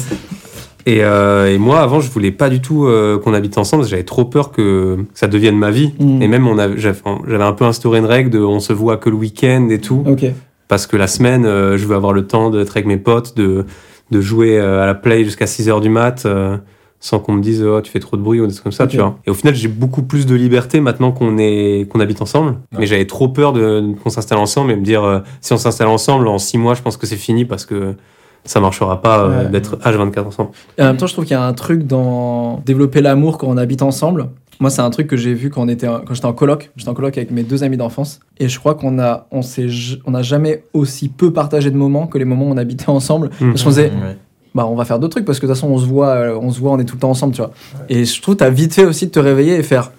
Et, 0.87 1.05
euh, 1.05 1.53
et 1.53 1.59
moi, 1.59 1.81
avant, 1.81 2.01
je 2.01 2.11
voulais 2.11 2.31
pas 2.31 2.49
du 2.49 2.61
tout 2.61 2.87
euh, 2.87 3.19
qu'on 3.19 3.35
habite 3.35 3.59
ensemble. 3.59 3.85
J'avais 3.85 4.05
trop 4.05 4.25
peur 4.25 4.51
que 4.51 4.99
ça 5.13 5.27
devienne 5.27 5.59
ma 5.59 5.71
vie. 5.71 5.93
Mm. 5.99 6.23
Et 6.23 6.29
même, 6.29 6.77
j'avais 6.77 7.45
un 7.45 7.53
peu 7.53 7.67
instauré 7.67 7.99
une 7.99 8.07
règle 8.07 8.31
de 8.31 8.41
on 8.41 8.59
se 8.59 8.73
voit 8.73 8.97
que 8.97 9.11
le 9.11 9.17
week-end 9.17 9.69
et 9.71 9.81
tout. 9.81 10.03
Ok. 10.07 10.25
Parce 10.67 10.87
que 10.87 10.97
la 10.97 11.07
semaine, 11.07 11.45
euh, 11.45 11.77
je 11.77 11.87
veux 11.87 11.95
avoir 11.95 12.13
le 12.13 12.27
temps 12.27 12.51
d'être 12.51 12.71
avec 12.71 12.87
mes 12.87 12.97
potes, 12.97 13.37
de, 13.37 13.67
de 14.11 14.21
jouer 14.21 14.59
à 14.59 14.87
la 14.87 14.95
play 14.95 15.25
jusqu'à 15.25 15.47
6 15.47 15.69
heures 15.69 15.81
du 15.81 15.91
mat. 15.91 16.27
Sans 17.01 17.19
qu'on 17.21 17.33
me 17.33 17.43
dise 17.43 17.63
oh, 17.63 17.81
tu 17.81 17.91
fais 17.93 18.01
trop 18.01 18.17
de 18.17 18.23
bruit 18.23 18.41
ou 18.41 18.47
des 18.47 18.53
trucs 18.53 18.65
comme 18.65 18.73
ça 18.73 18.87
tu 18.87 18.97
vois 18.97 19.17
et 19.27 19.31
au 19.31 19.35
final 19.35 19.55
j'ai 19.55 19.69
beaucoup 19.69 20.03
plus 20.03 20.27
de 20.27 20.35
liberté 20.35 20.81
maintenant 20.81 21.13
qu'on 21.13 21.39
est 21.39 21.87
qu'on 21.91 22.01
habite 22.01 22.21
ensemble 22.23 22.57
mais 22.77 22.87
j'avais 22.87 23.07
trop 23.07 23.29
peur 23.29 23.53
de 23.53 23.95
qu'on 24.03 24.11
s'installe 24.11 24.39
ensemble 24.39 24.73
et 24.73 24.77
me 24.77 24.83
dire 24.83 25.05
euh, 25.05 25.21
si 25.41 25.53
on 25.53 25.59
s'installe 25.59 25.89
ensemble 25.89 26.27
en 26.29 26.39
six 26.39 26.59
mois 26.59 26.75
je 26.75 26.83
pense 26.83 26.97
que 26.97 27.07
c'est 27.07 27.17
fini 27.17 27.45
parce 27.45 27.65
que 27.67 27.95
ça 28.45 28.61
marchera 28.61 29.01
pas 29.03 29.21
euh, 29.25 29.45
Ouais. 29.45 29.51
d'être 29.51 29.77
H24 29.77 30.21
ensemble 30.27 30.51
Et 30.79 30.83
en 30.83 30.87
même 30.87 30.97
temps, 30.97 31.07
je 31.07 31.13
trouve 31.13 31.25
qu'il 31.27 31.35
y 31.35 31.37
a 31.37 31.45
un 31.45 31.53
truc 31.53 31.87
dans 31.87 32.63
développer 32.65 33.01
l'amour 33.03 33.37
quand 33.37 33.49
on 33.49 33.57
habite 33.59 33.83
ensemble. 33.83 34.29
Moi, 34.61 34.71
c'est 34.71 34.81
un 34.81 34.89
truc 34.91 35.07
que 35.07 35.17
j'ai 35.17 35.35
vu 35.35 35.51
quand 35.51 35.63
on 35.63 35.69
était 35.69 35.87
quand 35.87 36.15
j'étais 36.15 36.27
en 36.27 36.33
coloc. 36.33 36.71
J'étais 36.77 36.89
en 36.89 36.95
coloc 36.95 37.17
avec 37.19 37.31
mes 37.31 37.43
deux 37.43 37.63
amis 37.63 37.77
d'enfance 37.77 38.21
et 38.39 38.49
je 38.49 38.59
crois 38.59 38.75
qu'on 38.75 38.99
a 39.01 39.27
on 39.33 39.43
s'est 39.43 39.67
on 40.07 40.15
a 40.15 40.23
jamais 40.23 40.65
aussi 40.73 41.09
peu 41.11 41.33
partagé 41.33 41.71
de 41.71 41.77
moments 41.77 42.07
que 42.07 42.17
les 42.17 42.25
moments 42.25 42.47
où 42.49 42.53
on 42.53 42.57
habitait 42.57 42.89
ensemble. 42.89 43.31
Mhm. 43.41 43.53
Parce 43.53 43.65
qu'on 43.65 43.71
Ouais. 43.73 44.17
Bah 44.59 44.67
on 44.67 44.75
va 44.75 44.85
faire 44.85 44.99
d'autres 44.99 45.13
trucs 45.17 45.25
parce 45.25 45.39
que 45.41 45.47
de 45.47 45.53
toute 45.53 45.61
façon 45.61 45.73
on 45.73 45.79
se 45.79 45.87
voit 45.87 46.09
euh, 46.09 46.39
on 46.41 46.51
se 46.51 46.59
voit 46.61 46.73
on 46.73 46.79
est 46.79 46.85
tout 46.85 46.97
le 46.97 47.01
temps 47.01 47.11
ensemble 47.11 47.33
tu 47.35 47.41
vois. 47.43 47.53
Et 47.89 48.05
je 48.05 48.21
trouve 48.23 48.37
t'as 48.37 48.51
vite 48.51 48.75
fait 48.75 48.85
aussi 48.85 49.07
de 49.07 49.13
te 49.13 49.21
réveiller 49.21 49.55
et 49.57 49.63
faire 49.63 49.93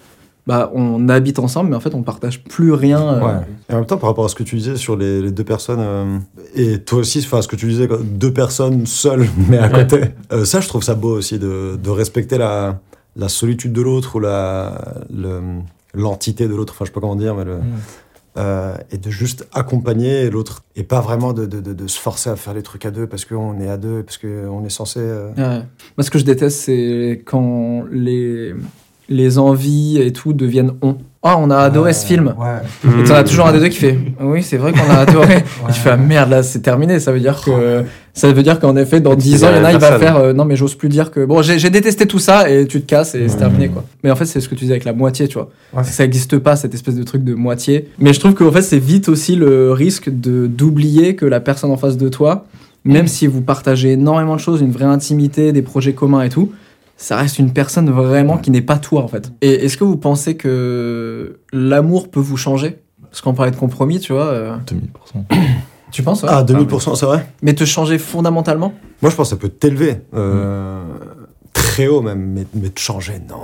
bah 0.46 0.70
on 0.74 1.08
habite 1.08 1.38
ensemble 1.38 1.70
mais 1.70 1.76
en 1.76 1.80
fait 1.80 1.94
on 1.94 2.02
partage 2.02 2.42
plus 2.44 2.72
rien. 2.72 3.00
euh, 3.00 3.20
Ouais. 3.20 3.32
Et 3.68 3.72
en 3.74 3.76
même 3.76 3.86
temps, 3.86 3.98
par 3.98 4.10
rapport 4.10 4.24
à 4.24 4.28
ce 4.28 4.34
que 4.34 4.42
tu 4.42 4.56
disais 4.56 4.76
sur 4.76 4.96
les, 4.96 5.20
les 5.22 5.30
deux 5.30 5.44
personnes, 5.44 5.78
euh, 5.80 6.18
et 6.54 6.78
toi 6.78 6.98
aussi, 7.00 7.18
enfin, 7.20 7.40
ce 7.42 7.46
que 7.48 7.56
tu 7.56 7.66
disais, 7.66 7.86
quoi, 7.86 7.98
deux 8.02 8.32
personnes 8.32 8.84
seules, 8.86 9.26
mais 9.48 9.58
à 9.58 9.68
côté, 9.68 10.00
euh, 10.32 10.44
ça, 10.44 10.60
je 10.60 10.66
trouve 10.68 10.82
ça 10.82 10.94
beau 10.94 11.16
aussi 11.16 11.38
de, 11.38 11.78
de 11.80 11.90
respecter 11.90 12.36
la, 12.38 12.80
la 13.16 13.28
solitude 13.28 13.72
de 13.72 13.82
l'autre 13.82 14.16
ou 14.16 14.20
la, 14.20 14.80
le- 15.14 15.40
l'entité 15.94 16.48
de 16.48 16.54
l'autre, 16.54 16.72
enfin, 16.74 16.84
je 16.84 16.90
sais 16.90 16.94
pas 16.94 17.00
comment 17.00 17.16
dire, 17.16 17.34
mais 17.36 17.44
le. 17.44 17.58
Euh, 18.36 18.74
et 18.92 18.98
de 18.98 19.10
juste 19.10 19.46
accompagner 19.52 20.30
l'autre 20.30 20.62
et 20.76 20.82
pas 20.84 21.00
vraiment 21.00 21.32
de, 21.32 21.46
de, 21.46 21.60
de, 21.60 21.72
de 21.72 21.86
se 21.86 21.98
forcer 21.98 22.30
à 22.30 22.36
faire 22.36 22.54
les 22.54 22.62
trucs 22.62 22.86
à 22.86 22.90
deux 22.90 23.06
parce 23.06 23.24
qu'on 23.24 23.60
est 23.60 23.68
à 23.68 23.76
deux, 23.76 24.02
parce 24.02 24.18
qu'on 24.18 24.64
est 24.64 24.70
censé. 24.70 25.00
euh, 25.00 25.28
Ouais. 25.36 25.62
Moi, 25.96 26.04
ce 26.04 26.10
que 26.10 26.18
je 26.18 26.24
déteste, 26.24 26.60
c'est 26.60 27.22
quand 27.26 27.84
les, 27.90 28.54
les 29.08 29.38
envies 29.38 29.98
et 30.00 30.12
tout 30.12 30.32
deviennent 30.32 30.72
on. 30.82 30.96
Ah, 31.22 31.36
on 31.38 31.50
a 31.50 31.58
adoré 31.58 31.92
ce 31.92 32.06
film. 32.06 32.34
Ouais. 32.38 32.90
Et 32.98 33.04
t'en 33.04 33.14
as 33.16 33.24
toujours 33.24 33.46
un 33.46 33.52
des 33.52 33.58
deux 33.60 33.68
qui 33.68 33.76
fait 33.78 33.98
Oui, 34.20 34.42
c'est 34.42 34.56
vrai 34.56 34.72
qu'on 34.72 34.88
a 34.90 35.00
adoré. 35.00 35.36
Et 35.68 35.72
tu 35.72 35.80
fais 35.80 35.90
ah, 35.90 35.96
merde, 35.98 36.30
là, 36.30 36.42
c'est 36.42 36.60
terminé. 36.60 36.98
Ça 36.98 37.12
veut 37.12 37.20
dire 37.20 37.42
que. 37.44 37.84
Ça 38.12 38.32
veut 38.32 38.42
dire 38.42 38.58
qu'en 38.58 38.76
effet, 38.76 39.00
dans 39.00 39.14
10 39.14 39.44
ans, 39.44 39.48
il 39.52 39.56
y 39.56 39.60
en 39.60 39.64
a, 39.64 39.72
il 39.72 39.78
va 39.78 39.98
faire 39.98 40.16
euh, 40.16 40.32
Non, 40.32 40.44
mais 40.44 40.56
j'ose 40.56 40.74
plus 40.74 40.88
dire 40.88 41.10
que. 41.10 41.24
Bon, 41.24 41.42
j'ai 41.42 41.70
détesté 41.70 42.06
tout 42.06 42.18
ça 42.18 42.50
et 42.50 42.66
tu 42.66 42.80
te 42.80 42.86
casses 42.86 43.14
et 43.14 43.28
c'est 43.28 43.36
terminé, 43.36 43.68
quoi. 43.68 43.84
Mais 44.02 44.10
en 44.10 44.16
fait, 44.16 44.26
c'est 44.26 44.40
ce 44.40 44.48
que 44.48 44.54
tu 44.54 44.62
disais 44.62 44.72
avec 44.72 44.84
la 44.84 44.92
moitié, 44.92 45.28
tu 45.28 45.34
vois. 45.34 45.48
Ouais. 45.72 45.84
Ça 45.84 46.02
n'existe 46.02 46.38
pas, 46.38 46.56
cette 46.56 46.74
espèce 46.74 46.96
de 46.96 47.02
truc 47.04 47.22
de 47.24 47.34
moitié. 47.34 47.88
Mais 47.98 48.12
je 48.12 48.20
trouve 48.20 48.34
qu'en 48.34 48.50
fait, 48.50 48.62
c'est 48.62 48.78
vite 48.78 49.08
aussi 49.08 49.36
le 49.36 49.72
risque 49.72 50.10
de 50.10 50.46
d'oublier 50.46 51.14
que 51.14 51.24
la 51.24 51.40
personne 51.40 51.70
en 51.70 51.76
face 51.76 51.96
de 51.96 52.08
toi, 52.08 52.46
même 52.84 53.06
si 53.06 53.26
vous 53.26 53.42
partagez 53.42 53.92
énormément 53.92 54.34
de 54.36 54.40
choses, 54.40 54.60
une 54.60 54.72
vraie 54.72 54.84
intimité, 54.86 55.52
des 55.52 55.62
projets 55.62 55.92
communs 55.92 56.22
et 56.22 56.30
tout, 56.30 56.50
ça 56.96 57.16
reste 57.16 57.38
une 57.38 57.52
personne 57.52 57.90
vraiment 57.90 58.36
qui 58.38 58.50
n'est 58.50 58.60
pas 58.60 58.76
toi 58.76 59.02
en 59.02 59.08
fait. 59.08 59.32
Et 59.40 59.64
est-ce 59.64 59.76
que 59.76 59.84
vous 59.84 59.96
pensez 59.96 60.34
que 60.36 61.38
l'amour 61.52 62.10
peut 62.10 62.20
vous 62.20 62.36
changer? 62.36 62.78
Parce 63.10 63.22
qu'on 63.22 63.34
parlait 63.34 63.50
de 63.52 63.56
compromis, 63.56 64.00
tu 64.00 64.12
vois. 64.12 64.26
euh, 64.26 64.54
2000%. 64.66 65.36
Tu 65.90 66.02
penses 66.02 66.22
ouais 66.22 66.28
Ah, 66.32 66.42
2000%, 66.44 66.94
c'est 66.96 67.06
vrai 67.06 67.26
Mais 67.42 67.54
te 67.54 67.64
changer 67.64 67.98
fondamentalement? 67.98 68.72
Moi, 69.02 69.10
je 69.10 69.16
pense 69.16 69.28
que 69.28 69.36
ça 69.36 69.40
peut 69.40 69.48
t'élever. 69.48 69.96
euh, 70.14 70.82
Très 71.52 71.86
haut, 71.88 72.00
même. 72.02 72.20
Mais, 72.32 72.46
mais 72.54 72.68
te 72.68 72.80
changer, 72.80 73.14
non. 73.28 73.36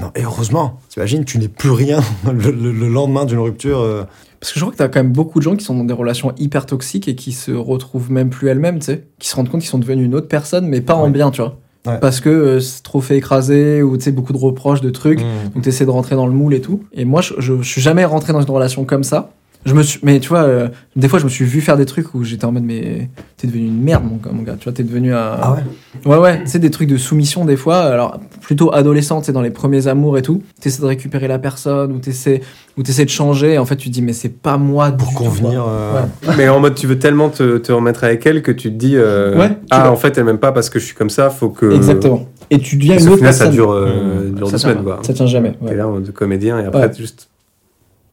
Non, 0.00 0.10
et 0.16 0.22
heureusement. 0.24 0.80
T'imagines, 0.88 1.24
tu 1.24 1.38
n'es 1.38 1.48
plus 1.48 1.70
rien 1.70 2.00
le, 2.32 2.50
le- 2.50 2.72
le 2.72 2.88
lendemain 2.88 3.24
d'une 3.24 3.38
rupture. 3.38 3.78
euh, 3.80 4.04
Parce 4.40 4.52
que 4.52 4.58
je 4.58 4.64
crois 4.64 4.72
que 4.72 4.78
t'as 4.78 4.88
quand 4.88 5.00
même 5.00 5.12
beaucoup 5.12 5.38
de 5.38 5.44
gens 5.44 5.54
qui 5.54 5.64
sont 5.64 5.74
dans 5.76 5.84
des 5.84 5.92
relations 5.94 6.32
hyper 6.38 6.66
toxiques 6.66 7.08
et 7.08 7.14
qui 7.14 7.32
se 7.32 7.52
retrouvent 7.52 8.10
même 8.10 8.30
plus 8.30 8.48
elles-mêmes, 8.48 8.78
tu 8.78 8.86
sais. 8.86 9.04
Qui 9.18 9.28
se 9.28 9.36
rendent 9.36 9.48
compte 9.50 9.60
qu'ils 9.60 9.70
sont 9.70 9.78
devenus 9.78 10.06
une 10.06 10.14
autre 10.14 10.28
personne, 10.28 10.66
mais 10.66 10.80
pas 10.80 10.94
en 10.94 11.10
bien, 11.10 11.30
tu 11.30 11.42
vois. 11.42 11.58
Ouais. 11.86 11.98
Parce 11.98 12.20
que 12.20 12.28
euh, 12.30 12.60
c'est 12.60 12.82
trop 12.84 13.00
fait 13.00 13.16
écraser 13.18 13.82
ou 13.82 13.96
tu 13.96 14.04
sais, 14.04 14.12
beaucoup 14.12 14.32
de 14.32 14.38
reproches, 14.38 14.80
de 14.80 14.90
trucs. 14.90 15.20
Mmh. 15.20 15.50
Donc 15.54 15.64
t'essaies 15.64 15.84
de 15.84 15.90
rentrer 15.90 16.14
dans 16.16 16.26
le 16.26 16.32
moule 16.32 16.54
et 16.54 16.60
tout. 16.60 16.84
Et 16.92 17.04
moi, 17.04 17.20
je, 17.20 17.34
je, 17.38 17.60
je 17.60 17.68
suis 17.68 17.80
jamais 17.80 18.04
rentré 18.04 18.32
dans 18.32 18.40
une 18.40 18.50
relation 18.50 18.84
comme 18.84 19.02
ça. 19.04 19.30
Je 19.64 19.74
me 19.74 19.82
suis, 19.84 20.00
mais 20.02 20.18
tu 20.18 20.28
vois, 20.28 20.42
euh, 20.42 20.68
des 20.96 21.06
fois, 21.06 21.20
je 21.20 21.24
me 21.24 21.30
suis 21.30 21.44
vu 21.44 21.60
faire 21.60 21.76
des 21.76 21.86
trucs 21.86 22.14
où 22.14 22.24
j'étais 22.24 22.44
en 22.44 22.50
mode, 22.50 22.64
mais 22.64 23.08
t'es 23.36 23.46
devenu 23.46 23.66
une 23.66 23.80
merde, 23.80 24.02
mon, 24.02 24.16
gars, 24.16 24.30
mon 24.32 24.42
gars. 24.42 24.56
Tu 24.58 24.64
vois, 24.64 24.72
t'es 24.72 24.82
devenu 24.82 25.14
un. 25.14 25.36
Ah 25.40 25.52
ouais? 25.54 25.60
Ouais, 26.04 26.18
ouais, 26.18 26.40
tu 26.42 26.48
sais, 26.50 26.58
des 26.58 26.70
trucs 26.72 26.88
de 26.88 26.96
soumission 26.96 27.44
des 27.44 27.56
fois, 27.56 27.76
alors 27.82 28.18
plutôt 28.40 28.74
adolescent, 28.74 29.20
tu 29.20 29.26
sais, 29.26 29.32
dans 29.32 29.40
les 29.40 29.50
premiers 29.52 29.86
amours 29.86 30.18
et 30.18 30.22
tout. 30.22 30.42
T'essaies 30.60 30.82
de 30.82 30.86
récupérer 30.86 31.28
la 31.28 31.38
personne 31.38 31.92
ou 31.92 31.98
t'essaies, 32.00 32.40
ou 32.76 32.82
t'essaies 32.82 33.04
de 33.04 33.10
changer, 33.10 33.52
et 33.52 33.58
en 33.58 33.64
fait, 33.64 33.76
tu 33.76 33.88
te 33.88 33.94
dis, 33.94 34.02
mais 34.02 34.12
c'est 34.12 34.30
pas 34.30 34.56
moi 34.58 34.90
Pour 34.90 35.08
du 35.08 35.14
convenir. 35.14 35.64
euh, 35.68 36.02
Ouais. 36.26 36.34
Mais 36.36 36.48
en 36.48 36.58
mode, 36.58 36.74
tu 36.74 36.88
veux 36.88 36.98
tellement 36.98 37.28
te, 37.28 37.58
te 37.58 37.70
remettre 37.70 38.02
avec 38.02 38.26
elle 38.26 38.42
que 38.42 38.50
tu 38.50 38.68
te 38.68 38.76
dis, 38.76 38.96
euh, 38.96 39.38
Ouais, 39.38 39.50
tu 39.50 39.54
ah, 39.70 39.82
vois. 39.82 39.90
en 39.92 39.96
fait, 39.96 40.18
elle 40.18 40.24
m'aime 40.24 40.38
pas 40.38 40.50
parce 40.50 40.70
que 40.70 40.80
je 40.80 40.86
suis 40.86 40.96
comme 40.96 41.10
ça, 41.10 41.30
faut 41.30 41.50
que. 41.50 41.70
Exactement. 41.72 42.26
Et 42.50 42.58
tu 42.58 42.74
deviens 42.76 42.98
une 42.98 43.06
autre 43.06 43.16
final, 43.18 43.30
personne. 43.30 43.46
ça 43.46 43.52
dure, 43.52 43.70
euh, 43.70 44.28
dure 44.30 44.46
ça, 44.48 44.52
deux 44.52 44.58
semaines, 44.58 44.82
quoi. 44.82 44.98
ça 45.02 45.12
tient 45.14 45.26
jamais. 45.26 45.54
ouais. 45.60 45.68
T'es 45.70 45.76
là 45.76 45.86
en 45.86 45.92
mode 45.92 46.10
comédien 46.12 46.58
et 46.58 46.64
après, 46.64 46.90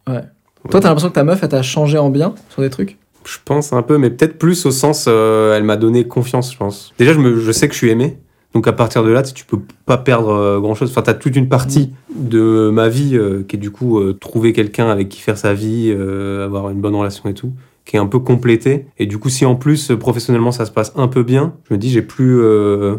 Ouais. 0.07 0.21
Toi, 0.69 0.80
t'as 0.80 0.89
l'impression 0.89 1.10
que 1.10 1.15
ta 1.15 1.24
meuf, 1.24 1.39
elle 1.41 1.50
t'a 1.50 1.62
changé 1.62 1.98
en 1.98 2.10
bien 2.10 2.36
sur 2.50 2.62
des 2.62 2.69
trucs? 2.69 2.98
Je 3.26 3.38
pense 3.43 3.74
un 3.74 3.82
peu, 3.82 3.98
mais 3.98 4.10
peut-être 4.10 4.38
plus 4.38 4.65
au 4.65 4.72
sens, 4.72 5.06
euh, 5.08 5.56
elle 5.56 5.63
m'a 5.63 5.78
donné 5.78 6.08
confiance, 6.08 6.52
je 6.54 6.58
pense. 6.58 6.93
Déjà, 6.98 7.13
je, 7.13 7.19
me, 7.19 7.39
je 7.39 7.52
sais 7.52 7.67
que 7.67 7.74
je 7.74 7.80
suis 7.80 7.89
aimé. 7.89 8.17
Donc 8.54 8.67
à 8.67 8.74
partir 8.74 9.04
de 9.04 9.12
là, 9.12 9.22
tu 9.22 9.45
peux 9.45 9.60
pas 9.86 9.98
perdre 9.98 10.60
grand 10.60 10.74
chose. 10.74 10.89
Enfin, 10.89 11.04
t'as 11.04 11.13
toute 11.13 11.36
une 11.36 11.50
partie 11.50 11.91
de 12.15 12.72
ma 12.74 12.89
vie 12.89 13.15
euh, 13.15 13.43
qui 13.48 13.58
est 13.58 13.60
du 13.60 13.69
coup 13.69 14.00
euh, 14.00 14.17
trouver 14.19 14.54
quelqu'un 14.54 14.89
avec 14.89 15.08
qui 15.10 15.22
faire 15.22 15.38
sa 15.38 15.54
vie, 15.54 15.93
euh, 15.95 16.45
avoir 16.45 16.72
une 16.72 16.82
bonne 16.82 16.95
relation 16.95 17.30
et 17.30 17.36
tout, 17.36 17.54
qui 17.86 17.95
est 17.95 18.00
un 18.00 18.08
peu 18.08 18.17
complétée. 18.17 18.88
Et 18.98 19.06
du 19.06 19.19
coup, 19.19 19.30
si 19.30 19.45
en 19.45 19.56
plus 19.56 19.91
euh, 19.91 19.98
professionnellement 19.98 20.52
ça 20.52 20.65
se 20.65 20.72
passe 20.72 20.93
un 20.95 21.08
peu 21.08 21.22
bien, 21.22 21.54
je 21.69 21.76
me 21.76 21.80
dis 21.80 21.91
j'ai 21.91 22.02
plus, 22.02 22.41
euh, 22.41 22.95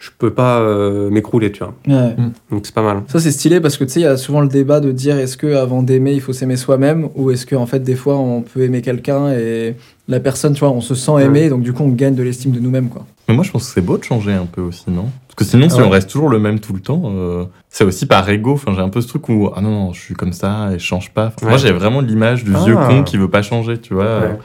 je 0.00 0.08
peux 0.18 0.30
pas 0.32 0.58
euh, 0.60 1.10
m'écrouler, 1.10 1.52
tu 1.52 1.62
vois. 1.62 1.74
Ouais. 1.86 2.16
Donc 2.50 2.62
c'est 2.64 2.74
pas 2.74 2.82
mal. 2.82 3.02
Ça, 3.06 3.20
c'est 3.20 3.30
stylé 3.30 3.60
parce 3.60 3.76
que 3.76 3.84
tu 3.84 3.90
sais, 3.92 4.00
il 4.00 4.04
y 4.04 4.06
a 4.06 4.16
souvent 4.16 4.40
le 4.40 4.48
débat 4.48 4.80
de 4.80 4.90
dire 4.92 5.16
est-ce 5.18 5.36
que 5.36 5.54
avant 5.54 5.82
d'aimer, 5.82 6.12
il 6.14 6.20
faut 6.22 6.32
s'aimer 6.32 6.56
soi-même 6.56 7.10
ou 7.14 7.30
est-ce 7.30 7.44
que 7.46 7.54
en 7.54 7.66
fait, 7.66 7.80
des 7.80 7.94
fois, 7.94 8.16
on 8.16 8.40
peut 8.40 8.62
aimer 8.62 8.80
quelqu'un 8.80 9.30
et 9.32 9.76
la 10.08 10.18
personne, 10.18 10.54
tu 10.54 10.60
vois, 10.60 10.70
on 10.70 10.80
se 10.80 10.94
sent 10.94 11.12
aimé, 11.22 11.50
donc 11.50 11.60
du 11.62 11.72
coup, 11.74 11.82
on 11.84 11.90
gagne 11.90 12.14
de 12.14 12.22
l'estime 12.22 12.50
de 12.50 12.58
nous-mêmes, 12.60 12.88
quoi. 12.88 13.04
Mais 13.28 13.34
moi, 13.34 13.44
je 13.44 13.50
pense 13.52 13.66
que 13.68 13.74
c'est 13.74 13.80
beau 13.84 13.96
de 13.98 14.02
changer 14.02 14.32
un 14.32 14.46
peu 14.46 14.60
aussi, 14.62 14.84
non? 14.90 15.04
Parce 15.28 15.36
que 15.36 15.44
sinon, 15.44 15.68
si 15.68 15.76
Ah 15.76 15.82
ouais. 15.82 15.86
on 15.86 15.90
reste 15.90 16.10
toujours 16.10 16.30
le 16.30 16.38
même 16.40 16.58
tout 16.60 16.72
le 16.72 16.80
temps, 16.80 17.02
euh, 17.14 17.44
c'est 17.68 17.84
aussi 17.84 18.06
par 18.06 18.28
ego. 18.28 18.54
Enfin, 18.54 18.72
j'ai 18.74 18.80
un 18.80 18.88
peu 18.88 19.00
ce 19.02 19.06
truc 19.06 19.28
où, 19.28 19.50
ah 19.54 19.60
non, 19.60 19.70
non, 19.70 19.92
je 19.92 20.00
suis 20.00 20.14
comme 20.14 20.32
ça 20.32 20.70
et 20.72 20.78
je 20.78 20.84
change 20.84 21.10
pas. 21.10 21.26
Enfin, 21.26 21.46
Moi, 21.46 21.52
Ouais. 21.52 21.58
j'ai 21.58 21.70
vraiment 21.72 22.00
l'image 22.00 22.42
du 22.42 22.52
Ah. 22.56 22.64
vieux 22.64 22.74
con 22.74 23.04
qui 23.04 23.16
veut 23.18 23.28
pas 23.30 23.42
changer, 23.42 23.78
tu 23.78 23.94
vois. 23.94 24.20
Ouais. 24.20 24.38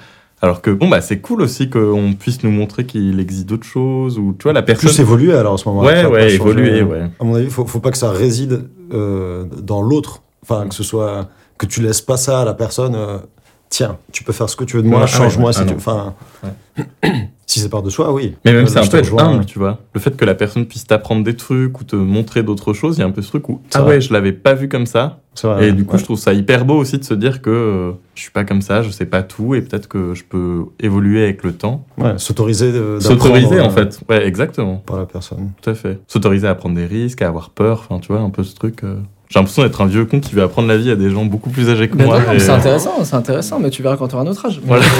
Alors 0.45 0.62
que, 0.62 0.69
bon, 0.69 0.88
bah, 0.88 1.01
c'est 1.01 1.19
cool 1.19 1.41
aussi 1.41 1.69
qu'on 1.71 2.13
puisse 2.13 2.43
nous 2.43 2.51
montrer 2.51 2.86
qu'il 2.86 3.19
existe 3.19 3.47
d'autres 3.47 3.65
choses 3.65 4.19
ou, 4.19 4.36
tu 4.38 4.43
vois, 4.43 4.53
la 4.53 4.62
personne. 4.62 4.89
Plus 4.89 4.99
évoluer 4.99 5.34
alors 5.34 5.53
en 5.53 5.58
ce 5.58 5.67
moment. 5.67 5.81
Ouais, 5.81 6.05
ouais, 6.05 6.34
évoluer, 6.34 6.84
ouais. 6.84 7.10
À 7.19 7.23
mon 7.23 7.34
avis, 7.36 7.49
faut, 7.49 7.65
faut 7.65 7.79
pas 7.79 7.89
que 7.89 7.97
ça 7.97 8.12
réside 8.12 8.69
euh, 8.93 9.45
dans 9.62 9.81
l'autre. 9.81 10.21
Enfin, 10.43 10.67
que 10.67 10.75
ce 10.75 10.84
soit. 10.84 11.27
Que 11.58 11.65
tu 11.65 11.81
laisses 11.81 12.01
pas 12.01 12.17
ça 12.17 12.41
à 12.41 12.45
la 12.45 12.53
personne. 12.53 12.93
euh, 12.95 13.17
Tiens, 13.75 13.97
tu 14.13 14.23
peux 14.23 14.31
faire 14.31 14.49
ce 14.49 14.55
que 14.55 14.63
tu 14.63 14.77
veux 14.77 14.83
de 14.83 14.88
moi, 14.88 15.01
Ouais, 15.01 15.07
change-moi 15.07 15.51
si 15.51 15.59
ah 15.61 15.65
tu. 15.65 15.73
Enfin. 15.73 16.13
si 17.45 17.59
c'est 17.59 17.67
par 17.67 17.83
de 17.83 17.89
soi, 17.89 18.13
oui. 18.13 18.33
Mais 18.45 18.53
même, 18.53 18.63
Euh, 18.63 18.67
c'est 18.67 18.79
un 18.79 18.88
peu 18.88 18.95
être 18.99 19.19
humble, 19.21 19.45
tu 19.45 19.59
vois. 19.59 19.79
Le 19.93 19.99
fait 19.99 20.15
que 20.15 20.23
la 20.23 20.33
personne 20.33 20.65
puisse 20.65 20.88
t'apprendre 20.88 21.25
des 21.25 21.35
trucs 21.35 21.77
ou 21.81 21.83
te 21.83 21.97
montrer 21.97 22.41
d'autres 22.41 22.71
choses, 22.71 22.95
il 22.95 23.01
y 23.01 23.03
a 23.03 23.05
un 23.05 23.11
peu 23.11 23.21
ce 23.21 23.27
truc 23.27 23.49
où, 23.49 23.59
ah 23.73 23.81
vrai. 23.81 23.95
ouais, 23.95 24.01
je 24.01 24.13
l'avais 24.13 24.31
pas 24.31 24.53
vu 24.53 24.69
comme 24.69 24.85
ça. 24.85 25.19
Vrai, 25.43 25.67
Et 25.67 25.71
du 25.73 25.83
coup, 25.83 25.93
ouais. 25.93 25.99
je 25.99 26.05
trouve 26.05 26.17
ça 26.17 26.31
hyper 26.31 26.63
beau 26.63 26.75
aussi 26.75 26.97
de 26.97 27.03
se 27.03 27.13
dire 27.13 27.41
que 27.41 27.49
euh, 27.49 27.91
je 28.13 28.21
suis 28.21 28.31
pas 28.31 28.45
comme 28.45 28.61
ça, 28.61 28.81
je 28.81 28.89
sais 28.91 29.05
pas 29.05 29.23
tout, 29.23 29.55
et 29.55 29.61
peut-être 29.61 29.89
que 29.89 30.13
je 30.13 30.23
peux 30.23 30.63
évoluer 30.79 31.21
avec 31.23 31.43
le 31.43 31.51
temps. 31.51 31.83
Ouais, 31.97 32.13
s'autoriser 32.17 32.71
de- 32.71 32.99
S'autoriser, 33.01 33.59
en 33.59 33.65
euh, 33.67 33.69
fait. 33.71 33.99
Ouais, 34.07 34.25
exactement. 34.25 34.77
Par 34.85 34.95
la 34.97 35.05
personne. 35.05 35.51
Tout 35.61 35.69
à 35.71 35.73
fait. 35.73 35.99
S'autoriser 36.07 36.47
à 36.47 36.55
prendre 36.55 36.75
des 36.75 36.85
risques, 36.85 37.21
à 37.21 37.27
avoir 37.27 37.49
peur, 37.49 37.85
enfin, 37.89 37.99
tu 37.99 38.13
vois, 38.13 38.21
un 38.21 38.29
peu 38.29 38.43
ce 38.43 38.55
truc. 38.55 38.85
euh. 38.85 38.95
J'ai 39.29 39.39
l'impression 39.39 39.63
d'être 39.63 39.81
un 39.81 39.88
vieux 39.88 40.05
con 40.05 40.19
qui 40.19 40.33
veut 40.35 40.43
apprendre 40.43 40.67
la 40.67 40.77
vie 40.77 40.91
à 40.91 40.95
des 40.95 41.09
gens 41.09 41.25
beaucoup 41.25 41.49
plus 41.49 41.69
âgés 41.69 41.89
que 41.89 41.97
moi. 41.97 42.19
et- 42.33 42.39
c'est 42.39 42.51
intéressant, 42.51 43.03
c'est 43.03 43.15
intéressant, 43.15 43.59
mais 43.59 43.69
tu 43.71 43.81
verras 43.81 43.97
quand 43.97 44.07
tu 44.07 44.15
auras 44.15 44.23
notre 44.23 44.45
âge. 44.45 44.59
Voilà. 44.63 44.83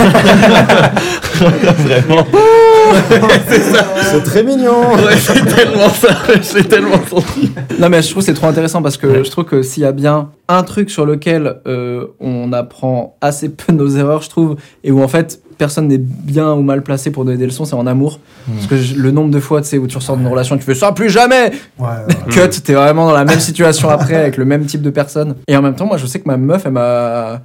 Vraiment. 1.36 2.26
C'est 4.12 4.24
très 4.24 4.44
mignon 4.44 4.94
Ouais, 4.96 5.16
c'est 5.18 5.46
tellement 5.46 5.90
ça. 5.90 6.10
J'ai 6.54 6.64
tellement 6.64 7.00
senti. 7.10 7.52
Non, 7.80 7.90
mais 7.90 8.02
je 8.02 8.10
trouve 8.12 8.22
que 8.24 8.26
c'est 8.28 8.34
trop 8.34 8.48
intéressant 8.48 8.82
parce 8.82 8.98
que 8.98 9.24
je 9.24 9.30
trouve 9.30 9.46
que 9.46 9.62
s'il 9.62 9.84
y 9.84 9.86
a 9.86 9.92
bien 9.92 10.30
un 10.48 10.64
truc 10.64 10.90
sur 10.90 11.06
lequel 11.06 11.58
euh, 11.68 12.06
on 12.20 12.54
apprend 12.54 13.18
assez 13.22 13.50
peu 13.50 13.74
de 13.74 13.78
nos 13.78 13.90
erreurs, 13.90 14.22
je 14.22 14.30
trouve, 14.30 14.56
et 14.84 14.92
où 14.92 15.02
en 15.02 15.08
fait 15.08 15.42
personne 15.58 15.88
n'est 15.88 15.98
bien 15.98 16.52
ou 16.54 16.62
mal 16.62 16.82
placé 16.84 17.12
pour 17.12 17.24
donner 17.26 17.38
des 17.38 17.46
leçons, 17.46 17.66
c'est 17.66 17.76
en 17.76 17.88
amour. 17.88 18.20
Parce 18.54 18.68
que 18.68 18.78
je- 18.78 18.96
le 18.96 19.12
nombre 19.12 19.32
de 19.32 19.40
fois, 19.40 19.62
tu 19.62 19.68
sais, 19.70 19.78
où 19.78 19.88
tu 19.88 19.98
ressors 19.98 20.18
d'une 20.18 20.28
relation, 20.28 20.58
tu 20.58 20.64
fais 20.64 20.76
ça 20.76 20.92
plus 20.92 21.10
jamais 21.10 21.52
Ouais, 21.80 21.88
Cut, 22.30 22.50
t'es 22.64 22.74
vraiment 22.74 23.06
dans 23.08 23.14
la 23.14 23.26
même 23.26 23.40
situation 23.40 23.90
après 23.90 24.16
avec 24.16 24.38
le 24.38 24.46
même 24.46 24.66
type 24.66 24.82
de 24.82 24.90
personne. 24.90 25.36
Et 25.48 25.56
en 25.56 25.62
même 25.62 25.76
temps, 25.76 25.86
moi, 25.86 25.98
je 25.98 26.06
sais 26.08 26.20
que 26.20 26.28
ma 26.28 26.38
meuf, 26.38 26.64
elle 26.66 26.74
m'a. 26.74 27.42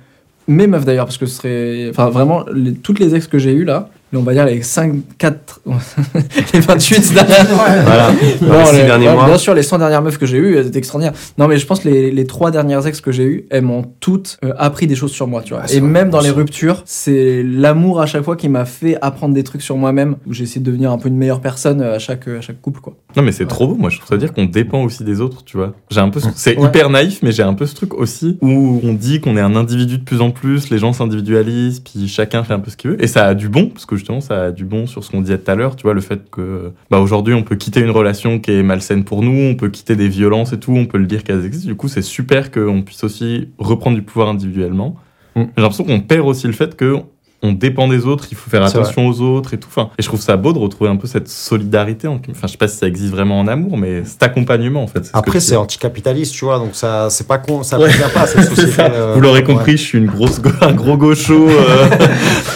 Mes 0.49 0.67
meufs 0.67 0.85
d'ailleurs, 0.85 1.05
parce 1.07 1.19
que 1.19 1.27
ce 1.27 1.37
serait. 1.37 1.87
Enfin, 1.91 2.11
vraiment, 2.11 2.45
les- 2.53 2.75
toutes 2.75 2.99
les 2.99 3.15
ex 3.15 3.29
que 3.29 3.39
j'ai 3.39 3.53
eues 3.53 3.65
là, 3.65 3.89
on 4.19 4.23
va 4.23 4.33
dire 4.33 4.45
les 4.47 4.63
5, 4.63 4.95
4. 5.19 5.61
les 6.55 6.61
28 6.61 7.15
dernières. 7.15 7.47
Voilà. 7.85 8.73
Les 8.73 8.85
derniers 8.85 9.09
ouais, 9.09 9.15
mois. 9.15 9.27
Bien 9.27 9.39
sûr, 9.39 9.55
les 9.55 9.63
100 9.63 9.79
dernières 9.79 10.03
meufs 10.03 10.19
que 10.19 10.27
j'ai 10.27 10.39
eues, 10.39 10.57
elles 10.57 10.67
étaient 10.67 10.79
extraordinaires. 10.79 11.15
Non, 11.39 11.47
mais 11.49 11.59
je 11.59 11.67
pense 11.67 11.81
que 11.81 11.89
les, 11.89 12.11
les 12.11 12.27
3 12.27 12.51
dernières 12.51 12.87
ex 12.87 13.01
que 13.01 13.13
j'ai 13.13 13.25
eues, 13.25 13.47
elles 13.51 13.63
m'ont 13.63 13.85
toutes 14.01 14.39
euh, 14.45 14.53
appris 14.59 14.87
des 14.87 14.95
choses 14.95 15.13
sur 15.13 15.27
moi, 15.27 15.43
tu 15.43 15.55
vois. 15.55 15.63
C'est 15.67 15.77
Et 15.77 15.81
vrai, 15.81 15.89
même 15.89 16.11
dans 16.11 16.21
les 16.21 16.31
ruptures, 16.31 16.83
c'est 16.85 17.43
l'amour 17.45 18.01
à 18.01 18.07
chaque 18.07 18.23
fois 18.25 18.37
qui 18.37 18.49
m'a 18.49 18.65
fait 18.65 18.97
apprendre 19.03 19.35
des 19.35 19.45
trucs 19.45 19.63
sur 19.63 19.77
moi-même, 19.77 20.17
où 20.27 20.33
j'ai 20.33 20.45
essayé 20.45 20.61
de 20.61 20.67
devenir 20.67 20.91
un 20.93 20.99
peu 20.99 21.09
une 21.09 21.17
meilleure 21.17 21.41
personne 21.41 21.81
euh, 21.81 21.97
à 21.97 21.99
chaque, 21.99 22.27
à 22.29 22.41
chaque 22.41 22.61
couple, 22.61 22.81
quoi. 22.81 22.95
Non, 23.17 23.23
mais 23.23 23.33
c'est 23.33 23.47
trop 23.47 23.67
beau. 23.69 23.75
Moi, 23.75 23.91
je 23.91 23.97
trouve 23.99 24.09
ça 24.09 24.17
dire 24.17 24.33
qu'on 24.33 24.45
dépend 24.45 24.83
aussi 24.83 25.05
des 25.05 25.21
autres, 25.21 25.45
tu 25.45 25.57
vois. 25.57 25.73
J'ai 25.91 26.01
un 26.01 26.09
peu, 26.11 26.21
ce- 26.21 26.29
c'est 26.35 26.57
Ouais. 26.59 26.67
hyper 26.69 26.91
naïf, 26.91 27.21
mais 27.23 27.33
j'ai 27.33 27.43
un 27.43 27.55
peu 27.55 27.67
ce 27.67 27.75
truc 27.75 27.95
aussi 27.95 28.39
où 28.43 28.81
on 28.83 28.93
dit 28.93 29.21
qu'on 29.21 29.37
est 29.37 29.41
un 29.41 29.55
individu 29.57 29.99
de 29.99 30.05
plus 30.05 30.21
en 30.21 30.31
plus, 30.31 30.71
les 30.71 30.79
gens 30.79 30.93
s'individualisent, 30.93 31.81
puis 31.81 32.09
chacun 32.09 32.45
fait 32.45 32.55
un 32.55 32.61
peu 32.61 32.71
ce 32.71 32.77
qu'il 32.77 32.91
veut. 32.91 33.03
Et 33.03 33.07
ça 33.07 33.27
a 33.27 33.35
du 33.35 33.49
bon, 33.49 33.67
parce 33.69 33.87
que 33.87 33.95
justement, 34.01 34.21
ça 34.21 34.47
a 34.47 34.51
du 34.51 34.65
bon 34.65 34.87
sur 34.87 35.05
ce 35.05 35.11
qu'on 35.11 35.21
disait 35.21 35.39
tout 35.39 35.51
à 35.51 35.55
l'heure, 35.55 35.77
tu 35.77 35.85
vois, 35.85 35.95
le 35.95 36.01
fait 36.01 36.31
que, 36.31 36.73
bah, 36.91 36.99
aujourd'hui, 36.99 37.35
on 37.35 37.43
peut 37.43 37.57
quitter 37.57 37.81
une 37.81 37.91
relation 37.91 38.41
qui 38.41 38.51
est 38.51 38.63
malsaine 38.63 39.05
pour 39.05 39.23
nous, 39.23 39.51
on 39.51 39.55
peut 39.55 39.69
quitter 39.69 39.95
des 39.95 40.09
violences 40.09 40.53
et 40.53 40.59
tout, 40.59 40.73
on 40.73 40.87
peut 40.87 40.99
le 40.99 41.07
dire 41.07 41.23
qu'elles 41.23 41.45
existent. 41.45 41.69
Du 41.69 41.77
coup, 41.77 41.89
c'est 41.89 42.03
super 42.03 42.51
qu'on 42.51 42.83
puisse 42.83 43.05
aussi 43.05 43.49
reprendre 43.59 43.97
du 43.97 44.03
pouvoir 44.03 44.29
individuellement. 44.29 44.97
Mm. 45.37 45.43
J'ai 45.57 45.63
l'impression 45.63 45.85
qu'on 45.85 46.01
perd 46.01 46.27
aussi 46.27 46.47
le 46.47 46.53
fait 46.53 46.75
que 46.77 46.97
on 47.43 47.53
dépend 47.53 47.89
des 47.89 48.05
autres, 48.05 48.27
il 48.31 48.37
faut 48.37 48.51
faire 48.51 48.63
attention 48.65 49.07
aux 49.07 49.21
autres 49.23 49.55
et 49.55 49.59
tout. 49.59 49.69
Enfin, 49.71 49.89
et 49.99 50.03
je 50.03 50.09
trouve 50.09 50.21
ça 50.21 50.37
beau 50.37 50.53
de 50.53 50.59
retrouver 50.59 50.91
un 50.91 50.97
peu 50.97 51.07
cette 51.07 51.29
solidarité. 51.29 52.07
en- 52.07 52.21
Enfin, 52.31 52.47
je 52.47 52.49
sais 52.53 52.59
pas 52.59 52.69
si 52.69 52.77
ça 52.77 52.87
existe 52.87 53.11
vraiment 53.13 53.41
en 53.41 53.49
amour, 53.49 53.79
mais 53.79 54.05
cet 54.05 54.23
accompagnement 54.23 54.83
en 54.83 54.87
fait. 54.87 55.07
ce 55.07 55.11
Après, 55.15 55.41
c'est 55.41 55.57
anticapitaliste, 55.57 56.35
tu 56.35 56.45
vois, 56.45 56.59
donc 56.59 56.71
ça, 56.75 57.09
c'est 57.11 57.27
pas 57.27 57.39
con, 57.39 57.63
ça 57.63 57.79
Ouais. 57.79 57.89
pas 58.13 58.21
à 58.23 58.27
cette 58.27 58.45
société. 58.55 58.73
euh, 58.81 59.13
Vous 59.15 59.21
l'aurez 59.23 59.41
ouais. 59.41 59.45
compris, 59.47 59.73
je 59.73 59.83
suis 59.83 59.99
une 59.99 60.07
grosse, 60.07 60.41
go- 60.41 60.51
un 60.61 60.73
gros 60.75 60.97
gaucho. 60.99 61.49
euh, 61.49 61.89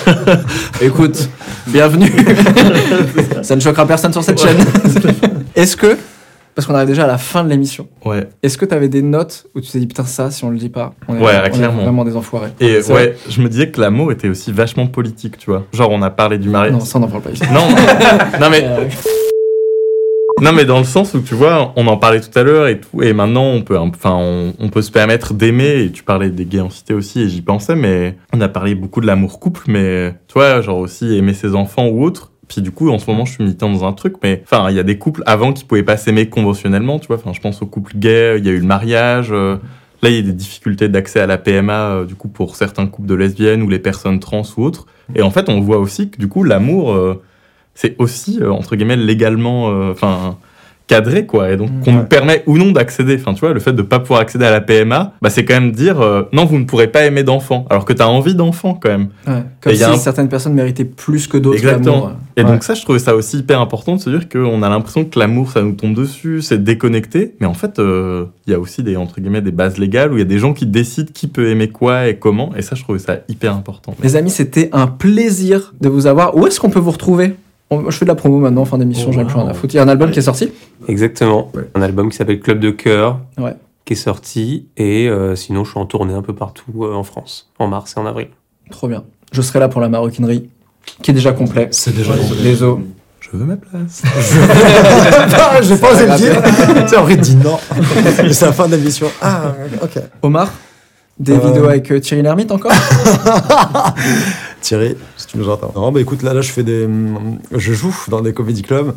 Écoute, 0.82 1.28
bienvenue. 1.66 2.12
ça 3.42 3.56
ne 3.56 3.60
choquera 3.60 3.86
personne 3.86 4.12
sur 4.12 4.22
cette 4.22 4.40
chaîne. 4.40 4.58
Est-ce 5.56 5.76
que, 5.76 5.96
parce 6.54 6.66
qu'on 6.66 6.74
arrive 6.74 6.88
déjà 6.88 7.04
à 7.04 7.06
la 7.06 7.18
fin 7.18 7.42
de 7.44 7.48
l'émission, 7.50 7.88
Ouais. 8.04 8.28
est-ce 8.42 8.56
que 8.58 8.64
tu 8.64 8.74
avais 8.74 8.88
des 8.88 9.02
notes 9.02 9.46
où 9.54 9.60
tu 9.60 9.70
t'es 9.70 9.78
dit 9.78 9.86
putain 9.86 10.04
ça, 10.04 10.30
si 10.30 10.44
on 10.44 10.50
le 10.50 10.58
dit 10.58 10.68
pas, 10.68 10.94
on 11.08 11.16
est, 11.16 11.20
Ouais, 11.20 11.32
on 11.52 11.62
est 11.62 11.66
vraiment 11.68 12.04
des 12.04 12.16
enfoirés. 12.16 12.50
Et 12.60 12.80
ouais, 12.92 13.16
je 13.28 13.40
me 13.40 13.48
disais 13.48 13.70
que 13.70 13.80
l'amour 13.80 14.12
était 14.12 14.28
aussi 14.28 14.52
vachement 14.52 14.86
politique, 14.86 15.38
tu 15.38 15.50
vois. 15.50 15.64
Genre, 15.72 15.90
on 15.90 16.02
a 16.02 16.10
parlé 16.10 16.38
du 16.38 16.48
mariage. 16.48 16.72
Non, 16.72 16.80
ça 16.80 16.98
on 16.98 17.00
n'en 17.02 17.08
parle 17.08 17.22
pas 17.22 17.30
ici. 17.30 17.42
Non, 17.52 17.68
non 18.40 18.50
mais 18.50 18.64
Euh, 18.64 18.84
Non, 20.40 20.52
mais 20.52 20.64
dans 20.64 20.78
le 20.78 20.84
sens 20.84 21.14
où 21.14 21.20
tu 21.20 21.34
vois, 21.34 21.72
on 21.76 21.86
en 21.86 21.96
parlait 21.96 22.20
tout 22.20 22.36
à 22.36 22.42
l'heure 22.42 22.66
et 22.66 22.80
tout, 22.80 23.02
et 23.02 23.12
maintenant 23.12 23.44
on 23.44 23.62
peut, 23.62 23.78
enfin, 23.78 24.16
on, 24.18 24.52
on 24.58 24.68
peut 24.68 24.82
se 24.82 24.90
permettre 24.90 25.32
d'aimer. 25.32 25.84
Et 25.84 25.92
tu 25.92 26.02
parlais 26.02 26.28
des 26.30 26.44
gays 26.44 26.60
en 26.60 26.70
cité 26.70 26.92
aussi, 26.92 27.22
et 27.22 27.28
j'y 27.28 27.40
pensais, 27.40 27.76
mais 27.76 28.16
on 28.32 28.40
a 28.40 28.48
parlé 28.48 28.74
beaucoup 28.74 29.00
de 29.00 29.06
l'amour 29.06 29.38
couple, 29.38 29.62
mais 29.68 30.12
tu 30.26 30.34
vois, 30.34 30.60
genre 30.60 30.78
aussi 30.78 31.16
aimer 31.16 31.34
ses 31.34 31.54
enfants 31.54 31.86
ou 31.86 32.04
autre. 32.04 32.32
Du 32.60 32.70
coup, 32.70 32.90
en 32.90 32.98
ce 32.98 33.10
moment, 33.10 33.24
je 33.24 33.32
suis 33.32 33.44
militant 33.44 33.70
dans 33.70 33.84
un 33.84 33.92
truc, 33.92 34.14
mais 34.22 34.42
enfin, 34.44 34.70
il 34.70 34.76
y 34.76 34.78
a 34.78 34.82
des 34.82 34.98
couples 34.98 35.22
avant 35.26 35.52
qui 35.52 35.64
pouvaient 35.64 35.82
pas 35.82 35.96
s'aimer 35.96 36.28
conventionnellement, 36.28 36.98
tu 36.98 37.08
vois. 37.08 37.16
Enfin, 37.16 37.32
je 37.32 37.40
pense 37.40 37.62
aux 37.62 37.66
couples 37.66 37.96
gays, 37.96 38.38
il 38.38 38.44
y 38.44 38.48
a 38.48 38.52
eu 38.52 38.58
le 38.58 38.66
mariage. 38.66 39.28
euh, 39.32 39.56
Là, 40.02 40.10
il 40.10 40.16
y 40.16 40.18
a 40.18 40.22
des 40.22 40.32
difficultés 40.32 40.88
d'accès 40.88 41.20
à 41.20 41.26
la 41.26 41.38
PMA, 41.38 41.72
euh, 41.72 42.04
du 42.04 42.14
coup, 42.14 42.28
pour 42.28 42.56
certains 42.56 42.86
couples 42.86 43.08
de 43.08 43.14
lesbiennes 43.14 43.62
ou 43.62 43.68
les 43.70 43.78
personnes 43.78 44.20
trans 44.20 44.42
ou 44.56 44.62
autres. 44.62 44.86
Et 45.14 45.22
en 45.22 45.30
fait, 45.30 45.48
on 45.48 45.60
voit 45.60 45.78
aussi 45.78 46.10
que 46.10 46.18
du 46.18 46.28
coup, 46.28 46.44
l'amour, 46.44 46.92
euh, 46.92 47.22
c'est 47.74 47.96
aussi, 47.98 48.38
entre 48.44 48.76
guillemets, 48.76 48.96
légalement, 48.96 49.66
enfin, 49.90 50.36
cadré, 50.86 51.24
quoi. 51.26 51.50
Et 51.50 51.56
donc, 51.56 51.70
qu'on 51.82 51.92
nous 51.92 52.04
permet 52.04 52.42
ou 52.46 52.58
non 52.58 52.70
d'accéder. 52.72 53.16
Enfin, 53.18 53.32
tu 53.34 53.40
vois, 53.40 53.52
le 53.54 53.60
fait 53.60 53.72
de 53.72 53.82
pas 53.82 54.00
pouvoir 54.00 54.20
accéder 54.20 54.44
à 54.44 54.50
la 54.50 54.60
PMA, 54.60 55.12
bah, 55.22 55.30
c'est 55.30 55.44
quand 55.44 55.54
même 55.54 55.72
dire, 55.72 56.00
euh, 56.00 56.24
non, 56.32 56.44
vous 56.44 56.58
ne 56.58 56.64
pourrez 56.64 56.88
pas 56.88 57.04
aimer 57.06 57.22
d'enfants. 57.22 57.64
Alors 57.70 57.84
que 57.86 57.92
tu 57.94 58.02
as 58.02 58.08
envie 58.08 58.34
d'enfants, 58.34 58.78
quand 58.80 58.90
même. 58.90 59.08
Ouais. 59.26 59.42
Comme 59.62 59.72
Et 59.72 59.76
si 59.76 59.84
un- 59.84 59.96
certaines 59.96 60.28
personnes 60.28 60.52
méritaient 60.54 60.84
plus 60.84 61.26
que 61.26 61.38
d'autres 61.38 61.56
Exactement. 61.58 61.94
l'amour. 61.94 62.10
Et 62.36 62.42
Ouais. 62.42 62.50
donc 62.50 62.64
ça, 62.64 62.74
je 62.74 62.82
trouvais 62.82 62.98
ça 62.98 63.14
aussi 63.16 63.38
hyper 63.38 63.60
important 63.60 63.96
de 63.96 64.00
se 64.00 64.10
dire 64.10 64.28
qu'on 64.28 64.62
a 64.62 64.68
l'impression 64.68 65.04
que 65.04 65.18
l'amour, 65.18 65.50
ça 65.50 65.62
nous 65.62 65.72
tombe 65.72 65.94
dessus, 65.94 66.42
c'est 66.42 66.62
déconnecté. 66.62 67.34
Mais 67.40 67.46
en 67.46 67.54
fait, 67.54 67.78
euh, 67.78 68.26
il 68.46 68.52
y 68.52 68.54
a 68.54 68.58
aussi 68.60 68.82
des 68.82 68.96
entre 68.96 69.20
guillemets 69.20 69.40
des 69.40 69.52
bases 69.52 69.78
légales 69.78 70.12
où 70.12 70.16
il 70.16 70.20
y 70.20 70.22
a 70.22 70.26
des 70.26 70.38
gens 70.38 70.52
qui 70.52 70.66
décident 70.66 71.10
qui 71.14 71.28
peut 71.28 71.48
aimer 71.48 71.68
quoi 71.68 72.08
et 72.08 72.16
comment. 72.16 72.50
Et 72.56 72.62
ça, 72.62 72.74
je 72.76 72.82
trouvais 72.82 72.98
ça 72.98 73.18
hyper 73.28 73.54
important. 73.54 73.94
Les 74.02 74.16
amis, 74.16 74.30
c'était 74.30 74.68
un 74.72 74.86
plaisir 74.86 75.72
de 75.80 75.88
vous 75.88 76.06
avoir. 76.06 76.36
Où 76.36 76.46
est-ce 76.46 76.60
qu'on 76.60 76.70
peut 76.70 76.80
vous 76.80 76.90
retrouver? 76.90 77.34
On- 77.70 77.90
Je 77.90 77.96
fais 77.96 78.04
de 78.04 78.10
la 78.10 78.14
promo 78.14 78.38
maintenant, 78.38 78.64
fin 78.64 78.78
d'émission, 78.78 79.06
Oh, 79.08 79.12
j'en 79.12 79.20
ai 79.22 79.24
plus 79.24 79.36
rien 79.36 79.48
à 79.48 79.54
foutre. 79.54 79.74
Il 79.74 79.76
y 79.76 79.80
a 79.80 79.82
un 79.82 79.88
album 79.88 80.10
qui 80.10 80.18
est 80.18 80.22
sorti 80.22 80.50
Exactement. 80.88 81.50
Ouais. 81.54 81.68
Un 81.74 81.82
album 81.82 82.10
qui 82.10 82.16
s'appelle 82.16 82.40
Club 82.40 82.60
de 82.60 82.70
cœur, 82.70 83.20
Ouais. 83.38 83.54
qui 83.84 83.94
est 83.94 83.96
sorti. 83.96 84.66
Et 84.76 85.08
euh, 85.08 85.34
sinon, 85.34 85.64
je 85.64 85.70
suis 85.70 85.80
en 85.80 85.86
tournée 85.86 86.14
un 86.14 86.22
peu 86.22 86.34
partout 86.34 86.64
euh, 86.84 86.94
en 86.94 87.02
France, 87.04 87.50
en 87.58 87.66
mars 87.68 87.94
et 87.96 88.00
en 88.00 88.06
avril. 88.06 88.28
Trop 88.70 88.88
bien. 88.88 89.04
Je 89.32 89.40
serai 89.42 89.58
là 89.60 89.68
pour 89.68 89.80
la 89.80 89.88
maroquinerie, 89.88 90.48
qui 91.02 91.10
est 91.10 91.14
déjà 91.14 91.32
complet. 91.32 91.68
C'est 91.70 91.94
déjà 91.96 92.12
Les 92.42 92.62
os. 92.62 92.78
Je 93.20 93.30
veux 93.36 93.44
ma 93.46 93.56
place. 93.56 94.02
Ah, 95.36 95.60
J'ai 95.62 95.76
pas 95.76 95.92
osé 95.92 96.06
le 96.06 96.16
dire. 96.16 96.42
Tu 96.86 97.12
il 97.12 97.20
dit 97.20 97.36
non. 97.36 97.58
C'est 98.30 98.42
la 98.46 98.52
fin 98.52 98.68
de 98.68 98.76
l'émission. 98.76 99.06
Ah, 99.22 99.54
ok. 99.82 99.98
Omar 100.22 100.52
Des 101.18 101.32
Euh. 101.32 101.38
vidéos 101.38 101.64
avec 101.68 101.90
euh, 101.90 102.00
Thierry 102.00 102.22
Lhermitte 102.22 102.52
encore? 102.52 102.72
Thierry, 104.64 104.96
si 105.18 105.26
tu 105.26 105.36
nous 105.38 105.48
entends. 105.50 105.72
Non, 105.76 105.92
bah 105.92 106.00
écoute, 106.00 106.22
là, 106.22 106.32
là, 106.32 106.40
je 106.40 106.50
fais 106.50 106.62
des. 106.62 106.88
Je 107.52 107.72
joue 107.74 107.94
dans 108.08 108.22
des 108.22 108.32
comédie 108.32 108.62
clubs. 108.62 108.94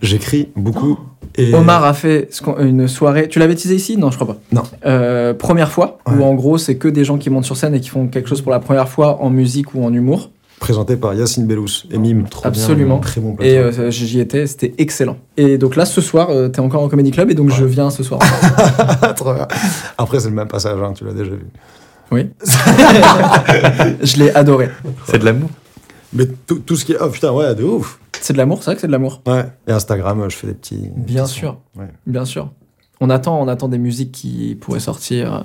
J'écris 0.00 0.48
beaucoup. 0.56 0.98
Et... 1.36 1.54
Omar 1.54 1.84
a 1.84 1.92
fait 1.94 2.28
une 2.58 2.88
soirée. 2.88 3.28
Tu 3.28 3.38
l'avais 3.38 3.54
teasé 3.54 3.74
ici? 3.76 3.96
Non, 3.98 4.10
je 4.10 4.16
crois 4.16 4.34
pas. 4.34 4.40
Non. 4.52 4.62
Euh, 4.86 5.34
première 5.34 5.70
fois, 5.70 5.98
où 6.06 6.12
Ouais. 6.12 6.24
en 6.24 6.34
gros, 6.34 6.56
c'est 6.58 6.76
que 6.76 6.88
des 6.88 7.04
gens 7.04 7.18
qui 7.18 7.28
montent 7.30 7.44
sur 7.44 7.56
scène 7.56 7.74
et 7.74 7.80
qui 7.80 7.90
font 7.90 8.08
quelque 8.08 8.28
chose 8.28 8.40
pour 8.40 8.50
la 8.52 8.58
première 8.58 8.88
fois 8.88 9.20
en 9.22 9.28
musique 9.30 9.74
ou 9.74 9.84
en 9.84 9.92
humour. 9.92 10.30
Présenté 10.60 10.96
par 10.96 11.12
Yacine 11.14 11.46
Bellous 11.46 11.84
et 11.90 11.98
Mime. 11.98 12.24
Trop 12.28 12.46
Absolument. 12.46 12.94
Bien, 12.96 13.02
très 13.02 13.20
bon 13.20 13.32
Et 13.40 13.58
plateau. 13.58 13.80
euh, 13.80 13.90
j'y 13.90 14.18
étais, 14.20 14.46
c'était 14.46 14.72
excellent. 14.78 15.16
Et 15.36 15.58
donc 15.58 15.76
là, 15.76 15.84
ce 15.84 16.00
soir, 16.00 16.30
euh, 16.30 16.48
t'es 16.48 16.60
encore 16.60 16.82
en 16.82 16.88
Comedy 16.88 17.10
Club 17.10 17.30
et 17.30 17.34
donc 17.34 17.50
je 17.50 17.64
viens 17.64 17.90
ce 17.90 18.02
soir. 18.02 18.20
Après, 19.98 20.20
c'est 20.20 20.28
le 20.28 20.34
même 20.34 20.48
passage, 20.48 20.78
hein, 20.82 20.92
tu 20.94 21.04
l'as 21.04 21.12
déjà 21.12 21.32
vu. 21.32 21.46
Oui. 22.12 22.28
je 24.02 24.16
l'ai 24.18 24.30
adoré. 24.34 24.68
C'est 25.06 25.18
de 25.18 25.24
l'amour. 25.24 25.50
Mais 26.12 26.26
tout, 26.46 26.58
tout 26.58 26.76
ce 26.76 26.84
qui 26.84 26.92
est. 26.92 26.98
Oh 27.00 27.08
putain, 27.08 27.32
ouais, 27.32 27.54
de 27.54 27.64
ouf. 27.64 27.98
C'est 28.20 28.34
de 28.34 28.38
l'amour, 28.38 28.58
c'est 28.58 28.66
vrai 28.66 28.74
que 28.74 28.80
c'est 28.82 28.86
de 28.86 28.92
l'amour. 28.92 29.22
Ouais. 29.26 29.46
Et 29.66 29.72
Instagram, 29.72 30.26
je 30.28 30.36
fais 30.36 30.46
des 30.46 30.54
petits. 30.54 30.90
Bien 30.94 31.24
petits 31.24 31.34
sûr. 31.34 31.58
Ouais. 31.76 31.88
Bien 32.06 32.24
sûr. 32.24 32.50
On 33.00 33.10
attend, 33.10 33.40
on 33.40 33.48
attend 33.48 33.66
des 33.68 33.78
musiques 33.78 34.12
qui 34.12 34.56
pourraient 34.60 34.78
sortir. 34.78 35.34
Euh, 35.34 35.40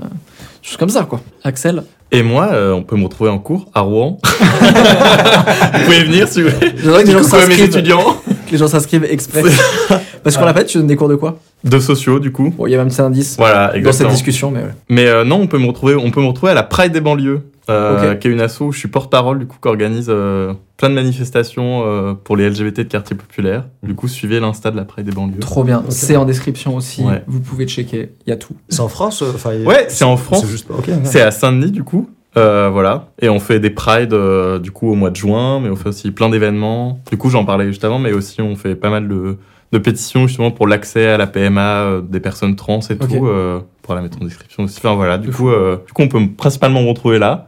choses 0.61 0.77
comme 0.77 0.89
ça, 0.89 1.05
quoi. 1.05 1.21
Axel 1.43 1.83
Et 2.11 2.21
moi, 2.21 2.49
euh, 2.51 2.71
on 2.73 2.83
peut 2.83 2.97
me 2.97 3.05
retrouver 3.05 3.31
en 3.31 3.39
cours 3.39 3.65
à 3.73 3.81
Rouen. 3.81 4.19
vous 4.23 5.83
pouvez 5.85 6.03
venir 6.03 6.27
si 6.27 6.43
vous 6.43 6.49
voulez. 6.49 6.73
J'aimerais 6.77 7.03
que 7.03 7.07
les 7.07 7.13
gens 7.13 7.23
s'inscrivent. 7.23 8.11
les 8.51 8.57
gens 8.57 8.67
s'inscrivent 8.67 9.05
exprès. 9.05 9.41
Parce 10.23 10.37
qu'on 10.37 10.45
l'a 10.45 10.53
fait, 10.53 10.65
tu 10.65 10.77
donnes 10.77 10.87
des 10.87 10.95
cours 10.95 11.09
de 11.09 11.15
quoi 11.15 11.39
De 11.63 11.79
sociaux, 11.79 12.19
du 12.19 12.31
coup. 12.31 12.53
Bon, 12.57 12.67
il 12.67 12.71
y 12.71 12.75
avait 12.75 12.83
un 12.83 12.87
petit 12.87 13.01
indice 13.01 13.37
Voilà, 13.37 13.73
dans 13.79 13.91
cette 13.91 14.09
discussion, 14.09 14.51
mais 14.51 14.61
ouais. 14.61 14.73
Mais 14.89 15.07
euh, 15.07 15.23
non, 15.23 15.41
on 15.41 15.47
peut 15.47 15.59
me 15.59 15.67
retrouver, 15.67 15.95
on 15.95 16.11
peut 16.11 16.21
me 16.21 16.27
retrouver 16.27 16.51
à 16.51 16.55
la 16.55 16.63
Pride 16.63 16.91
des 16.91 17.01
banlieues, 17.01 17.41
euh, 17.69 18.15
qui 18.15 18.27
est 18.27 18.31
une 18.31 18.41
asso 18.41 18.61
où 18.61 18.71
je 18.71 18.79
suis 18.79 18.87
porte-parole, 18.87 19.39
du 19.39 19.47
coup, 19.47 19.57
qui 19.61 19.67
organise 19.67 20.07
euh, 20.09 20.53
plein 20.77 20.89
de 20.89 20.95
manifestations 20.95 21.83
euh, 21.85 22.13
pour 22.13 22.37
les 22.37 22.49
LGBT 22.49 22.79
de 22.79 22.83
quartier 22.83 23.15
populaire. 23.15 23.65
Du 23.83 23.95
coup, 23.95 24.07
suivez 24.07 24.39
l'insta 24.39 24.71
de 24.71 24.77
la 24.77 24.85
Pride 24.85 25.05
des 25.05 25.11
banlieues. 25.11 25.39
Trop 25.39 25.63
bien. 25.63 25.83
C'est 25.89 26.15
en 26.15 26.25
description 26.25 26.75
aussi. 26.75 27.03
Ouais. 27.03 27.23
Vous 27.27 27.39
pouvez 27.39 27.67
checker. 27.67 28.11
Il 28.25 28.29
y 28.29 28.33
a 28.33 28.37
tout. 28.37 28.55
C'est 28.69 28.81
en 28.81 28.87
France 28.87 29.21
enfin, 29.21 29.51
Ouais, 29.65 29.85
c'est 29.89 30.05
en 30.05 30.17
France. 30.17 30.41
C'est 30.41 30.51
juste. 30.51 30.69
Ok. 30.69 30.89
C'est 31.03 31.21
à 31.21 31.31
Saint-Denis, 31.31 31.71
du 31.71 31.83
coup. 31.83 32.07
Euh, 32.37 32.69
voilà. 32.71 33.09
Et 33.19 33.29
on 33.29 33.39
fait 33.39 33.59
des 33.59 33.71
prides, 33.71 34.13
euh, 34.13 34.59
du 34.59 34.71
coup, 34.71 34.91
au 34.91 34.95
mois 34.95 35.09
de 35.09 35.15
juin, 35.15 35.59
mais 35.59 35.69
on 35.69 35.75
fait 35.75 35.89
aussi 35.89 36.11
plein 36.11 36.29
d'événements. 36.29 36.99
Du 37.09 37.17
coup, 37.17 37.29
j'en 37.29 37.45
parlais 37.45 37.65
juste 37.65 37.83
avant, 37.83 37.99
mais 37.99 38.13
aussi 38.13 38.41
on 38.41 38.55
fait 38.55 38.75
pas 38.75 38.89
mal 38.89 39.07
de, 39.07 39.37
de 39.71 39.77
pétitions, 39.79 40.27
justement, 40.27 40.51
pour 40.51 40.67
l'accès 40.67 41.07
à 41.07 41.17
la 41.17 41.27
PMA 41.27 41.61
euh, 41.81 42.01
des 42.01 42.19
personnes 42.19 42.55
trans 42.55 42.79
et 42.79 42.97
tout. 42.97 43.07
Euh, 43.27 43.59
pour 43.81 43.95
la 43.95 44.01
mettre 44.01 44.21
en 44.21 44.25
description 44.25 44.63
aussi. 44.63 44.77
Enfin, 44.79 44.95
voilà. 44.95 45.17
Du 45.17 45.31
coup, 45.31 45.49
euh, 45.49 45.77
du 45.85 45.93
coup, 45.93 46.01
on 46.01 46.07
peut 46.09 46.19
me- 46.19 46.33
principalement 46.33 46.81
me 46.81 46.89
retrouver 46.89 47.19
là. 47.19 47.47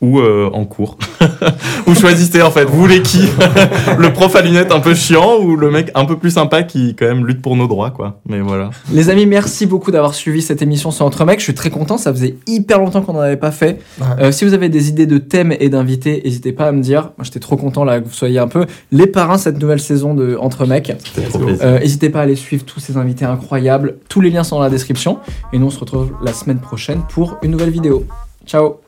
Ou 0.00 0.20
euh, 0.20 0.48
en 0.52 0.64
cours. 0.64 0.96
Vous 1.86 1.94
choisissez 1.94 2.40
en 2.42 2.50
fait, 2.50 2.64
vous 2.64 2.78
voulez 2.78 3.02
qui 3.02 3.22
Le 3.98 4.12
prof 4.12 4.36
à 4.36 4.42
lunettes 4.42 4.70
un 4.70 4.80
peu 4.80 4.94
chiant 4.94 5.38
ou 5.40 5.56
le 5.56 5.70
mec 5.70 5.90
un 5.94 6.04
peu 6.04 6.16
plus 6.16 6.30
sympa 6.30 6.62
qui 6.62 6.94
quand 6.94 7.06
même 7.06 7.26
lutte 7.26 7.42
pour 7.42 7.56
nos 7.56 7.66
droits 7.66 7.90
quoi. 7.90 8.20
Mais 8.28 8.40
voilà. 8.40 8.70
Les 8.92 9.10
amis, 9.10 9.26
merci 9.26 9.66
beaucoup 9.66 9.90
d'avoir 9.90 10.14
suivi 10.14 10.42
cette 10.42 10.62
émission 10.62 10.90
sur 10.90 11.04
Entre 11.04 11.24
Mecs. 11.24 11.40
Je 11.40 11.44
suis 11.44 11.54
très 11.54 11.70
content. 11.70 11.98
Ça 11.98 12.12
faisait 12.12 12.36
hyper 12.46 12.78
longtemps 12.78 13.02
qu'on 13.02 13.14
n'en 13.14 13.20
avait 13.20 13.36
pas 13.36 13.50
fait. 13.50 13.80
Ouais. 14.00 14.06
Euh, 14.20 14.32
si 14.32 14.44
vous 14.44 14.54
avez 14.54 14.68
des 14.68 14.88
idées 14.88 15.06
de 15.06 15.18
thèmes 15.18 15.54
et 15.58 15.68
d'invités, 15.68 16.22
n'hésitez 16.24 16.52
pas 16.52 16.66
à 16.66 16.72
me 16.72 16.80
dire. 16.80 17.10
Moi, 17.16 17.24
j'étais 17.24 17.40
trop 17.40 17.56
content 17.56 17.84
là 17.84 18.00
que 18.00 18.06
vous 18.06 18.14
soyez 18.14 18.38
un 18.38 18.48
peu 18.48 18.66
les 18.92 19.06
parrains 19.06 19.36
de 19.36 19.40
cette 19.40 19.60
nouvelle 19.60 19.80
saison 19.80 20.14
de 20.14 20.36
Entre 20.40 20.66
Mecs. 20.66 20.92
C'était 21.04 21.28
trop 21.28 21.38
plaisir. 21.38 21.64
Euh, 21.64 21.78
N'hésitez 21.80 22.10
pas 22.10 22.20
à 22.20 22.22
aller 22.22 22.36
suivre 22.36 22.64
tous 22.64 22.80
ces 22.80 22.96
invités 22.96 23.24
incroyables. 23.24 23.96
Tous 24.08 24.20
les 24.20 24.30
liens 24.30 24.44
sont 24.44 24.56
dans 24.56 24.62
la 24.62 24.70
description. 24.70 25.18
Et 25.52 25.58
nous, 25.58 25.66
on 25.66 25.70
se 25.70 25.80
retrouve 25.80 26.12
la 26.22 26.32
semaine 26.32 26.58
prochaine 26.58 27.02
pour 27.12 27.38
une 27.42 27.50
nouvelle 27.50 27.70
vidéo. 27.70 28.04
Ciao 28.46 28.87